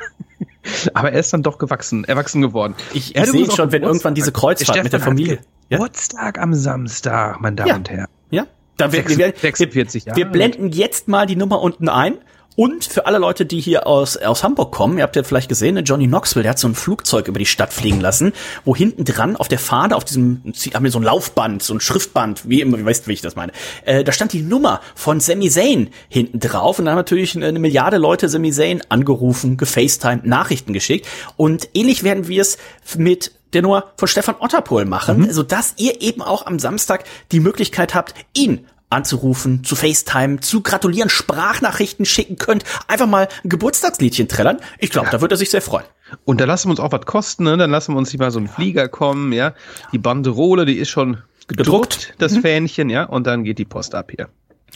aber 0.94 1.12
er 1.12 1.20
ist 1.20 1.34
dann 1.34 1.44
doch 1.44 1.58
gewachsen, 1.58 2.04
erwachsen 2.04 2.42
geworden. 2.42 2.76
Ich, 2.94 3.16
ich 3.16 3.26
sehe 3.26 3.52
schon, 3.52 3.72
wenn 3.72 3.84
irgendwann 3.84 4.16
diese 4.16 4.32
Kreuzfahrt 4.32 4.84
mit 4.84 4.94
der 4.94 5.00
Familie. 5.00 5.40
Geburtstag 5.70 6.38
ja? 6.38 6.44
am 6.44 6.54
Samstag, 6.54 7.40
meine 7.42 7.58
Damen 7.58 7.70
ja. 7.70 7.76
und 7.76 7.90
Herren. 7.90 8.08
Ja, 8.32 8.48
da 8.78 8.92
wir, 8.92 9.04
46 9.04 10.06
wir, 10.06 10.16
wir, 10.16 10.16
wir 10.16 10.26
blenden 10.26 10.70
jetzt 10.70 11.08
mal 11.08 11.26
die 11.26 11.36
Nummer 11.36 11.62
unten 11.62 11.90
ein. 11.90 12.18
Und 12.60 12.84
für 12.84 13.06
alle 13.06 13.20
Leute, 13.20 13.46
die 13.46 13.62
hier 13.62 13.88
aus, 13.88 14.18
aus 14.18 14.44
Hamburg 14.44 14.74
kommen, 14.74 14.98
ihr 14.98 15.04
habt 15.04 15.16
ja 15.16 15.24
vielleicht 15.24 15.48
gesehen, 15.48 15.76
ne, 15.76 15.80
Johnny 15.80 16.08
Knoxville, 16.08 16.44
der 16.44 16.50
hat 16.50 16.60
so 16.60 16.68
ein 16.68 16.76
Flugzeug 16.76 17.30
über 17.30 17.40
die 17.40 17.46
Stadt 17.46 17.72
fliegen 17.72 18.02
lassen, 18.02 18.34
wo 18.66 18.76
hinten 18.76 19.06
dran 19.06 19.38
auf 19.38 19.48
der 19.48 19.60
Fahne, 19.60 19.96
auf 19.96 20.04
diesem, 20.04 20.42
haben 20.74 20.84
wir 20.84 20.92
so 20.92 21.00
ein 21.00 21.04
Laufband, 21.04 21.64
so 21.64 21.74
ein 21.74 21.80
Schriftband, 21.80 22.50
wie 22.50 22.60
immer, 22.60 22.78
ihr 22.78 22.84
weißt, 22.84 23.08
wie 23.08 23.14
ich 23.14 23.22
das 23.22 23.38
meine. 23.38 23.54
Äh, 23.86 24.04
da 24.04 24.12
stand 24.12 24.34
die 24.34 24.42
Nummer 24.42 24.82
von 24.94 25.22
Sami 25.22 25.50
Zayn 25.50 25.92
hinten 26.10 26.42
drauf 26.42 26.80
und 26.80 26.84
dann 26.84 26.96
haben 26.96 27.00
natürlich 27.00 27.34
eine 27.34 27.60
Milliarde 27.60 27.96
Leute 27.96 28.28
Sami 28.28 28.52
Zayn 28.52 28.82
angerufen, 28.90 29.56
gefacetimed, 29.56 30.26
Nachrichten 30.26 30.74
geschickt. 30.74 31.08
Und 31.38 31.70
ähnlich 31.74 32.04
werden 32.04 32.28
wir 32.28 32.42
es 32.42 32.58
mit 32.98 33.32
der 33.54 33.62
Nummer 33.62 33.86
von 33.96 34.10
Stefan 34.10 34.36
Otterpohl 34.38 34.84
machen, 34.84 35.20
mhm. 35.20 35.32
sodass 35.32 35.76
ihr 35.78 36.02
eben 36.02 36.22
auch 36.22 36.46
am 36.46 36.60
Samstag 36.60 37.06
die 37.32 37.40
Möglichkeit 37.40 37.96
habt, 37.96 38.16
ihn 38.34 38.68
anzurufen, 38.90 39.64
zu 39.64 39.76
FaceTime, 39.76 40.40
zu 40.40 40.62
gratulieren, 40.62 41.10
Sprachnachrichten 41.10 42.06
schicken 42.06 42.38
könnt, 42.38 42.64
einfach 42.88 43.08
mal 43.08 43.28
ein 43.44 43.50
Geburtstagsliedchen 43.50 44.28
trällern. 44.28 44.58
Ich 44.80 44.90
glaube, 44.90 45.08
ja. 45.08 45.12
da 45.12 45.22
wird 45.22 45.32
er 45.32 45.38
sich 45.38 45.50
sehr 45.50 45.62
freuen. 45.62 45.86
Und 46.26 46.42
da 46.42 46.46
lassen 46.46 46.68
wir 46.68 46.72
uns 46.72 46.80
auch 46.80 46.92
was 46.92 47.06
kosten, 47.06 47.44
ne? 47.44 47.58
Dann 47.58 47.70
lassen 47.70 47.94
wir 47.94 48.00
uns 48.00 48.10
hier 48.10 48.20
mal 48.20 48.32
so 48.32 48.40
einen 48.40 48.48
Flieger 48.48 48.88
kommen, 48.88 49.32
ja. 49.32 49.54
Die 49.92 50.00
Banderole, 50.00 50.66
die 50.66 50.78
ist 50.78 50.90
schon 50.90 51.18
gedruckt, 51.48 52.00
gedruckt. 52.00 52.14
das 52.18 52.34
mhm. 52.34 52.42
Fähnchen, 52.42 52.90
ja. 52.90 53.04
Und 53.04 53.28
dann 53.28 53.44
geht 53.44 53.60
die 53.60 53.66
Post 53.66 53.94
ab 53.94 54.12
hier. 54.16 54.30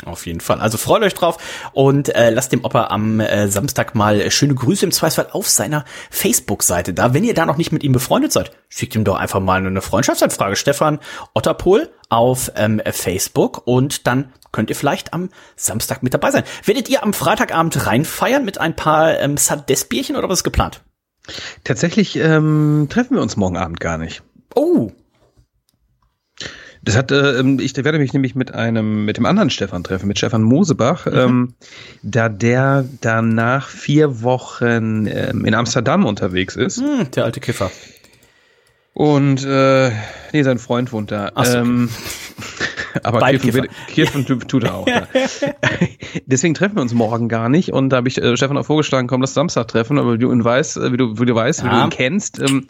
Auf 0.05 0.25
jeden 0.25 0.39
Fall. 0.39 0.59
Also 0.59 0.77
freut 0.77 1.03
euch 1.03 1.13
drauf 1.13 1.37
und 1.71 2.13
äh, 2.13 2.29
lasst 2.29 2.51
dem 2.51 2.65
Opa 2.65 2.87
am 2.87 3.19
äh, 3.19 3.47
Samstag 3.47 3.95
mal 3.95 4.29
schöne 4.31 4.55
Grüße 4.55 4.85
im 4.85 4.91
Zweifelsfall 4.91 5.29
auf 5.31 5.47
seiner 5.47 5.85
Facebook-Seite 6.09 6.93
da. 6.93 7.13
Wenn 7.13 7.23
ihr 7.23 7.33
da 7.33 7.45
noch 7.45 7.57
nicht 7.57 7.71
mit 7.71 7.83
ihm 7.83 7.91
befreundet 7.91 8.31
seid, 8.31 8.51
schickt 8.69 8.95
ihm 8.95 9.03
doch 9.03 9.15
einfach 9.15 9.39
mal 9.39 9.65
eine 9.65 9.81
Freundschaftsanfrage. 9.81 10.55
Stefan 10.55 10.99
Otterpohl 11.33 11.89
auf 12.09 12.51
ähm, 12.55 12.81
Facebook 12.85 13.65
und 13.65 14.07
dann 14.07 14.33
könnt 14.51 14.69
ihr 14.69 14.75
vielleicht 14.75 15.13
am 15.13 15.29
Samstag 15.55 16.03
mit 16.03 16.13
dabei 16.13 16.31
sein. 16.31 16.43
Werdet 16.65 16.89
ihr 16.89 17.03
am 17.03 17.13
Freitagabend 17.13 17.85
reinfeiern 17.85 18.45
mit 18.45 18.59
ein 18.59 18.75
paar 18.75 19.19
ähm, 19.19 19.37
Sades-Bierchen 19.37 20.15
oder 20.15 20.29
was 20.29 20.39
ist 20.39 20.43
geplant? 20.43 20.81
Tatsächlich 21.63 22.15
ähm, 22.17 22.87
treffen 22.89 23.15
wir 23.15 23.21
uns 23.21 23.37
morgen 23.37 23.57
Abend 23.57 23.79
gar 23.79 23.97
nicht. 23.97 24.23
Oh, 24.55 24.91
Das 26.85 26.97
hat, 26.97 27.11
äh, 27.11 27.39
ähm, 27.39 27.59
ich 27.61 27.75
werde 27.77 27.97
mich 27.97 28.11
nämlich 28.11 28.35
mit 28.35 28.53
einem, 28.53 29.05
mit 29.05 29.15
dem 29.17 29.25
anderen 29.25 29.49
Stefan 29.49 29.83
treffen, 29.85 30.07
mit 30.07 30.17
Stefan 30.17 30.43
Mosebach, 30.43 31.05
Mhm. 31.05 31.13
ähm, 31.15 31.53
da 32.03 32.27
der 32.29 32.83
danach 33.01 33.69
vier 33.69 34.21
Wochen 34.21 35.07
ähm, 35.07 35.45
in 35.45 35.55
Amsterdam 35.55 36.05
unterwegs 36.05 36.55
ist. 36.57 36.79
hm, 36.81 37.09
der 37.11 37.23
alte 37.23 37.39
Kiffer. 37.39 37.71
Und 38.93 39.43
äh, 39.43 39.91
nee, 40.33 40.43
sein 40.43 40.59
Freund 40.59 40.91
wohnt 40.91 41.09
da. 41.11 41.31
Ach 41.33 41.45
so, 41.45 41.57
ähm, 41.57 41.89
aber 43.03 43.19
Beide 43.19 43.41
wird- 43.53 43.69
Kiffen 43.87 44.25
tu- 44.25 44.35
tut 44.35 44.65
er 44.65 44.75
auch. 44.75 44.87
ja. 44.87 45.07
Deswegen 46.27 46.53
treffen 46.53 46.75
wir 46.75 46.81
uns 46.83 46.93
morgen 46.93 47.27
gar 47.27 47.49
nicht. 47.49 47.71
Und 47.73 47.89
da 47.89 47.97
habe 47.97 48.07
ich 48.07 48.21
äh, 48.21 48.37
Stefan 48.37 48.55
auch 48.57 48.65
vorgeschlagen, 48.67 49.07
komm, 49.07 49.21
lass 49.21 49.33
Samstag 49.33 49.67
treffen. 49.69 49.97
Aber 49.97 50.13
wie 50.13 50.17
du 50.19 50.31
ihn 50.31 50.43
weißt, 50.43 50.77
äh, 50.77 50.91
wie 50.91 50.97
du, 50.97 51.17
wie 51.19 51.25
du 51.25 51.33
weißt, 51.33 51.63
wie 51.63 51.69
du 51.69 51.75
Ja. 51.75 51.85
ihn 51.85 51.89
kennst, 51.89 52.39
ähm, 52.39 52.67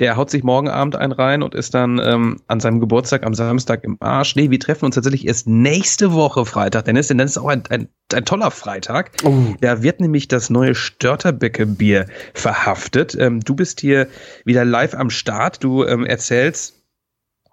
der 0.00 0.16
haut 0.16 0.30
sich 0.30 0.42
morgen 0.42 0.68
Abend 0.68 0.96
einen 0.96 1.12
rein 1.12 1.42
und 1.42 1.54
ist 1.54 1.74
dann 1.74 2.00
ähm, 2.02 2.40
an 2.46 2.60
seinem 2.60 2.80
Geburtstag 2.80 3.24
am 3.24 3.34
Samstag 3.34 3.84
im 3.84 3.96
Arsch. 4.00 4.36
Nee, 4.36 4.50
wir 4.50 4.60
treffen 4.60 4.86
uns 4.86 4.94
tatsächlich 4.94 5.26
erst 5.26 5.46
nächste 5.46 6.12
Woche 6.12 6.44
Freitag, 6.44 6.84
Dennis, 6.84 7.08
denn 7.08 7.18
das 7.18 7.32
ist 7.32 7.38
auch 7.38 7.48
ein, 7.48 7.62
ein, 7.70 7.88
ein 8.12 8.24
toller 8.24 8.50
Freitag. 8.50 9.12
Oh. 9.24 9.54
Da 9.60 9.82
wird 9.82 10.00
nämlich 10.00 10.28
das 10.28 10.50
neue 10.50 10.74
Störterbecke 10.74 11.66
Bier 11.66 12.06
verhaftet. 12.34 13.16
Ähm, 13.18 13.40
du 13.40 13.54
bist 13.54 13.80
hier 13.80 14.08
wieder 14.44 14.64
live 14.64 14.94
am 14.94 15.10
Start. 15.10 15.62
Du 15.62 15.84
ähm, 15.84 16.04
erzählst 16.04 16.81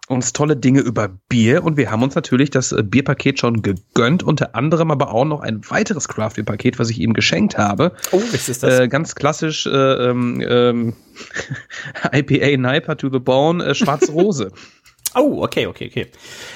uns 0.10 0.34
tolle 0.34 0.58
Dinge 0.58 0.82
über 0.82 1.08
Bier 1.30 1.64
und 1.64 1.78
wir 1.78 1.92
haben 1.92 2.02
uns 2.02 2.16
natürlich 2.16 2.50
das 2.50 2.72
äh, 2.72 2.84
Bierpaket 2.84 3.40
schon 3.40 3.62
gegönnt, 3.62 4.24
unter 4.24 4.56
anderem 4.56 4.90
aber 4.90 5.14
auch 5.14 5.24
noch 5.24 5.42
ein 5.42 5.62
weiteres 5.70 6.08
Craft 6.08 6.34
Beer 6.36 6.46
Paket, 6.46 6.80
was 6.80 6.90
ich 6.90 7.00
ihm 7.00 7.14
geschenkt 7.14 7.58
habe. 7.58 7.94
Oh, 8.12 8.20
was 8.32 8.50
ist 8.50 8.64
das? 8.64 8.80
Äh, 8.80 8.88
ganz 8.88 9.14
klassisch 9.14 9.68
äh, 9.68 9.70
ähm, 9.70 10.44
ähm, 10.46 10.94
IPA 12.12 12.58
Niper 12.58 12.98
to 12.98 13.10
the 13.12 13.20
Bone, 13.20 13.64
äh, 13.64 13.76
schwarze 13.76 14.12
Rose. 14.12 14.52
oh, 15.16 15.44
okay, 15.44 15.68
okay, 15.68 15.88
okay. 15.90 16.08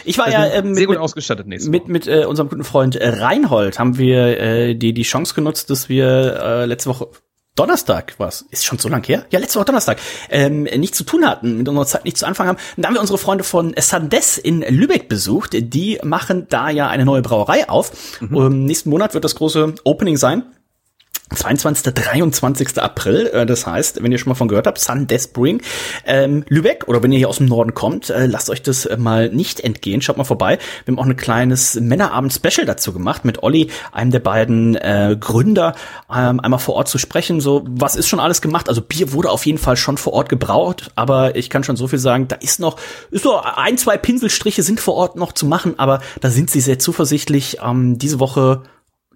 Ich 0.03 0.17
war 0.17 0.25
Also 0.25 0.37
ja 0.37 0.49
sehr 0.49 0.63
mit, 0.63 0.79
gut 0.79 0.89
mit, 0.89 0.97
ausgestattet 0.97 1.45
nächstes 1.45 1.69
mit, 1.69 1.87
mit 1.87 2.07
äh, 2.07 2.25
unserem 2.25 2.49
guten 2.49 2.63
Freund 2.63 2.95
äh, 2.95 3.07
Reinhold 3.07 3.77
haben 3.77 3.99
wir 3.99 4.39
äh, 4.39 4.73
die, 4.73 4.93
die 4.93 5.03
Chance 5.03 5.35
genutzt, 5.35 5.69
dass 5.69 5.89
wir 5.89 6.39
äh, 6.41 6.65
letzte 6.65 6.89
Woche 6.89 7.09
Donnerstag, 7.55 8.15
was? 8.17 8.45
Ist 8.49 8.65
schon 8.65 8.79
so 8.79 8.89
lang 8.89 9.05
her? 9.05 9.25
Ja, 9.29 9.37
letzte 9.37 9.59
Woche 9.59 9.65
Donnerstag. 9.65 9.99
Ähm, 10.29 10.63
nichts 10.63 10.97
zu 10.97 11.03
tun 11.03 11.23
hatten, 11.23 11.57
mit 11.57 11.67
unserer 11.67 11.85
Zeit 11.85 12.03
nicht 12.03 12.17
zu 12.17 12.25
anfangen 12.25 12.49
haben. 12.49 12.57
Und 12.75 12.81
da 12.81 12.87
haben 12.87 12.95
wir 12.95 13.01
unsere 13.01 13.19
Freunde 13.19 13.43
von 13.43 13.75
Sandes 13.77 14.39
in 14.39 14.61
Lübeck 14.61 15.07
besucht. 15.07 15.51
Die 15.53 15.99
machen 16.03 16.47
da 16.49 16.71
ja 16.71 16.87
eine 16.87 17.05
neue 17.05 17.21
Brauerei 17.21 17.69
auf. 17.69 17.91
Ähm, 18.21 18.65
nächsten 18.65 18.89
Monat 18.89 19.13
wird 19.13 19.23
das 19.23 19.35
große 19.35 19.75
Opening 19.83 20.17
sein. 20.17 20.43
22. 21.29 21.93
23. 21.93 22.77
April, 22.81 23.27
äh, 23.27 23.45
das 23.45 23.65
heißt, 23.65 24.03
wenn 24.03 24.11
ihr 24.11 24.17
schon 24.17 24.29
mal 24.29 24.35
von 24.35 24.47
gehört 24.47 24.67
habt, 24.67 24.79
Sun 24.79 25.07
Death 25.07 25.33
Brewing, 25.33 25.61
ähm, 26.05 26.43
Lübeck, 26.47 26.87
oder 26.87 27.01
wenn 27.01 27.11
ihr 27.11 27.17
hier 27.17 27.29
aus 27.29 27.37
dem 27.37 27.47
Norden 27.47 27.73
kommt, 27.73 28.09
äh, 28.09 28.25
lasst 28.25 28.49
euch 28.49 28.61
das 28.61 28.85
äh, 28.85 28.97
mal 28.97 29.29
nicht 29.29 29.59
entgehen, 29.59 30.01
schaut 30.01 30.17
mal 30.17 30.23
vorbei. 30.23 30.59
Wir 30.85 30.93
haben 30.93 30.99
auch 30.99 31.05
ein 31.05 31.15
kleines 31.15 31.75
Männerabend-Special 31.75 32.65
dazu 32.65 32.93
gemacht, 32.93 33.25
mit 33.25 33.41
Olli, 33.43 33.69
einem 33.91 34.11
der 34.11 34.19
beiden 34.19 34.75
äh, 34.75 35.17
Gründer, 35.19 35.75
ähm, 36.13 36.39
einmal 36.39 36.59
vor 36.59 36.75
Ort 36.75 36.87
zu 36.87 36.97
sprechen, 36.97 37.41
so, 37.41 37.63
was 37.67 37.95
ist 37.95 38.07
schon 38.07 38.19
alles 38.19 38.41
gemacht? 38.41 38.69
Also 38.69 38.81
Bier 38.81 39.13
wurde 39.13 39.29
auf 39.29 39.45
jeden 39.45 39.57
Fall 39.57 39.77
schon 39.77 39.97
vor 39.97 40.13
Ort 40.13 40.29
gebraut, 40.29 40.91
aber 40.95 41.35
ich 41.35 41.49
kann 41.49 41.63
schon 41.63 41.75
so 41.75 41.87
viel 41.87 41.99
sagen, 41.99 42.27
da 42.27 42.35
ist 42.35 42.59
noch, 42.59 42.77
ist 43.11 43.23
so 43.23 43.39
ein, 43.39 43.77
zwei 43.77 43.97
Pinselstriche 43.97 44.63
sind 44.63 44.79
vor 44.79 44.95
Ort 44.95 45.15
noch 45.15 45.31
zu 45.31 45.45
machen, 45.45 45.75
aber 45.77 46.01
da 46.21 46.29
sind 46.29 46.51
sie 46.51 46.61
sehr 46.61 46.79
zuversichtlich. 46.79 47.57
Ähm, 47.63 47.97
diese 47.97 48.19
Woche 48.19 48.63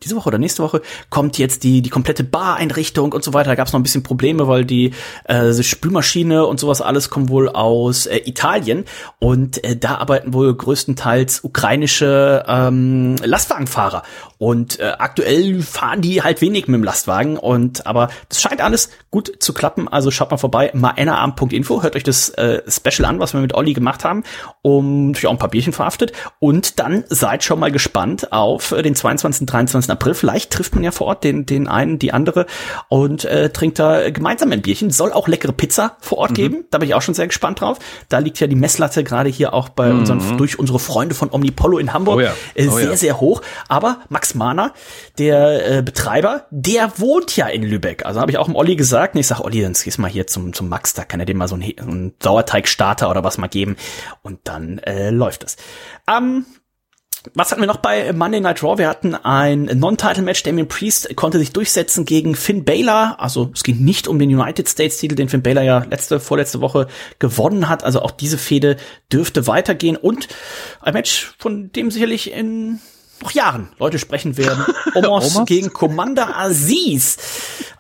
diese 0.04 0.16
Woche 0.16 0.28
oder 0.28 0.38
nächste 0.38 0.64
Woche 0.64 0.82
kommt 1.10 1.38
jetzt 1.38 1.64
die 1.64 1.82
die 1.82 1.90
komplette 1.90 2.24
Bar-Einrichtung 2.24 3.14
und 3.14 3.24
so 3.24 3.34
weiter. 3.34 3.50
Da 3.50 3.56
gab 3.56 3.68
es 3.68 3.74
noch 3.74 3.80
ein 3.80 3.84
bisschen 3.84 4.04
Probleme, 4.04 4.48
weil 4.48 4.66
die 4.66 4.92
äh, 5.26 5.52
die 5.52 5.64
Spülmaschine 5.64 6.46
und 6.46 6.60
sowas 6.60 6.82
alles 6.82 7.10
kommen 7.10 7.30
wohl 7.30 7.50
aus 7.50 8.06
äh, 8.06 8.22
Italien 8.26 8.86
und 9.20 9.64
äh, 9.64 9.76
da 9.76 9.96
arbeiten 9.96 10.34
wohl 10.34 10.54
größtenteils 10.54 11.44
ukrainische 11.44 12.44
ähm, 12.48 13.16
Lastwagenfahrer 13.24 14.04
und 14.38 14.80
äh, 14.80 14.94
aktuell 14.98 15.62
fahren 15.62 16.02
die 16.02 16.22
halt 16.22 16.42
wenig 16.42 16.68
mit 16.68 16.76
dem 16.76 16.84
Lastwagen 16.84 17.38
und 17.38 17.88
aber 17.88 18.10
das 18.30 18.42
scheint 18.42 18.62
alles 18.62 18.90
gut 19.10 19.32
zu 19.40 19.54
klappen. 19.54 19.88
Also 19.88 20.12
schaut 20.12 20.32
mal 20.32 20.38
vorbei, 20.38 20.72
maenaabend.info, 20.74 21.82
hört 21.82 21.96
euch 21.96 22.04
das 22.04 22.30
äh, 22.30 22.62
Special 22.68 23.06
an, 23.06 23.20
was 23.20 23.34
wir 23.34 23.42
mit 23.42 23.54
Olli 23.54 23.74
gemacht 23.74 24.04
haben, 24.04 24.24
um 24.62 25.08
natürlich 25.08 25.28
auch 25.28 25.32
ein 25.32 25.40
paar 25.40 25.50
Bierchen 25.50 25.74
verhaftet 25.74 26.12
und 26.40 26.80
dann 26.80 27.04
seid 27.10 27.44
schon 27.44 27.60
mal 27.60 27.72
gespannt 27.72 28.32
auf 28.32 28.72
äh, 28.72 28.82
den 28.82 28.96
22. 28.96 29.48
23. 29.48 29.87
April. 29.92 30.14
Vielleicht 30.14 30.52
trifft 30.52 30.76
man 30.76 30.84
ja 30.84 30.92
vor 30.92 31.08
Ort 31.08 31.24
den, 31.24 31.46
den 31.46 31.68
einen, 31.68 32.00
die 32.00 32.14
andere 32.14 32.46
und 32.90 33.26
äh, 33.26 33.50
trinkt 33.50 33.80
da 33.80 34.10
gemeinsam 34.10 34.52
ein 34.52 34.62
Bierchen. 34.62 34.90
Soll 34.92 35.12
auch 35.14 35.28
leckere 35.28 35.52
Pizza 35.54 35.98
vor 36.00 36.18
Mhm. 36.18 36.22
Ort 36.22 36.34
geben. 36.36 36.66
Da 36.72 36.78
bin 36.80 36.90
ich 36.90 36.96
auch 36.96 37.02
schon 37.02 37.14
sehr 37.14 37.28
gespannt 37.28 37.62
drauf. 37.62 37.78
Da 38.10 38.20
liegt 38.20 38.40
ja 38.40 38.48
die 38.48 38.56
Messlatte 38.56 39.04
gerade 39.04 39.30
hier 39.30 39.54
auch 39.54 39.70
bei 39.70 39.92
unseren, 39.92 40.38
durch 40.38 40.58
unsere 40.60 40.80
Freunde 40.80 41.16
von 41.16 41.32
Omnipollo 41.32 41.78
in 41.78 41.94
Hamburg 41.94 42.18
Mhm. 42.18 42.24
Oh 42.24 42.26
ja. 42.26 42.34
äh, 42.56 42.68
Oh 42.68 42.72
sehr, 42.76 42.86
ja. 42.92 42.98
sehr 42.98 43.20
hoch. 43.20 43.42
Aber 43.68 44.02
Max 44.10 44.34
Mahner, 44.36 44.74
der 45.18 45.78
äh, 45.78 45.82
Betreiber, 45.82 46.46
der 46.52 47.00
wohnt 47.00 47.36
ja 47.36 47.48
in 47.48 47.64
Lübeck. 47.64 48.06
Also 48.06 48.20
habe 48.20 48.32
ich 48.32 48.38
auch 48.38 48.46
dem 48.46 48.56
Olli 48.56 48.76
gesagt. 48.76 49.16
Und 49.16 49.20
ich 49.22 49.28
sag, 49.28 49.40
Olli, 49.42 49.62
dann 49.62 49.74
gehst 49.74 50.00
mal 50.00 50.10
hier 50.10 50.28
zum, 50.28 50.54
zum 50.54 50.70
Max, 50.70 50.94
da 50.94 51.04
kann 51.04 51.20
er 51.20 51.26
dem 51.26 51.38
mal 51.38 51.48
so 51.48 51.56
einen, 51.56 51.74
einen 51.80 52.14
Sauerteigstarter 52.22 53.10
oder 53.10 53.24
was 53.24 53.38
mal 53.38 53.48
geben. 53.48 53.76
Und 54.22 54.40
dann 54.46 54.80
äh, 54.80 55.10
läuft 55.10 55.44
es. 55.44 55.58
Ähm, 56.10 56.46
was 57.34 57.52
hatten 57.52 57.62
wir 57.62 57.68
noch 57.68 57.78
bei 57.78 58.12
Monday 58.14 58.40
Night 58.40 58.64
Raw? 58.64 58.78
Wir 58.78 58.88
hatten 58.88 59.16
ein 59.16 59.66
Non-Title-Match. 59.66 60.44
Damien 60.44 60.68
Priest 60.68 61.16
konnte 61.16 61.40
sich 61.40 61.52
durchsetzen 61.52 62.06
gegen 62.06 62.36
Finn 62.36 62.66
Balor. 62.66 63.16
Also 63.20 63.52
es 63.54 63.64
ging 63.64 63.84
nicht 63.84 64.08
um 64.08 64.20
den 64.20 64.34
United 64.34 64.68
States-Titel, 64.68 65.16
den 65.16 65.30
Finn 65.30 65.42
Balor 65.42 65.64
ja 65.64 65.86
letzte, 65.90 66.20
vorletzte 66.20 66.62
Woche 66.62 66.88
gewonnen 67.20 67.70
hat. 67.70 67.84
Also 67.84 68.02
auch 68.02 68.12
diese 68.12 68.38
Fehde 68.38 68.78
dürfte 69.12 69.48
weitergehen. 69.48 69.98
Und 69.98 70.28
ein 70.82 70.94
Match, 70.94 71.34
von 71.38 71.72
dem 71.72 71.92
sicherlich 71.92 72.32
in 72.32 72.80
noch 73.22 73.32
Jahren 73.32 73.70
Leute 73.80 74.00
sprechen 74.00 74.38
werden. 74.38 74.64
Omos, 74.96 75.36
Omos? 75.36 75.48
gegen 75.48 75.74
Commander 75.74 76.38
Aziz. 76.38 77.18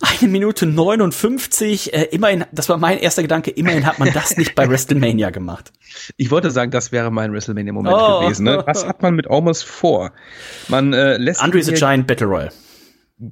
Eine 0.02 0.30
Minute 0.32 0.66
59. 0.66 1.94
Äh, 1.94 2.04
immerhin, 2.12 2.46
das 2.52 2.70
war 2.70 2.78
mein 2.78 2.98
erster 3.00 3.22
Gedanke, 3.22 3.52
immerhin 3.52 3.86
hat 3.86 4.00
man 4.00 4.12
das 4.14 4.38
nicht 4.38 4.56
bei 4.56 4.70
WrestleMania 4.70 5.30
gemacht. 5.30 5.72
Ich 6.18 6.32
wollte 6.32 6.52
sagen, 6.52 6.72
das 6.72 6.92
wäre 6.92 7.12
mein 7.12 7.34
WrestleMania-Moment 7.34 7.96
Oh. 7.98 8.20
gewesen. 8.22 8.44
Ne? 8.44 8.64
Was 8.66 8.86
hat 8.86 9.02
man 9.02 9.16
mit 9.16 9.30
Omos 9.30 9.64
vor? 9.64 10.12
Man 10.68 10.94
äh, 10.94 11.18
lässt 11.18 11.42
Andre 11.42 11.62
the 11.64 11.74
Giant 11.74 12.08
Battle 12.08 12.28
Royale. 12.28 12.52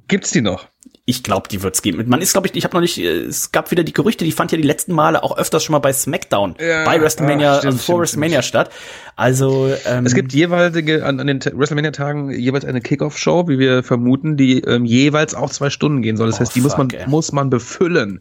Gibt's 0.08 0.32
die 0.32 0.40
noch? 0.40 0.68
Ich 1.08 1.22
glaube, 1.22 1.48
die 1.48 1.62
wird's 1.62 1.82
geben. 1.82 2.02
Man 2.08 2.20
ist, 2.20 2.32
glaube 2.32 2.48
ich, 2.48 2.54
ich 2.56 2.64
habe 2.64 2.74
noch 2.76 2.80
nicht. 2.80 2.98
äh, 2.98 3.20
Es 3.26 3.52
gab 3.52 3.70
wieder 3.70 3.84
die 3.84 3.92
Gerüchte, 3.92 4.24
die 4.24 4.32
fand 4.32 4.50
ja 4.52 4.58
die 4.58 4.64
letzten 4.66 4.92
Male 4.92 5.22
auch 5.22 5.38
öfters 5.38 5.62
schon 5.62 5.72
mal 5.72 5.78
bei 5.78 5.92
SmackDown, 5.92 6.56
Ja, 6.60 6.84
bei 6.84 7.00
WrestleMania, 7.00 7.54
ach, 7.54 7.58
stimmt, 7.58 7.74
äh, 7.74 7.76
vor 7.76 7.82
stimmt, 7.84 8.00
WrestleMania 8.00 8.42
statt. 8.42 8.70
Also 9.14 9.70
ähm, 9.86 10.04
Es 10.04 10.14
gibt 10.14 10.32
jeweilige, 10.32 11.04
an, 11.06 11.20
an 11.20 11.26
den 11.26 11.40
Ta- 11.40 11.52
WrestleMania-Tagen 11.54 12.30
jeweils 12.30 12.64
eine 12.64 12.80
Kickoff-Show, 12.80 13.48
wie 13.48 13.58
wir 13.58 13.82
vermuten, 13.82 14.36
die 14.36 14.60
ähm, 14.60 14.84
jeweils 14.84 15.34
auch 15.34 15.50
zwei 15.50 15.70
Stunden 15.70 16.02
gehen 16.02 16.16
soll. 16.16 16.26
Das 16.26 16.36
Oh, 16.36 16.40
heißt, 16.40 16.54
die 16.56 16.60
muss 16.60 16.76
man, 16.76 16.90
fuck, 16.90 16.98
ey. 17.00 17.06
muss 17.08 17.32
man 17.32 17.50
befüllen. 17.50 18.20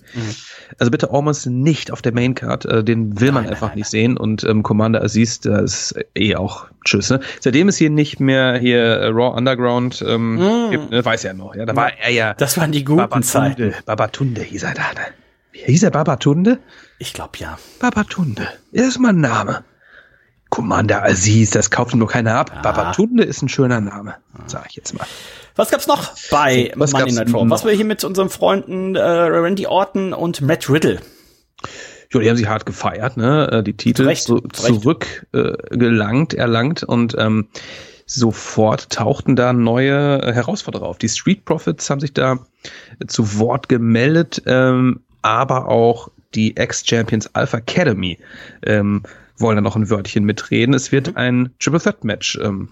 Also 0.77 0.91
bitte 0.91 1.11
Omos 1.11 1.45
nicht 1.47 1.91
auf 1.91 2.01
der 2.01 2.13
Maincard, 2.13 2.65
äh, 2.65 2.83
den 2.83 3.19
will 3.19 3.31
man 3.31 3.43
Nein, 3.43 3.53
einfach 3.53 3.69
nein, 3.69 3.79
nicht 3.79 3.89
sehen. 3.89 4.15
Und 4.15 4.43
ähm, 4.43 4.63
Commander 4.63 5.03
Aziz, 5.03 5.39
das 5.39 5.91
ist 5.91 6.05
eh 6.15 6.35
auch 6.35 6.67
Tschüss. 6.85 7.09
Ne? 7.09 7.19
Seitdem 7.39 7.67
es 7.67 7.77
hier 7.77 7.89
nicht 7.89 8.19
mehr 8.19 8.57
hier 8.57 8.79
äh, 8.79 9.07
Raw 9.07 9.35
Underground 9.35 10.03
ähm, 10.07 10.69
gibt, 10.71 10.91
ne, 10.91 11.03
weiß 11.03 11.25
er 11.25 11.33
noch. 11.33 11.55
Ja, 11.55 11.65
da 11.65 11.75
war 11.75 11.91
er 11.99 12.11
ja 12.11 12.33
das 12.35 12.54
waren 12.57 12.71
die 12.71 12.83
guten 12.83 13.23
Zeiten. 13.23 13.71
Babatunde. 13.71 13.83
Babatunde 13.85 14.41
hieß 14.41 14.63
er 14.63 14.73
da. 14.73 14.81
Ne? 14.93 15.05
Hieß 15.51 15.83
er 15.83 15.91
Babatunde? 15.91 16.59
Ich 16.99 17.13
glaube 17.13 17.37
ja. 17.37 17.57
Babatunde. 17.79 18.47
Das 18.71 18.87
ist 18.87 18.99
mein 18.99 19.19
Name. 19.19 19.63
Commander 20.49 21.03
Aziz, 21.03 21.49
das 21.49 21.69
kauft 21.69 21.93
ihm 21.93 21.99
nur 21.99 22.07
keiner 22.07 22.35
ab. 22.35 22.51
Ah. 22.55 22.61
Babatunde 22.61 23.23
ist 23.23 23.41
ein 23.41 23.49
schöner 23.49 23.81
Name, 23.81 24.15
sag 24.47 24.67
ich 24.69 24.75
jetzt 24.75 24.93
mal. 24.93 25.05
Was 25.55 25.69
gab's 25.69 25.87
noch 25.87 26.13
bei 26.29 26.71
Was 26.75 26.93
gab's 26.93 27.13
Night 27.13 27.33
Raw? 27.33 27.49
Was 27.49 27.65
wir 27.65 27.71
hier 27.73 27.85
mit 27.85 28.03
unseren 28.03 28.29
Freunden 28.29 28.95
äh, 28.95 29.01
Randy 29.01 29.67
Orton 29.67 30.13
und 30.13 30.41
Matt 30.41 30.69
Riddle. 30.69 30.99
Jo, 32.11 32.19
die 32.19 32.29
haben 32.29 32.37
sich 32.37 32.47
hart 32.47 32.65
gefeiert, 32.65 33.17
ne? 33.17 33.49
Äh, 33.51 33.63
Die 33.63 33.75
Titel 33.75 34.03
Zu 34.03 34.07
Recht, 34.07 34.23
so, 34.23 34.39
zu 34.39 34.63
Recht. 34.67 34.81
zurück 34.81 35.27
äh, 35.33 36.35
erlangt 36.35 36.83
und 36.83 37.15
ähm, 37.17 37.49
sofort 38.05 38.89
tauchten 38.91 39.35
da 39.35 39.53
neue 39.53 40.21
äh, 40.21 40.33
Herausforderer 40.33 40.85
auf. 40.85 40.97
Die 40.97 41.09
Street 41.09 41.45
Profits 41.45 41.89
haben 41.89 41.99
sich 41.99 42.13
da 42.13 42.39
zu 43.07 43.39
Wort 43.39 43.67
gemeldet, 43.69 44.41
ähm, 44.45 45.01
aber 45.21 45.67
auch 45.67 46.09
die 46.35 46.55
Ex-Champions 46.55 47.33
Alpha 47.33 47.57
Academy 47.57 48.17
ähm, 48.63 49.03
wollen 49.37 49.55
da 49.55 49.61
noch 49.61 49.75
ein 49.75 49.89
Wörtchen 49.89 50.23
mitreden. 50.23 50.75
Es 50.75 50.91
wird 50.91 51.07
Mhm. 51.07 51.17
ein 51.17 51.49
Triple 51.59 51.79
Threat 51.79 52.03
Match 52.03 52.37
ähm, 52.41 52.69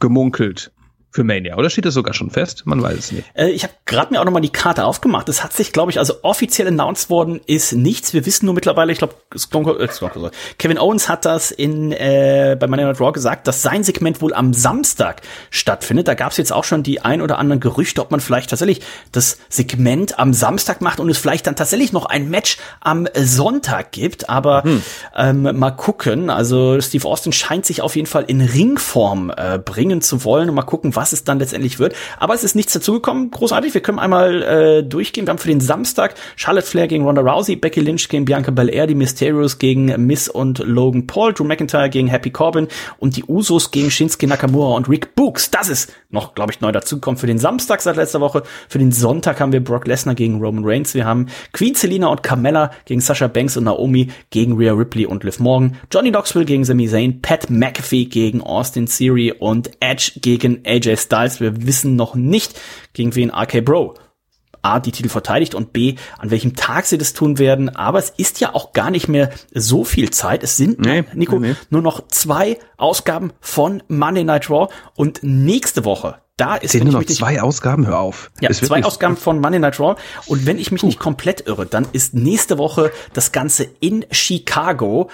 gemunkelt 0.00 0.72
für 1.12 1.24
Mania, 1.24 1.58
oder 1.58 1.68
steht 1.68 1.84
das 1.84 1.92
sogar 1.92 2.14
schon 2.14 2.30
fest? 2.30 2.62
Man 2.64 2.82
weiß 2.82 2.98
es 2.98 3.12
nicht. 3.12 3.30
Äh, 3.34 3.50
ich 3.50 3.64
habe 3.64 3.74
gerade 3.84 4.14
mir 4.14 4.20
auch 4.20 4.24
nochmal 4.24 4.40
die 4.40 4.48
Karte 4.48 4.86
aufgemacht. 4.86 5.28
Es 5.28 5.44
hat 5.44 5.52
sich, 5.52 5.72
glaube 5.72 5.90
ich, 5.90 5.98
also 5.98 6.14
offiziell 6.22 6.66
announced 6.68 7.10
worden 7.10 7.40
ist 7.46 7.74
nichts. 7.74 8.14
Wir 8.14 8.24
wissen 8.24 8.46
nur 8.46 8.54
mittlerweile, 8.54 8.92
ich 8.92 8.98
glaube, 8.98 9.14
äh, 9.34 10.30
Kevin 10.56 10.78
Owens 10.78 11.10
hat 11.10 11.26
das 11.26 11.50
in 11.50 11.92
äh, 11.92 12.56
bei 12.58 12.66
Monday 12.66 12.86
Night 12.86 12.98
Raw 12.98 13.12
gesagt, 13.12 13.46
dass 13.46 13.60
sein 13.60 13.84
Segment 13.84 14.22
wohl 14.22 14.32
am 14.32 14.54
Samstag 14.54 15.20
stattfindet. 15.50 16.08
Da 16.08 16.14
gab 16.14 16.30
es 16.30 16.38
jetzt 16.38 16.50
auch 16.50 16.64
schon 16.64 16.82
die 16.82 17.02
ein 17.02 17.20
oder 17.20 17.38
anderen 17.38 17.60
Gerüchte, 17.60 18.00
ob 18.00 18.10
man 18.10 18.20
vielleicht 18.20 18.48
tatsächlich 18.48 18.80
das 19.12 19.36
Segment 19.50 20.18
am 20.18 20.32
Samstag 20.32 20.80
macht 20.80 20.98
und 20.98 21.10
es 21.10 21.18
vielleicht 21.18 21.46
dann 21.46 21.56
tatsächlich 21.56 21.92
noch 21.92 22.06
ein 22.06 22.30
Match 22.30 22.56
am 22.80 23.06
Sonntag 23.14 23.92
gibt. 23.92 24.30
Aber 24.30 24.62
hm. 24.62 24.82
ähm, 25.14 25.58
mal 25.58 25.72
gucken. 25.72 26.30
Also 26.30 26.80
Steve 26.80 27.06
Austin 27.06 27.32
scheint 27.32 27.66
sich 27.66 27.82
auf 27.82 27.96
jeden 27.96 28.06
Fall 28.06 28.24
in 28.24 28.40
Ringform 28.40 29.30
äh, 29.36 29.58
bringen 29.58 30.00
zu 30.00 30.24
wollen 30.24 30.48
und 30.48 30.54
mal 30.54 30.62
gucken, 30.62 30.96
was 30.96 31.01
es 31.10 31.24
dann 31.24 31.40
letztendlich 31.40 31.80
wird. 31.80 31.96
Aber 32.20 32.34
es 32.34 32.44
ist 32.44 32.54
nichts 32.54 32.72
dazugekommen. 32.72 33.32
Großartig. 33.32 33.74
Wir 33.74 33.80
können 33.80 33.98
einmal 33.98 34.42
äh, 34.42 34.82
durchgehen. 34.84 35.26
Wir 35.26 35.30
haben 35.30 35.38
für 35.38 35.48
den 35.48 35.60
Samstag 35.60 36.14
Charlotte 36.36 36.66
Flair 36.66 36.86
gegen 36.86 37.04
Ronda 37.04 37.22
Rousey, 37.22 37.56
Becky 37.56 37.80
Lynch 37.80 38.08
gegen 38.08 38.24
Bianca 38.24 38.52
Belair, 38.52 38.86
die 38.86 38.94
Mysterios 38.94 39.58
gegen 39.58 39.86
Miss 40.06 40.28
und 40.28 40.60
Logan 40.60 41.08
Paul, 41.08 41.32
Drew 41.32 41.44
McIntyre 41.44 41.90
gegen 41.90 42.06
Happy 42.06 42.30
Corbin 42.30 42.68
und 42.98 43.16
die 43.16 43.24
Usos 43.24 43.72
gegen 43.72 43.90
Shinsuke 43.90 44.28
Nakamura 44.28 44.76
und 44.76 44.88
Rick 44.88 45.16
Books. 45.16 45.50
Das 45.50 45.68
ist 45.68 45.92
noch, 46.10 46.34
glaube 46.34 46.52
ich, 46.52 46.60
neu 46.60 46.70
dazugekommen 46.70 47.18
für 47.18 47.26
den 47.26 47.38
Samstag 47.38 47.80
seit 47.80 47.96
letzter 47.96 48.20
Woche. 48.20 48.42
Für 48.68 48.78
den 48.78 48.92
Sonntag 48.92 49.40
haben 49.40 49.52
wir 49.52 49.64
Brock 49.64 49.86
Lesnar 49.86 50.14
gegen 50.14 50.40
Roman 50.40 50.64
Reigns. 50.64 50.94
Wir 50.94 51.06
haben 51.06 51.26
Queen 51.52 51.74
Selina 51.74 52.08
und 52.08 52.22
Carmella 52.22 52.70
gegen 52.84 53.00
Sasha 53.00 53.26
Banks 53.26 53.56
und 53.56 53.64
Naomi 53.64 54.08
gegen 54.30 54.56
Rhea 54.56 54.72
Ripley 54.72 55.06
und 55.06 55.24
Liv 55.24 55.40
Morgan. 55.40 55.76
Johnny 55.90 56.10
Knoxville 56.10 56.44
gegen 56.44 56.64
Sami 56.64 56.88
Zayn, 56.88 57.22
Pat 57.22 57.48
McAfee 57.48 58.04
gegen 58.04 58.42
Austin 58.42 58.86
Theory 58.86 59.32
und 59.32 59.70
Edge 59.80 60.12
gegen 60.20 60.60
AJ 60.66 60.91
Styles. 60.96 61.40
Wir 61.40 61.66
wissen 61.66 61.96
noch 61.96 62.14
nicht, 62.14 62.60
gegen 62.92 63.14
wen 63.14 63.30
RK 63.30 63.64
Bro 63.64 63.94
A, 64.62 64.78
die 64.78 64.92
Titel 64.92 65.08
verteidigt 65.08 65.54
und 65.54 65.72
B, 65.72 65.96
an 66.18 66.30
welchem 66.30 66.54
Tag 66.54 66.86
sie 66.86 66.96
das 66.96 67.12
tun 67.12 67.38
werden. 67.38 67.74
Aber 67.74 67.98
es 67.98 68.10
ist 68.10 68.40
ja 68.40 68.54
auch 68.54 68.72
gar 68.72 68.90
nicht 68.90 69.08
mehr 69.08 69.30
so 69.52 69.84
viel 69.84 70.10
Zeit. 70.10 70.44
Es 70.44 70.56
sind, 70.56 70.78
nee, 70.78 71.04
Nico, 71.14 71.38
nee. 71.40 71.56
nur 71.70 71.82
noch 71.82 72.06
zwei 72.08 72.58
Ausgaben 72.76 73.32
von 73.40 73.82
Monday 73.88 74.24
Night 74.24 74.48
Raw 74.48 74.72
und 74.94 75.20
nächste 75.22 75.84
Woche 75.84 76.22
da 76.38 76.56
ist 76.56 76.72
sind 76.72 76.84
nur 76.84 76.94
noch 76.94 77.04
zwei 77.04 77.32
nicht, 77.32 77.42
Ausgaben, 77.42 77.86
hör 77.86 78.00
auf. 78.00 78.30
Ja, 78.40 78.50
zwei 78.50 78.82
Ausgaben 78.84 79.16
von 79.16 79.38
Monday 79.38 79.60
Night 79.60 79.78
Raw. 79.78 79.96
Und 80.26 80.46
wenn 80.46 80.58
ich 80.58 80.72
mich 80.72 80.80
Puh. 80.80 80.86
nicht 80.86 80.98
komplett 80.98 81.46
irre, 81.46 81.66
dann 81.66 81.86
ist 81.92 82.14
nächste 82.14 82.58
Woche 82.58 82.90
das 83.12 83.32
Ganze 83.32 83.68
in 83.80 84.06
Chicago. 84.10 85.10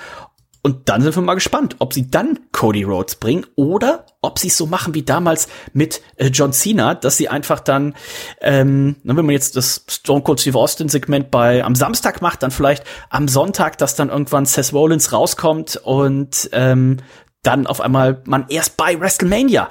Und 0.62 0.88
dann 0.88 1.02
sind 1.02 1.14
wir 1.14 1.22
mal 1.22 1.34
gespannt, 1.34 1.76
ob 1.78 1.92
sie 1.92 2.10
dann 2.10 2.38
Cody 2.52 2.82
Rhodes 2.82 3.16
bringen 3.16 3.46
oder 3.54 4.06
ob 4.20 4.38
sie 4.38 4.48
es 4.48 4.56
so 4.56 4.66
machen 4.66 4.94
wie 4.94 5.02
damals 5.02 5.48
mit 5.72 6.02
äh, 6.16 6.26
John 6.26 6.52
Cena, 6.52 6.94
dass 6.94 7.16
sie 7.16 7.28
einfach 7.28 7.60
dann, 7.60 7.94
ähm, 8.40 8.96
wenn 9.04 9.16
man 9.16 9.30
jetzt 9.30 9.56
das 9.56 9.84
Stone 9.88 10.22
Cold 10.22 10.40
Steve 10.40 10.58
Austin 10.58 10.88
Segment 10.88 11.30
bei 11.30 11.62
am 11.62 11.74
Samstag 11.74 12.20
macht, 12.22 12.42
dann 12.42 12.50
vielleicht 12.50 12.84
am 13.08 13.28
Sonntag, 13.28 13.78
dass 13.78 13.94
dann 13.94 14.08
irgendwann 14.08 14.46
Seth 14.46 14.72
Rollins 14.72 15.12
rauskommt 15.12 15.76
und 15.76 16.50
ähm, 16.52 16.98
dann 17.42 17.66
auf 17.66 17.80
einmal 17.80 18.20
man 18.24 18.46
erst 18.48 18.76
bei 18.76 18.98
WrestleMania 18.98 19.68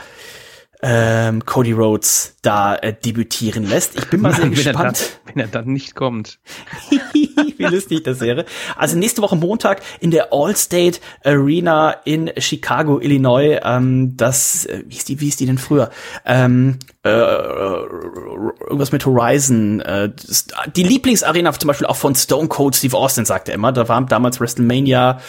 ähm, 0.81 1.43
Cody 1.45 1.71
Rhodes 1.71 2.35
da 2.41 2.75
äh, 2.75 2.93
debütieren 2.93 3.67
lässt. 3.67 3.97
Ich 3.97 4.05
bin 4.09 4.21
mal 4.21 4.33
sehr 4.33 4.45
wenn 4.45 4.51
gespannt. 4.51 4.77
Er 4.77 4.83
dann, 4.83 4.95
wenn 5.25 5.41
er 5.41 5.47
dann 5.47 5.73
nicht 5.73 5.95
kommt. 5.95 6.39
Wie 7.13 7.63
lustig 7.63 8.03
das 8.03 8.19
wäre. 8.19 8.45
Also 8.75 8.97
nächste 8.97 9.21
Woche 9.21 9.35
Montag 9.35 9.81
in 9.99 10.11
der 10.11 10.31
Allstate 10.31 10.99
Arena 11.23 11.91
in 12.05 12.31
Chicago, 12.37 12.99
Illinois. 12.99 13.59
Ähm, 13.63 14.15
das, 14.17 14.65
äh, 14.65 14.83
wie 14.85 14.97
ist 14.97 15.09
die, 15.09 15.19
wie 15.19 15.27
ist 15.29 15.39
die 15.39 15.47
denn 15.47 15.57
früher? 15.57 15.89
Ähm, 16.25 16.77
äh, 17.07 18.63
irgendwas 18.63 18.91
mit 18.91 19.05
Horizon. 19.05 19.79
Äh, 19.81 20.11
die 20.75 20.83
Lieblingsarena 20.83 21.53
zum 21.53 21.67
Beispiel 21.67 21.87
auch 21.87 21.95
von 21.95 22.15
Stone 22.15 22.47
Cold 22.47 22.75
Steve 22.75 22.95
Austin, 22.97 23.25
sagte 23.25 23.51
er 23.51 23.55
immer. 23.55 23.71
Da 23.71 23.87
war 23.87 24.01
damals 24.05 24.39
WrestleMania 24.39 25.19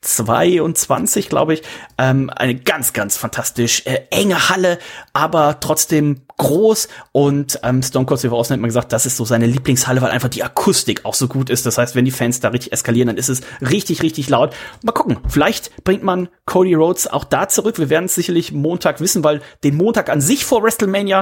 22, 0.00 1.28
glaube 1.28 1.54
ich. 1.54 1.62
Ähm, 1.98 2.30
eine 2.30 2.54
ganz, 2.54 2.92
ganz 2.92 3.16
fantastisch 3.16 3.82
äh, 3.86 4.02
enge 4.10 4.48
Halle, 4.48 4.78
aber 5.12 5.60
trotzdem 5.60 6.22
groß 6.36 6.88
und 7.12 7.60
ähm, 7.62 7.82
Stone 7.82 8.06
Cold 8.06 8.18
Steve 8.18 8.34
Austin 8.34 8.54
hat 8.54 8.60
mal 8.60 8.66
gesagt, 8.66 8.92
das 8.92 9.06
ist 9.06 9.16
so 9.16 9.24
seine 9.24 9.46
Lieblingshalle, 9.46 10.02
weil 10.02 10.10
einfach 10.10 10.28
die 10.28 10.42
Akustik 10.42 11.04
auch 11.04 11.14
so 11.14 11.28
gut 11.28 11.50
ist. 11.50 11.66
Das 11.66 11.78
heißt, 11.78 11.94
wenn 11.94 12.04
die 12.04 12.10
Fans 12.10 12.40
da 12.40 12.48
richtig 12.48 12.72
eskalieren, 12.72 13.08
dann 13.08 13.16
ist 13.16 13.28
es 13.28 13.42
richtig, 13.60 14.02
richtig 14.02 14.28
laut. 14.28 14.54
Mal 14.82 14.92
gucken, 14.92 15.18
vielleicht 15.28 15.84
bringt 15.84 16.02
man 16.02 16.28
Cody 16.46 16.74
Rhodes 16.74 17.06
auch 17.06 17.24
da 17.24 17.48
zurück. 17.48 17.78
Wir 17.78 17.90
werden 17.90 18.06
es 18.06 18.14
sicherlich 18.14 18.52
Montag 18.52 19.00
wissen, 19.00 19.22
weil 19.22 19.40
den 19.62 19.76
Montag 19.76 20.10
an 20.10 20.20
sich 20.20 20.44
vor 20.44 20.62
WrestleMania 20.62 21.21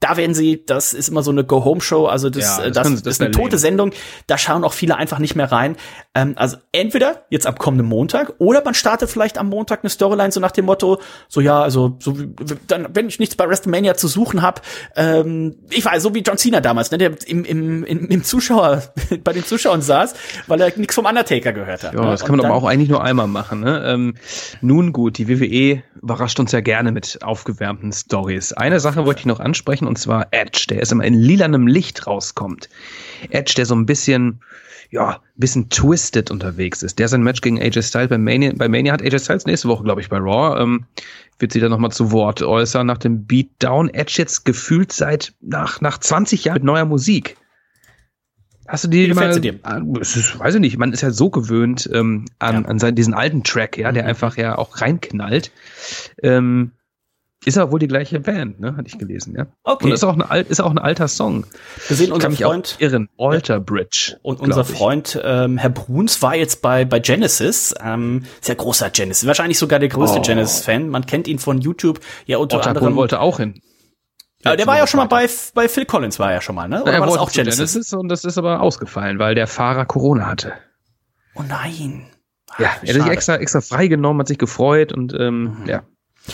da 0.00 0.16
werden 0.16 0.34
sie, 0.34 0.64
das 0.66 0.92
ist 0.92 1.08
immer 1.08 1.22
so 1.22 1.30
eine 1.30 1.44
Go-Home-Show, 1.44 2.06
also 2.06 2.28
das, 2.28 2.58
ja, 2.58 2.70
das, 2.70 2.74
das, 2.74 3.02
das 3.02 3.12
ist 3.14 3.22
eine 3.22 3.30
tote 3.30 3.58
Sendung, 3.58 3.92
da 4.26 4.36
schauen 4.36 4.64
auch 4.64 4.72
viele 4.72 4.96
einfach 4.96 5.18
nicht 5.18 5.34
mehr 5.34 5.50
rein. 5.50 5.76
Ähm, 6.14 6.34
also 6.36 6.58
entweder 6.72 7.24
jetzt 7.30 7.46
am 7.46 7.56
kommenden 7.56 7.86
Montag 7.86 8.34
oder 8.38 8.62
man 8.64 8.74
startet 8.74 9.10
vielleicht 9.10 9.38
am 9.38 9.48
Montag 9.48 9.80
eine 9.82 9.90
Storyline 9.90 10.30
so 10.30 10.40
nach 10.40 10.50
dem 10.50 10.66
Motto, 10.66 11.00
so 11.28 11.40
ja, 11.40 11.62
also 11.62 11.96
so 12.00 12.14
dann, 12.66 12.88
wenn 12.92 13.08
ich 13.08 13.18
nichts 13.18 13.36
bei 13.36 13.48
WrestleMania 13.48 13.94
zu 13.94 14.08
suchen 14.08 14.42
habe, 14.42 14.60
ähm, 14.96 15.56
ich 15.70 15.84
weiß, 15.84 16.02
so 16.02 16.14
wie 16.14 16.20
John 16.20 16.36
Cena 16.36 16.60
damals, 16.60 16.90
ne, 16.90 16.98
der 16.98 17.12
im, 17.26 17.44
im, 17.44 17.84
im, 17.84 18.08
im 18.08 18.24
Zuschauer, 18.24 18.82
bei 19.24 19.32
den 19.32 19.44
Zuschauern 19.44 19.80
saß, 19.80 20.14
weil 20.46 20.60
er 20.60 20.72
nichts 20.76 20.94
vom 20.94 21.06
Undertaker 21.06 21.52
gehört 21.52 21.82
hat. 21.82 21.94
Ja, 21.94 22.02
ne? 22.02 22.10
das 22.10 22.24
kann 22.24 22.36
man 22.36 22.44
aber 22.44 22.54
auch 22.54 22.64
eigentlich 22.64 22.90
nur 22.90 23.02
einmal 23.02 23.26
machen. 23.26 23.60
Ne? 23.60 23.82
Ähm, 23.86 24.14
nun 24.60 24.92
gut, 24.92 25.18
die 25.18 25.28
WWE 25.28 25.82
überrascht 26.02 26.38
uns 26.38 26.52
ja 26.52 26.60
gerne 26.60 26.92
mit 26.92 27.20
aufgewärmten 27.22 27.92
Stories. 27.92 28.52
Eine 28.52 28.80
Sache 28.80 29.06
wollte 29.06 29.20
ich 29.20 29.26
noch 29.26 29.40
ansprechen 29.40 29.83
und 29.86 29.98
zwar 29.98 30.28
Edge, 30.30 30.66
der 30.68 30.80
ist 30.80 30.92
immer 30.92 31.04
in 31.04 31.14
lilanem 31.14 31.66
Licht 31.66 32.06
rauskommt. 32.06 32.68
Edge, 33.30 33.54
der 33.56 33.66
so 33.66 33.74
ein 33.74 33.86
bisschen, 33.86 34.40
ja, 34.90 35.10
ein 35.10 35.20
bisschen 35.36 35.70
twisted 35.70 36.30
unterwegs 36.30 36.82
ist. 36.82 36.98
Der 36.98 37.08
sein 37.08 37.22
Match 37.22 37.40
gegen 37.40 37.60
AJ 37.60 37.82
Styles 37.82 38.08
bei 38.08 38.18
Mania, 38.18 38.52
bei 38.54 38.68
Mania 38.68 38.92
hat 38.92 39.02
AJ 39.02 39.20
Styles 39.20 39.46
nächste 39.46 39.68
Woche, 39.68 39.84
glaube 39.84 40.00
ich, 40.00 40.08
bei 40.08 40.18
Raw, 40.18 40.60
ähm, 40.60 40.86
wird 41.38 41.52
sich 41.52 41.62
da 41.62 41.68
nochmal 41.68 41.90
zu 41.90 42.12
Wort 42.12 42.42
äußern 42.42 42.86
nach 42.86 42.98
dem 42.98 43.26
Beatdown. 43.26 43.88
Edge 43.92 44.14
jetzt 44.18 44.44
gefühlt 44.44 44.92
seit 44.92 45.34
nach, 45.40 45.80
nach 45.80 45.98
20 45.98 46.44
Jahren 46.44 46.54
mit 46.54 46.64
neuer 46.64 46.84
Musik. 46.84 47.36
Hast 48.66 48.84
du 48.84 48.88
die 48.88 49.10
Wie 49.10 49.14
mal, 49.14 49.40
dir? 49.40 49.58
Ah, 49.62 49.80
ist, 50.00 50.38
weiß 50.38 50.54
ich 50.54 50.60
nicht, 50.60 50.78
man 50.78 50.92
ist 50.92 51.02
ja 51.02 51.10
so 51.10 51.28
gewöhnt 51.28 51.88
ähm, 51.92 52.24
an, 52.38 52.62
ja. 52.62 52.68
an 52.68 52.78
seinen, 52.78 52.94
diesen 52.94 53.12
alten 53.12 53.44
Track, 53.44 53.76
ja, 53.76 53.92
der 53.92 54.04
mhm. 54.04 54.08
einfach 54.08 54.36
ja 54.36 54.56
auch 54.56 54.80
reinknallt. 54.80 55.50
Ähm, 56.22 56.72
ist 57.44 57.58
aber 57.58 57.72
wohl 57.72 57.78
die 57.78 57.88
gleiche 57.88 58.20
Band, 58.20 58.60
ne? 58.60 58.76
Hatte 58.76 58.88
ich 58.88 58.98
gelesen, 58.98 59.34
ja. 59.36 59.46
Okay. 59.64 59.86
Und 59.86 59.92
ist 59.92 60.04
auch 60.04 60.16
ein, 60.16 60.46
ist 60.46 60.60
auch 60.60 60.70
ein 60.70 60.78
alter 60.78 61.08
Song. 61.08 61.46
Wir 61.88 61.96
sehen 61.96 62.12
unseren 62.12 62.36
Freund 62.36 62.76
irren, 62.78 63.08
Alter 63.18 63.60
Bridge. 63.60 64.16
Und 64.22 64.40
unser 64.40 64.64
Freund 64.64 65.20
ähm, 65.22 65.58
Herr 65.58 65.70
Bruns 65.70 66.22
war 66.22 66.34
jetzt 66.34 66.62
bei 66.62 66.84
bei 66.84 67.00
Genesis. 67.00 67.74
Ähm, 67.82 68.24
sehr 68.40 68.54
großer 68.54 68.90
Genesis, 68.90 69.26
wahrscheinlich 69.26 69.58
sogar 69.58 69.78
der 69.78 69.88
größte 69.88 70.18
oh. 70.18 70.22
Genesis-Fan. 70.22 70.88
Man 70.88 71.06
kennt 71.06 71.28
ihn 71.28 71.38
von 71.38 71.60
YouTube. 71.60 72.00
Ja 72.26 72.38
unter 72.38 72.56
Otterborn 72.56 72.76
anderem. 72.76 72.96
wollte 72.96 73.20
auch 73.20 73.38
hin. 73.38 73.60
Ja, 74.44 74.56
der 74.56 74.66
war 74.66 74.76
ja 74.76 74.86
schon 74.86 74.98
mal 74.98 75.06
bei, 75.06 75.28
bei 75.54 75.68
Phil 75.68 75.86
Collins, 75.86 76.18
war 76.18 76.28
er 76.28 76.34
ja 76.34 76.40
schon 76.42 76.54
mal, 76.54 76.68
ne? 76.68 76.82
Oder 76.82 76.92
ja, 76.92 77.00
war 77.00 77.06
das 77.06 77.16
auch 77.16 77.32
Genesis? 77.32 77.72
Genesis? 77.72 77.92
Und 77.94 78.08
das 78.08 78.24
ist 78.24 78.36
aber 78.36 78.60
ausgefallen, 78.60 79.18
weil 79.18 79.34
der 79.34 79.46
Fahrer 79.46 79.86
Corona 79.86 80.26
hatte. 80.26 80.52
Oh 81.34 81.42
nein. 81.48 82.06
Ach, 82.50 82.60
ja, 82.60 82.66
er 82.82 82.94
hat 82.94 83.02
sich 83.02 83.12
extra, 83.12 83.36
extra 83.36 83.60
freigenommen, 83.62 84.20
hat 84.20 84.28
sich 84.28 84.38
gefreut 84.38 84.92
und 84.92 85.14
ähm, 85.18 85.62
mhm. 85.62 85.66
ja, 85.66 85.82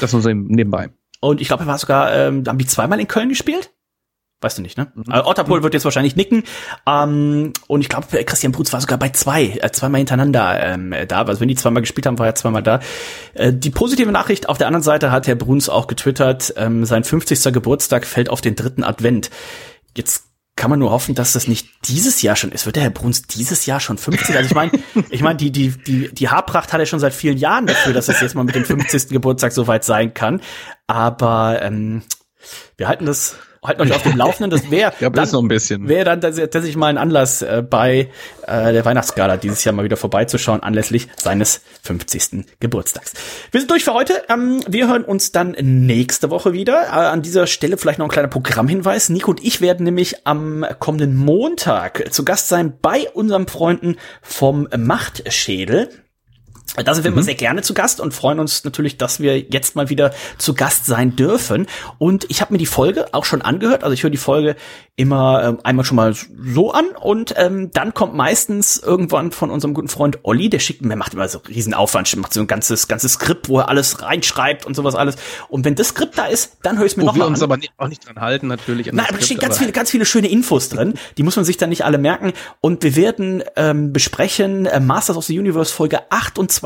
das 0.00 0.12
nur 0.12 0.22
so 0.22 0.30
nebenbei. 0.30 0.90
Und 1.20 1.40
ich 1.40 1.48
glaube, 1.48 1.64
er 1.64 1.66
war 1.66 1.78
sogar, 1.78 2.12
ähm, 2.14 2.44
haben 2.46 2.58
die 2.58 2.66
zweimal 2.66 2.98
in 2.98 3.08
Köln 3.08 3.28
gespielt? 3.28 3.70
Weißt 4.42 4.56
du 4.56 4.62
nicht, 4.62 4.78
ne? 4.78 4.90
Mhm. 4.94 5.04
Also 5.08 5.28
Otterpol 5.28 5.62
wird 5.62 5.74
jetzt 5.74 5.84
wahrscheinlich 5.84 6.16
nicken. 6.16 6.44
Ähm, 6.86 7.52
und 7.68 7.82
ich 7.82 7.90
glaube, 7.90 8.06
Christian 8.24 8.52
Brutz 8.52 8.72
war 8.72 8.80
sogar 8.80 8.96
bei 8.98 9.10
zwei, 9.10 9.58
äh, 9.60 9.70
zweimal 9.70 9.98
hintereinander 9.98 10.58
ähm, 10.62 10.94
da. 11.08 11.22
Also 11.24 11.40
wenn 11.40 11.48
die 11.48 11.56
zweimal 11.56 11.82
gespielt 11.82 12.06
haben, 12.06 12.18
war 12.18 12.26
er 12.26 12.34
zweimal 12.34 12.62
da. 12.62 12.80
Äh, 13.34 13.52
die 13.52 13.68
positive 13.68 14.10
Nachricht 14.10 14.48
auf 14.48 14.56
der 14.56 14.66
anderen 14.66 14.82
Seite 14.82 15.12
hat 15.12 15.26
Herr 15.26 15.34
Bruns 15.34 15.68
auch 15.68 15.88
getwittert, 15.88 16.54
ähm, 16.56 16.86
sein 16.86 17.04
50. 17.04 17.52
Geburtstag 17.52 18.06
fällt 18.06 18.30
auf 18.30 18.40
den 18.40 18.56
dritten 18.56 18.82
Advent. 18.82 19.30
Jetzt 19.94 20.29
kann 20.56 20.70
man 20.70 20.78
nur 20.78 20.90
hoffen, 20.90 21.14
dass 21.14 21.32
das 21.32 21.48
nicht 21.48 21.68
dieses 21.88 22.20
Jahr 22.22 22.36
schon 22.36 22.52
ist. 22.52 22.66
Wird 22.66 22.76
der 22.76 22.82
Herr 22.82 22.90
Bruns 22.90 23.22
dieses 23.22 23.64
Jahr 23.66 23.80
schon 23.80 23.96
50? 23.96 24.36
Also 24.36 24.48
ich 24.48 24.54
meine, 24.54 24.72
ich 25.10 25.22
meine, 25.22 25.36
die, 25.36 25.50
die, 25.50 25.70
die, 25.70 26.12
die 26.12 26.28
Haarpracht 26.28 26.72
hat 26.72 26.80
er 26.80 26.86
schon 26.86 27.00
seit 27.00 27.14
vielen 27.14 27.38
Jahren 27.38 27.66
dafür, 27.66 27.92
dass 27.92 28.08
es 28.08 28.20
jetzt 28.20 28.34
mal 28.34 28.44
mit 28.44 28.54
dem 28.54 28.64
50. 28.64 29.08
Geburtstag 29.08 29.52
soweit 29.52 29.84
sein 29.84 30.12
kann. 30.12 30.42
Aber 30.86 31.62
ähm, 31.62 32.02
wir 32.76 32.88
halten 32.88 33.06
das 33.06 33.36
halten 33.64 33.82
euch 33.82 33.92
auf 33.92 34.02
dem 34.02 34.16
Laufenden. 34.16 34.50
Das 34.50 34.70
wäre 34.70 34.92
ja, 35.00 35.10
dann, 35.10 35.30
noch 35.30 35.42
ein 35.42 35.48
bisschen. 35.48 35.88
Wäre 35.88 36.04
dann 36.04 36.20
tatsächlich 36.20 36.76
mal 36.76 36.86
ein 36.86 36.98
Anlass 36.98 37.42
äh, 37.42 37.62
bei 37.68 38.10
äh, 38.46 38.72
der 38.72 38.84
Weihnachtsgala 38.84 39.36
dieses 39.36 39.64
Jahr 39.64 39.74
mal 39.74 39.84
wieder 39.84 39.96
vorbeizuschauen 39.96 40.62
anlässlich 40.62 41.08
seines 41.16 41.62
50. 41.82 42.46
Geburtstags. 42.60 43.12
Wir 43.50 43.60
sind 43.60 43.70
durch 43.70 43.84
für 43.84 43.94
heute. 43.94 44.22
Ähm, 44.28 44.60
wir 44.66 44.88
hören 44.88 45.04
uns 45.04 45.32
dann 45.32 45.56
nächste 45.60 46.30
Woche 46.30 46.52
wieder. 46.52 46.84
Äh, 46.84 47.10
an 47.10 47.22
dieser 47.22 47.46
Stelle 47.46 47.76
vielleicht 47.76 47.98
noch 47.98 48.06
ein 48.06 48.10
kleiner 48.10 48.28
Programmhinweis. 48.28 49.08
Nico 49.10 49.30
und 49.30 49.42
ich 49.44 49.60
werden 49.60 49.84
nämlich 49.84 50.26
am 50.26 50.64
kommenden 50.78 51.16
Montag 51.16 52.12
zu 52.12 52.24
Gast 52.24 52.48
sein 52.48 52.74
bei 52.80 53.08
unseren 53.10 53.46
Freunden 53.46 53.96
vom 54.22 54.68
Machtschädel. 54.76 55.90
Da 56.76 56.94
sind 56.94 57.04
wir 57.04 57.10
mhm. 57.10 57.18
immer 57.18 57.24
sehr 57.24 57.34
gerne 57.34 57.62
zu 57.62 57.74
Gast 57.74 58.00
und 58.00 58.14
freuen 58.14 58.38
uns 58.38 58.64
natürlich, 58.64 58.96
dass 58.96 59.20
wir 59.20 59.38
jetzt 59.38 59.76
mal 59.76 59.88
wieder 59.88 60.12
zu 60.38 60.54
Gast 60.54 60.86
sein 60.86 61.16
dürfen. 61.16 61.66
Und 61.98 62.26
ich 62.28 62.40
habe 62.40 62.52
mir 62.52 62.58
die 62.58 62.66
Folge 62.66 63.12
auch 63.12 63.24
schon 63.24 63.42
angehört. 63.42 63.82
Also 63.82 63.92
ich 63.94 64.02
höre 64.02 64.10
die 64.10 64.16
Folge 64.16 64.56
immer 64.96 65.42
ähm, 65.42 65.58
einmal 65.64 65.84
schon 65.84 65.96
mal 65.96 66.14
so 66.14 66.72
an 66.72 66.86
und 67.00 67.34
ähm, 67.38 67.70
dann 67.72 67.94
kommt 67.94 68.14
meistens 68.14 68.78
irgendwann 68.78 69.32
von 69.32 69.50
unserem 69.50 69.72
guten 69.72 69.88
Freund 69.88 70.18
Olli, 70.24 70.50
der 70.50 70.58
schickt 70.58 70.84
mir, 70.84 70.94
macht 70.94 71.14
immer 71.14 71.26
so 71.26 71.38
riesen 71.38 71.72
Aufwand, 71.72 72.14
macht 72.16 72.34
so 72.34 72.40
ein 72.40 72.46
ganzes 72.46 72.86
ganzes 72.86 73.14
Skript, 73.14 73.48
wo 73.48 73.60
er 73.60 73.68
alles 73.70 74.02
reinschreibt 74.02 74.66
und 74.66 74.76
sowas 74.76 74.94
alles. 74.94 75.16
Und 75.48 75.64
wenn 75.64 75.74
das 75.74 75.88
Skript 75.88 76.18
da 76.18 76.26
ist, 76.26 76.58
dann 76.62 76.76
höre 76.76 76.84
ich 76.84 76.92
es 76.92 76.96
mir 76.96 77.04
nochmal 77.04 77.28
an. 77.28 77.28
Wir 77.28 77.34
uns 77.34 77.42
aber 77.42 77.56
nicht, 77.56 77.72
auch 77.78 77.88
nicht 77.88 78.06
dran 78.06 78.20
halten 78.20 78.46
natürlich. 78.46 78.92
Nein, 78.92 79.06
aber 79.08 79.18
da 79.18 79.24
stehen 79.24 79.38
ganz 79.38 79.58
viele 79.58 79.72
ganz 79.72 79.90
viele 79.90 80.04
schöne 80.04 80.28
Infos 80.28 80.68
drin. 80.68 80.94
Die 81.16 81.22
muss 81.22 81.36
man 81.36 81.46
sich 81.46 81.56
dann 81.56 81.70
nicht 81.70 81.84
alle 81.84 81.98
merken. 81.98 82.32
Und 82.60 82.82
wir 82.82 82.94
werden 82.94 83.42
ähm, 83.56 83.92
besprechen 83.92 84.66
äh, 84.66 84.80
Masters 84.80 85.16
of 85.16 85.24
the 85.24 85.38
Universe 85.38 85.72
Folge 85.72 86.00
28 86.10 86.59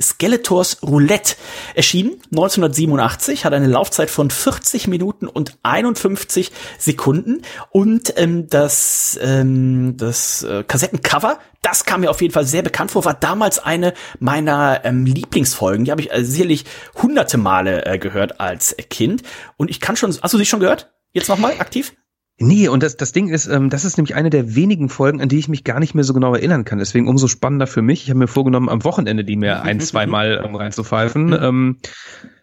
Skeletors 0.00 0.82
Roulette 0.82 1.36
erschienen 1.74 2.20
1987 2.30 3.44
hat 3.44 3.52
eine 3.52 3.66
Laufzeit 3.66 4.10
von 4.10 4.30
40 4.30 4.88
Minuten 4.88 5.28
und 5.28 5.58
51 5.62 6.52
Sekunden 6.78 7.42
und 7.70 8.14
ähm, 8.16 8.48
das, 8.48 9.18
ähm, 9.22 9.96
das 9.96 10.42
äh, 10.42 10.64
Kassettencover, 10.64 11.38
das 11.62 11.84
kam 11.84 12.00
mir 12.02 12.10
auf 12.10 12.22
jeden 12.22 12.32
Fall 12.32 12.46
sehr 12.46 12.62
bekannt 12.62 12.90
vor, 12.90 13.04
war 13.04 13.14
damals 13.14 13.58
eine 13.58 13.94
meiner 14.20 14.84
ähm, 14.84 15.04
Lieblingsfolgen. 15.04 15.84
Die 15.84 15.90
habe 15.90 16.00
ich 16.00 16.12
äh, 16.12 16.24
sicherlich 16.24 16.64
hunderte 16.94 17.38
Male 17.38 17.84
äh, 17.86 17.98
gehört 17.98 18.40
als 18.40 18.76
Kind. 18.90 19.22
Und 19.56 19.70
ich 19.70 19.80
kann 19.80 19.96
schon, 19.96 20.16
hast 20.22 20.34
du 20.34 20.38
sie 20.38 20.46
schon 20.46 20.60
gehört? 20.60 20.92
Jetzt 21.12 21.28
nochmal 21.28 21.52
aktiv? 21.58 21.94
Nee, 22.40 22.68
und 22.68 22.84
das, 22.84 22.96
das 22.96 23.12
Ding 23.12 23.28
ist, 23.28 23.46
ähm, 23.48 23.68
das 23.68 23.84
ist 23.84 23.96
nämlich 23.98 24.14
eine 24.14 24.30
der 24.30 24.54
wenigen 24.54 24.88
Folgen, 24.88 25.20
an 25.20 25.28
die 25.28 25.38
ich 25.38 25.48
mich 25.48 25.64
gar 25.64 25.80
nicht 25.80 25.94
mehr 25.94 26.04
so 26.04 26.14
genau 26.14 26.34
erinnern 26.34 26.64
kann. 26.64 26.78
Deswegen 26.78 27.08
umso 27.08 27.26
spannender 27.26 27.66
für 27.66 27.82
mich. 27.82 28.04
Ich 28.04 28.10
habe 28.10 28.20
mir 28.20 28.28
vorgenommen, 28.28 28.68
am 28.68 28.84
Wochenende 28.84 29.24
die 29.24 29.36
mir 29.36 29.62
ein, 29.62 29.80
zwei 29.80 30.06
Mal 30.06 30.42
ähm, 30.44 30.54
reinzupfeifen. 30.54 31.26
Mhm. 31.26 31.38
Ähm, 31.40 31.76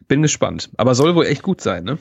bin 0.08 0.22
gespannt. 0.22 0.70
Aber 0.78 0.96
soll 0.96 1.16
wohl 1.16 1.26
echt 1.26 1.44
gut 1.44 1.62
sein, 1.62 1.86
ne? 1.86 1.98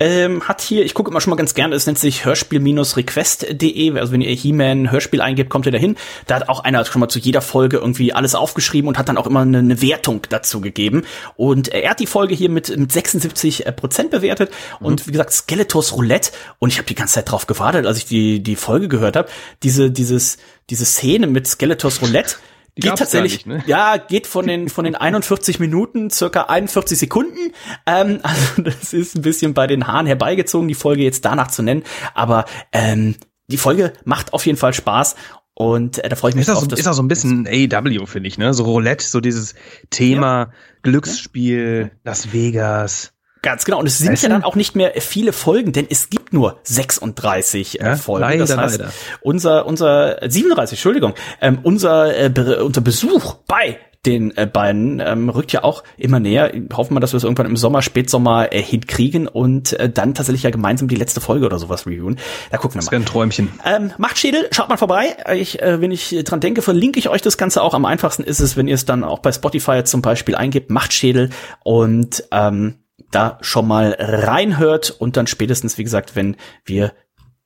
Ähm, 0.00 0.46
hat 0.46 0.60
hier, 0.60 0.84
ich 0.84 0.94
gucke 0.94 1.10
immer 1.10 1.20
schon 1.20 1.30
mal 1.30 1.36
ganz 1.36 1.54
gerne, 1.54 1.74
es 1.74 1.86
nennt 1.86 1.98
sich 1.98 2.24
hörspiel-request.de, 2.24 3.98
also 3.98 4.12
wenn 4.12 4.20
ihr 4.20 4.30
He-Man 4.30 4.92
Hörspiel 4.92 5.20
eingebt, 5.20 5.50
kommt 5.50 5.66
ihr 5.66 5.72
dahin. 5.72 5.96
Da 6.26 6.36
hat 6.36 6.48
auch 6.48 6.60
einer 6.60 6.84
schon 6.84 7.00
mal 7.00 7.08
zu 7.08 7.18
jeder 7.18 7.40
Folge 7.40 7.78
irgendwie 7.78 8.12
alles 8.12 8.36
aufgeschrieben 8.36 8.88
und 8.88 8.96
hat 8.96 9.08
dann 9.08 9.18
auch 9.18 9.26
immer 9.26 9.40
eine, 9.40 9.58
eine 9.58 9.82
Wertung 9.82 10.22
dazu 10.28 10.60
gegeben. 10.60 11.04
Und 11.36 11.68
er 11.68 11.90
hat 11.90 12.00
die 12.00 12.06
Folge 12.06 12.34
hier 12.34 12.48
mit, 12.48 12.76
mit 12.76 12.92
76 12.92 13.66
äh, 13.66 13.72
Prozent 13.72 14.10
bewertet 14.10 14.52
mhm. 14.78 14.86
und 14.86 15.06
wie 15.08 15.12
gesagt, 15.12 15.32
Skeletors 15.32 15.92
Roulette 15.94 16.30
und 16.60 16.72
ich 16.72 16.78
habe 16.78 16.86
die 16.86 16.94
ganze 16.94 17.14
Zeit 17.14 17.30
drauf 17.30 17.46
gewartet, 17.46 17.84
als 17.84 17.98
ich 17.98 18.04
die, 18.04 18.40
die 18.40 18.56
Folge 18.56 18.86
gehört 18.86 19.16
habe. 19.16 19.28
Diese, 19.64 19.90
dieses, 19.90 20.38
diese 20.70 20.84
Szene 20.84 21.26
mit 21.26 21.48
Skeletors 21.48 22.02
Roulette, 22.02 22.36
die 22.78 22.88
geht 22.88 22.98
tatsächlich, 22.98 23.44
nicht, 23.44 23.46
ne? 23.46 23.64
ja, 23.66 23.96
geht 23.96 24.26
von 24.26 24.46
den, 24.46 24.68
von 24.68 24.84
den 24.84 24.94
41 24.94 25.58
Minuten 25.60 26.10
circa 26.10 26.42
41 26.42 26.98
Sekunden. 26.98 27.52
Ähm, 27.86 28.20
also 28.22 28.62
das 28.62 28.92
ist 28.92 29.16
ein 29.16 29.22
bisschen 29.22 29.52
bei 29.52 29.66
den 29.66 29.86
Haaren 29.86 30.06
herbeigezogen, 30.06 30.68
die 30.68 30.74
Folge 30.74 31.02
jetzt 31.02 31.24
danach 31.24 31.48
zu 31.48 31.62
nennen. 31.62 31.82
Aber 32.14 32.44
ähm, 32.72 33.16
die 33.48 33.56
Folge 33.56 33.92
macht 34.04 34.32
auf 34.32 34.46
jeden 34.46 34.58
Fall 34.58 34.74
Spaß 34.74 35.16
und 35.54 35.98
äh, 36.04 36.08
da 36.08 36.14
freue 36.14 36.30
ich 36.30 36.36
mich 36.36 36.46
ist 36.46 36.54
drauf. 36.54 36.66
So, 36.70 36.76
ist 36.76 36.86
auch 36.86 36.92
so 36.92 37.02
ein 37.02 37.08
bisschen 37.08 37.48
AW, 37.48 38.06
finde 38.06 38.28
ich, 38.28 38.38
ne? 38.38 38.54
So 38.54 38.62
Roulette, 38.62 39.04
so 39.04 39.20
dieses 39.20 39.56
Thema 39.90 40.38
ja. 40.38 40.52
Glücksspiel, 40.82 41.90
ja. 41.90 41.98
Las 42.04 42.32
Vegas. 42.32 43.12
Ganz 43.42 43.64
genau. 43.64 43.78
Und 43.78 43.86
es 43.86 43.98
sind 43.98 44.12
weißt 44.12 44.22
ja 44.24 44.28
dann 44.28 44.44
auch 44.44 44.56
nicht 44.56 44.74
mehr 44.74 44.92
viele 44.98 45.32
Folgen, 45.32 45.72
denn 45.72 45.86
es 45.88 46.10
gibt 46.10 46.32
nur 46.32 46.58
36 46.64 47.80
äh, 47.80 47.84
ja, 47.84 47.96
Folgen. 47.96 48.22
Leider, 48.22 48.46
das 48.46 48.56
heißt, 48.56 48.78
leider. 48.78 48.92
unser, 49.20 49.66
unser, 49.66 50.18
37, 50.26 50.78
Entschuldigung, 50.78 51.14
ähm, 51.40 51.58
unser, 51.62 52.16
äh, 52.16 52.60
unser 52.60 52.80
Besuch 52.80 53.34
bei 53.46 53.78
den 54.06 54.36
äh, 54.36 54.46
beiden 54.46 55.00
ähm, 55.04 55.28
rückt 55.28 55.52
ja 55.52 55.64
auch 55.64 55.82
immer 55.96 56.20
näher. 56.20 56.52
Hoffen 56.72 56.94
wir, 56.94 57.00
dass 57.00 57.12
wir 57.12 57.18
es 57.18 57.24
irgendwann 57.24 57.46
im 57.46 57.56
Sommer, 57.56 57.82
Spätsommer 57.82 58.52
äh, 58.52 58.62
hinkriegen 58.62 59.26
und 59.26 59.72
äh, 59.74 59.90
dann 59.90 60.14
tatsächlich 60.14 60.44
ja 60.44 60.50
gemeinsam 60.50 60.88
die 60.88 60.94
letzte 60.94 61.20
Folge 61.20 61.46
oder 61.46 61.58
sowas 61.58 61.86
reviewen. 61.86 62.18
Da 62.50 62.58
gucken 62.58 62.74
wir 62.74 62.78
mal. 62.78 62.84
Das 62.84 62.92
wäre 62.92 63.02
ein 63.02 63.06
Träumchen. 63.06 63.48
Ähm, 63.64 63.92
Machtschädel, 63.98 64.48
schaut 64.52 64.68
mal 64.68 64.76
vorbei. 64.76 65.16
Ich, 65.34 65.60
äh, 65.60 65.80
wenn 65.80 65.90
ich 65.90 66.16
dran 66.24 66.40
denke, 66.40 66.62
verlinke 66.62 66.98
ich 66.98 67.08
euch 67.08 67.22
das 67.22 67.36
Ganze 67.38 67.62
auch. 67.62 67.74
Am 67.74 67.84
einfachsten 67.84 68.22
ist 68.22 68.40
es, 68.40 68.56
wenn 68.56 68.68
ihr 68.68 68.76
es 68.76 68.84
dann 68.84 69.04
auch 69.04 69.18
bei 69.18 69.32
Spotify 69.32 69.82
zum 69.84 70.00
Beispiel 70.00 70.36
eingebt, 70.36 70.70
Machtschädel 70.70 71.30
und 71.64 72.24
ähm, 72.30 72.76
da 73.10 73.38
schon 73.40 73.66
mal 73.66 73.96
reinhört 73.98 74.90
und 74.90 75.16
dann 75.16 75.26
spätestens, 75.26 75.78
wie 75.78 75.84
gesagt, 75.84 76.16
wenn 76.16 76.36
wir 76.64 76.92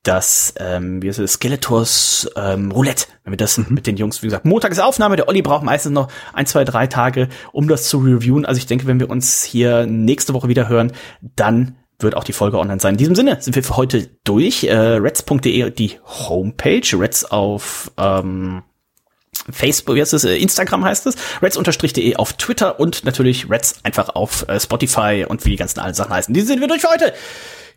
das, 0.03 0.53
ähm, 0.57 1.01
wie 1.01 1.07
ist 1.07 1.17
es, 1.17 1.33
Skeletors 1.33 2.29
ähm, 2.35 2.71
Roulette, 2.71 3.07
wenn 3.23 3.31
wir 3.31 3.37
das 3.37 3.57
mhm. 3.57 3.67
mit 3.69 3.87
den 3.87 3.95
Jungs, 3.95 4.21
wie 4.21 4.27
gesagt, 4.27 4.45
Montag 4.45 4.71
ist 4.71 4.79
Aufnahme, 4.79 5.15
der 5.15 5.29
Olli 5.29 5.41
braucht 5.41 5.63
meistens 5.63 5.93
noch 5.93 6.09
ein, 6.33 6.45
zwei, 6.45 6.65
drei 6.65 6.87
Tage, 6.87 7.29
um 7.53 7.69
das 7.69 7.87
zu 7.87 7.99
reviewen. 7.99 8.45
Also 8.45 8.57
ich 8.57 8.65
denke, 8.65 8.85
wenn 8.85 8.99
wir 8.99 9.09
uns 9.09 9.43
hier 9.43 9.85
nächste 9.85 10.33
Woche 10.33 10.49
wieder 10.49 10.67
hören, 10.67 10.91
dann 11.21 11.77
wird 11.99 12.17
auch 12.17 12.25
die 12.25 12.33
Folge 12.33 12.59
online 12.59 12.81
sein. 12.81 12.95
In 12.95 12.97
diesem 12.97 13.15
Sinne 13.15 13.37
sind 13.39 13.55
wir 13.55 13.63
für 13.63 13.77
heute 13.77 14.09
durch. 14.25 14.65
Äh, 14.65 14.75
Reds.de 14.75 15.71
die 15.71 15.99
Homepage, 16.03 16.99
Reds 16.99 17.23
auf 17.23 17.91
ähm, 17.97 18.63
Facebook, 19.49 19.95
wie 19.95 20.01
heißt 20.01 20.13
es, 20.13 20.23
äh, 20.23 20.35
Instagram 20.37 20.85
heißt 20.85 21.07
es, 21.07 21.15
reds-de 21.41 22.15
auf 22.15 22.33
Twitter 22.33 22.79
und 22.79 23.03
natürlich 23.05 23.49
Reds 23.49 23.75
einfach 23.83 24.09
auf 24.09 24.47
äh, 24.47 24.59
Spotify 24.59 25.25
und 25.27 25.43
wie 25.45 25.51
die 25.51 25.55
ganzen 25.55 25.79
allen 25.79 25.93
Sachen 25.93 26.13
heißen. 26.13 26.33
Die 26.33 26.41
sind 26.41 26.61
wir 26.61 26.67
durch 26.67 26.81
für 26.81 26.89
heute. 26.89 27.13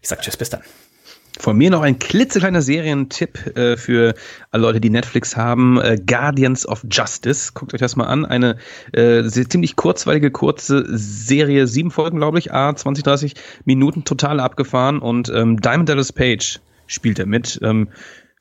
Ich 0.02 0.08
sag 0.08 0.20
Tschüss, 0.22 0.36
bis 0.36 0.50
dann. 0.50 0.62
Von 1.38 1.58
mir 1.58 1.70
noch 1.70 1.82
ein 1.82 1.98
klitzekleiner 1.98 2.62
Serientipp 2.62 3.56
äh, 3.56 3.76
für 3.76 4.14
alle 4.50 4.62
Leute, 4.62 4.80
die 4.80 4.88
Netflix 4.88 5.36
haben. 5.36 5.78
Äh, 5.78 5.98
Guardians 6.04 6.66
of 6.66 6.82
Justice. 6.90 7.50
Guckt 7.52 7.74
euch 7.74 7.80
das 7.80 7.94
mal 7.94 8.06
an. 8.06 8.24
Eine 8.24 8.56
äh, 8.92 9.22
ziemlich 9.24 9.76
kurzweilige, 9.76 10.30
kurze 10.30 10.86
Serie. 10.88 11.66
Sieben 11.66 11.90
Folgen, 11.90 12.16
glaube 12.16 12.38
ich. 12.38 12.54
A, 12.54 12.74
20, 12.74 13.04
30 13.04 13.34
Minuten 13.66 14.04
total 14.04 14.40
abgefahren. 14.40 14.98
Und 14.98 15.28
ähm, 15.28 15.60
Diamond 15.60 15.90
Dallas 15.90 16.12
Page 16.12 16.58
spielt 16.86 17.18
er 17.18 17.26
mit. 17.26 17.60
Ähm, 17.62 17.88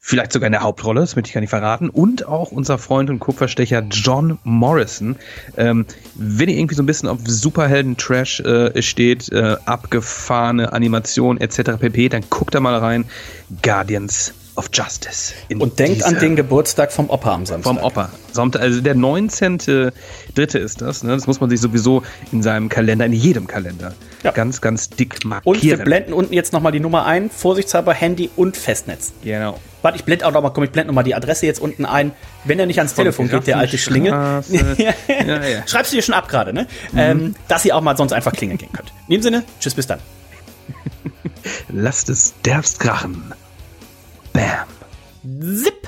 vielleicht 0.08 0.34
sogar 0.34 0.46
in 0.46 0.52
der 0.52 0.62
Hauptrolle, 0.62 1.02
das 1.02 1.16
möchte 1.16 1.30
ich 1.30 1.34
gar 1.34 1.42
nicht 1.42 1.50
verraten, 1.50 1.90
und 1.90 2.28
auch 2.28 2.52
unser 2.52 2.78
Freund 2.78 3.10
und 3.10 3.18
Kupferstecher 3.18 3.82
John 3.90 4.38
Morrison. 4.44 5.16
Ähm, 5.58 5.88
wenn 6.14 6.48
ihr 6.48 6.58
irgendwie 6.58 6.76
so 6.76 6.84
ein 6.84 6.86
bisschen 6.86 7.10
auf 7.10 7.18
Superhelden-Trash 7.26 8.42
äh, 8.42 8.82
steht, 8.84 9.32
äh, 9.32 9.56
abgefahrene 9.66 10.72
Animation 10.74 11.42
etc. 11.42 11.80
pp., 11.80 12.10
dann 12.10 12.24
guckt 12.30 12.54
da 12.54 12.60
mal 12.60 12.78
rein. 12.78 13.06
Guardians 13.64 14.36
of 14.58 14.70
Justice. 14.74 15.34
Und 15.58 15.80
denkt 15.80 16.04
an 16.04 16.20
den 16.20 16.36
Geburtstag 16.36 16.92
vom 16.92 17.10
Opa 17.10 17.34
am 17.34 17.46
Samstag. 17.46 17.76
Vom 17.76 17.84
Opa. 17.84 18.10
Also 18.36 18.82
der 18.82 18.96
19. 18.96 19.92
Dritte 20.36 20.60
ist 20.60 20.82
das. 20.82 21.04
Ne? 21.04 21.12
Das 21.12 21.28
muss 21.28 21.40
man 21.40 21.50
sich 21.50 21.60
sowieso 21.60 22.04
in 22.32 22.44
seinem 22.44 22.70
Kalender, 22.70 23.06
in 23.06 23.14
jedem 23.14 23.48
Kalender, 23.48 23.94
ja. 24.24 24.32
ganz, 24.32 24.62
ganz 24.62 24.90
dick 24.90 25.24
markieren. 25.26 25.56
Und 25.56 25.64
wir 25.64 25.78
blenden 25.78 26.14
unten 26.14 26.34
jetzt 26.34 26.54
nochmal 26.54 26.72
die 26.72 26.80
Nummer 26.80 27.06
ein. 27.06 27.30
Vorsichtshalber 27.30 27.94
Handy 27.94 28.30
und 28.36 28.58
Festnetz. 28.58 29.14
Genau. 29.24 29.60
Warte, 29.82 29.98
ich 29.98 30.04
blende 30.04 30.26
auch 30.26 30.32
noch 30.32 30.42
mal, 30.42 30.50
komm, 30.50 30.64
ich 30.64 30.72
blende 30.72 30.88
noch 30.88 30.96
mal 30.96 31.04
die 31.04 31.16
Adresse 31.16 31.46
jetzt 31.46 31.60
unten 31.60 31.86
ein. 31.86 32.12
Wenn 32.44 32.60
er 32.60 32.66
nicht 32.66 32.80
ans 32.80 32.94
Von 32.94 33.04
Telefon 33.04 33.30
geht, 33.30 33.48
der 33.48 33.58
alte 33.58 33.78
Schlinge. 33.78 34.10
ja, 34.50 34.94
ja. 35.18 35.68
Schreibst 35.68 35.92
du 35.92 35.98
dir 35.98 36.02
schon 36.02 36.16
ab 36.16 36.28
gerade, 36.28 36.54
ne? 36.54 36.68
Mhm. 36.92 36.98
Ähm, 36.98 37.36
dass 37.48 37.66
ihr 37.66 37.76
auch 37.76 37.82
mal 37.82 37.96
sonst 37.96 38.12
einfach 38.12 38.32
klingeln 38.32 38.58
gehen 38.58 38.72
könnt. 38.74 38.92
In 39.08 39.14
dem 39.14 39.22
Sinne, 39.22 39.44
tschüss, 39.60 39.76
bis 39.76 39.88
dann. 39.88 40.00
Lasst 41.70 42.10
es 42.10 42.34
derbst 42.44 42.80
krachen. 42.80 43.34
Bam. 44.36 44.68
Zip. 45.42 45.85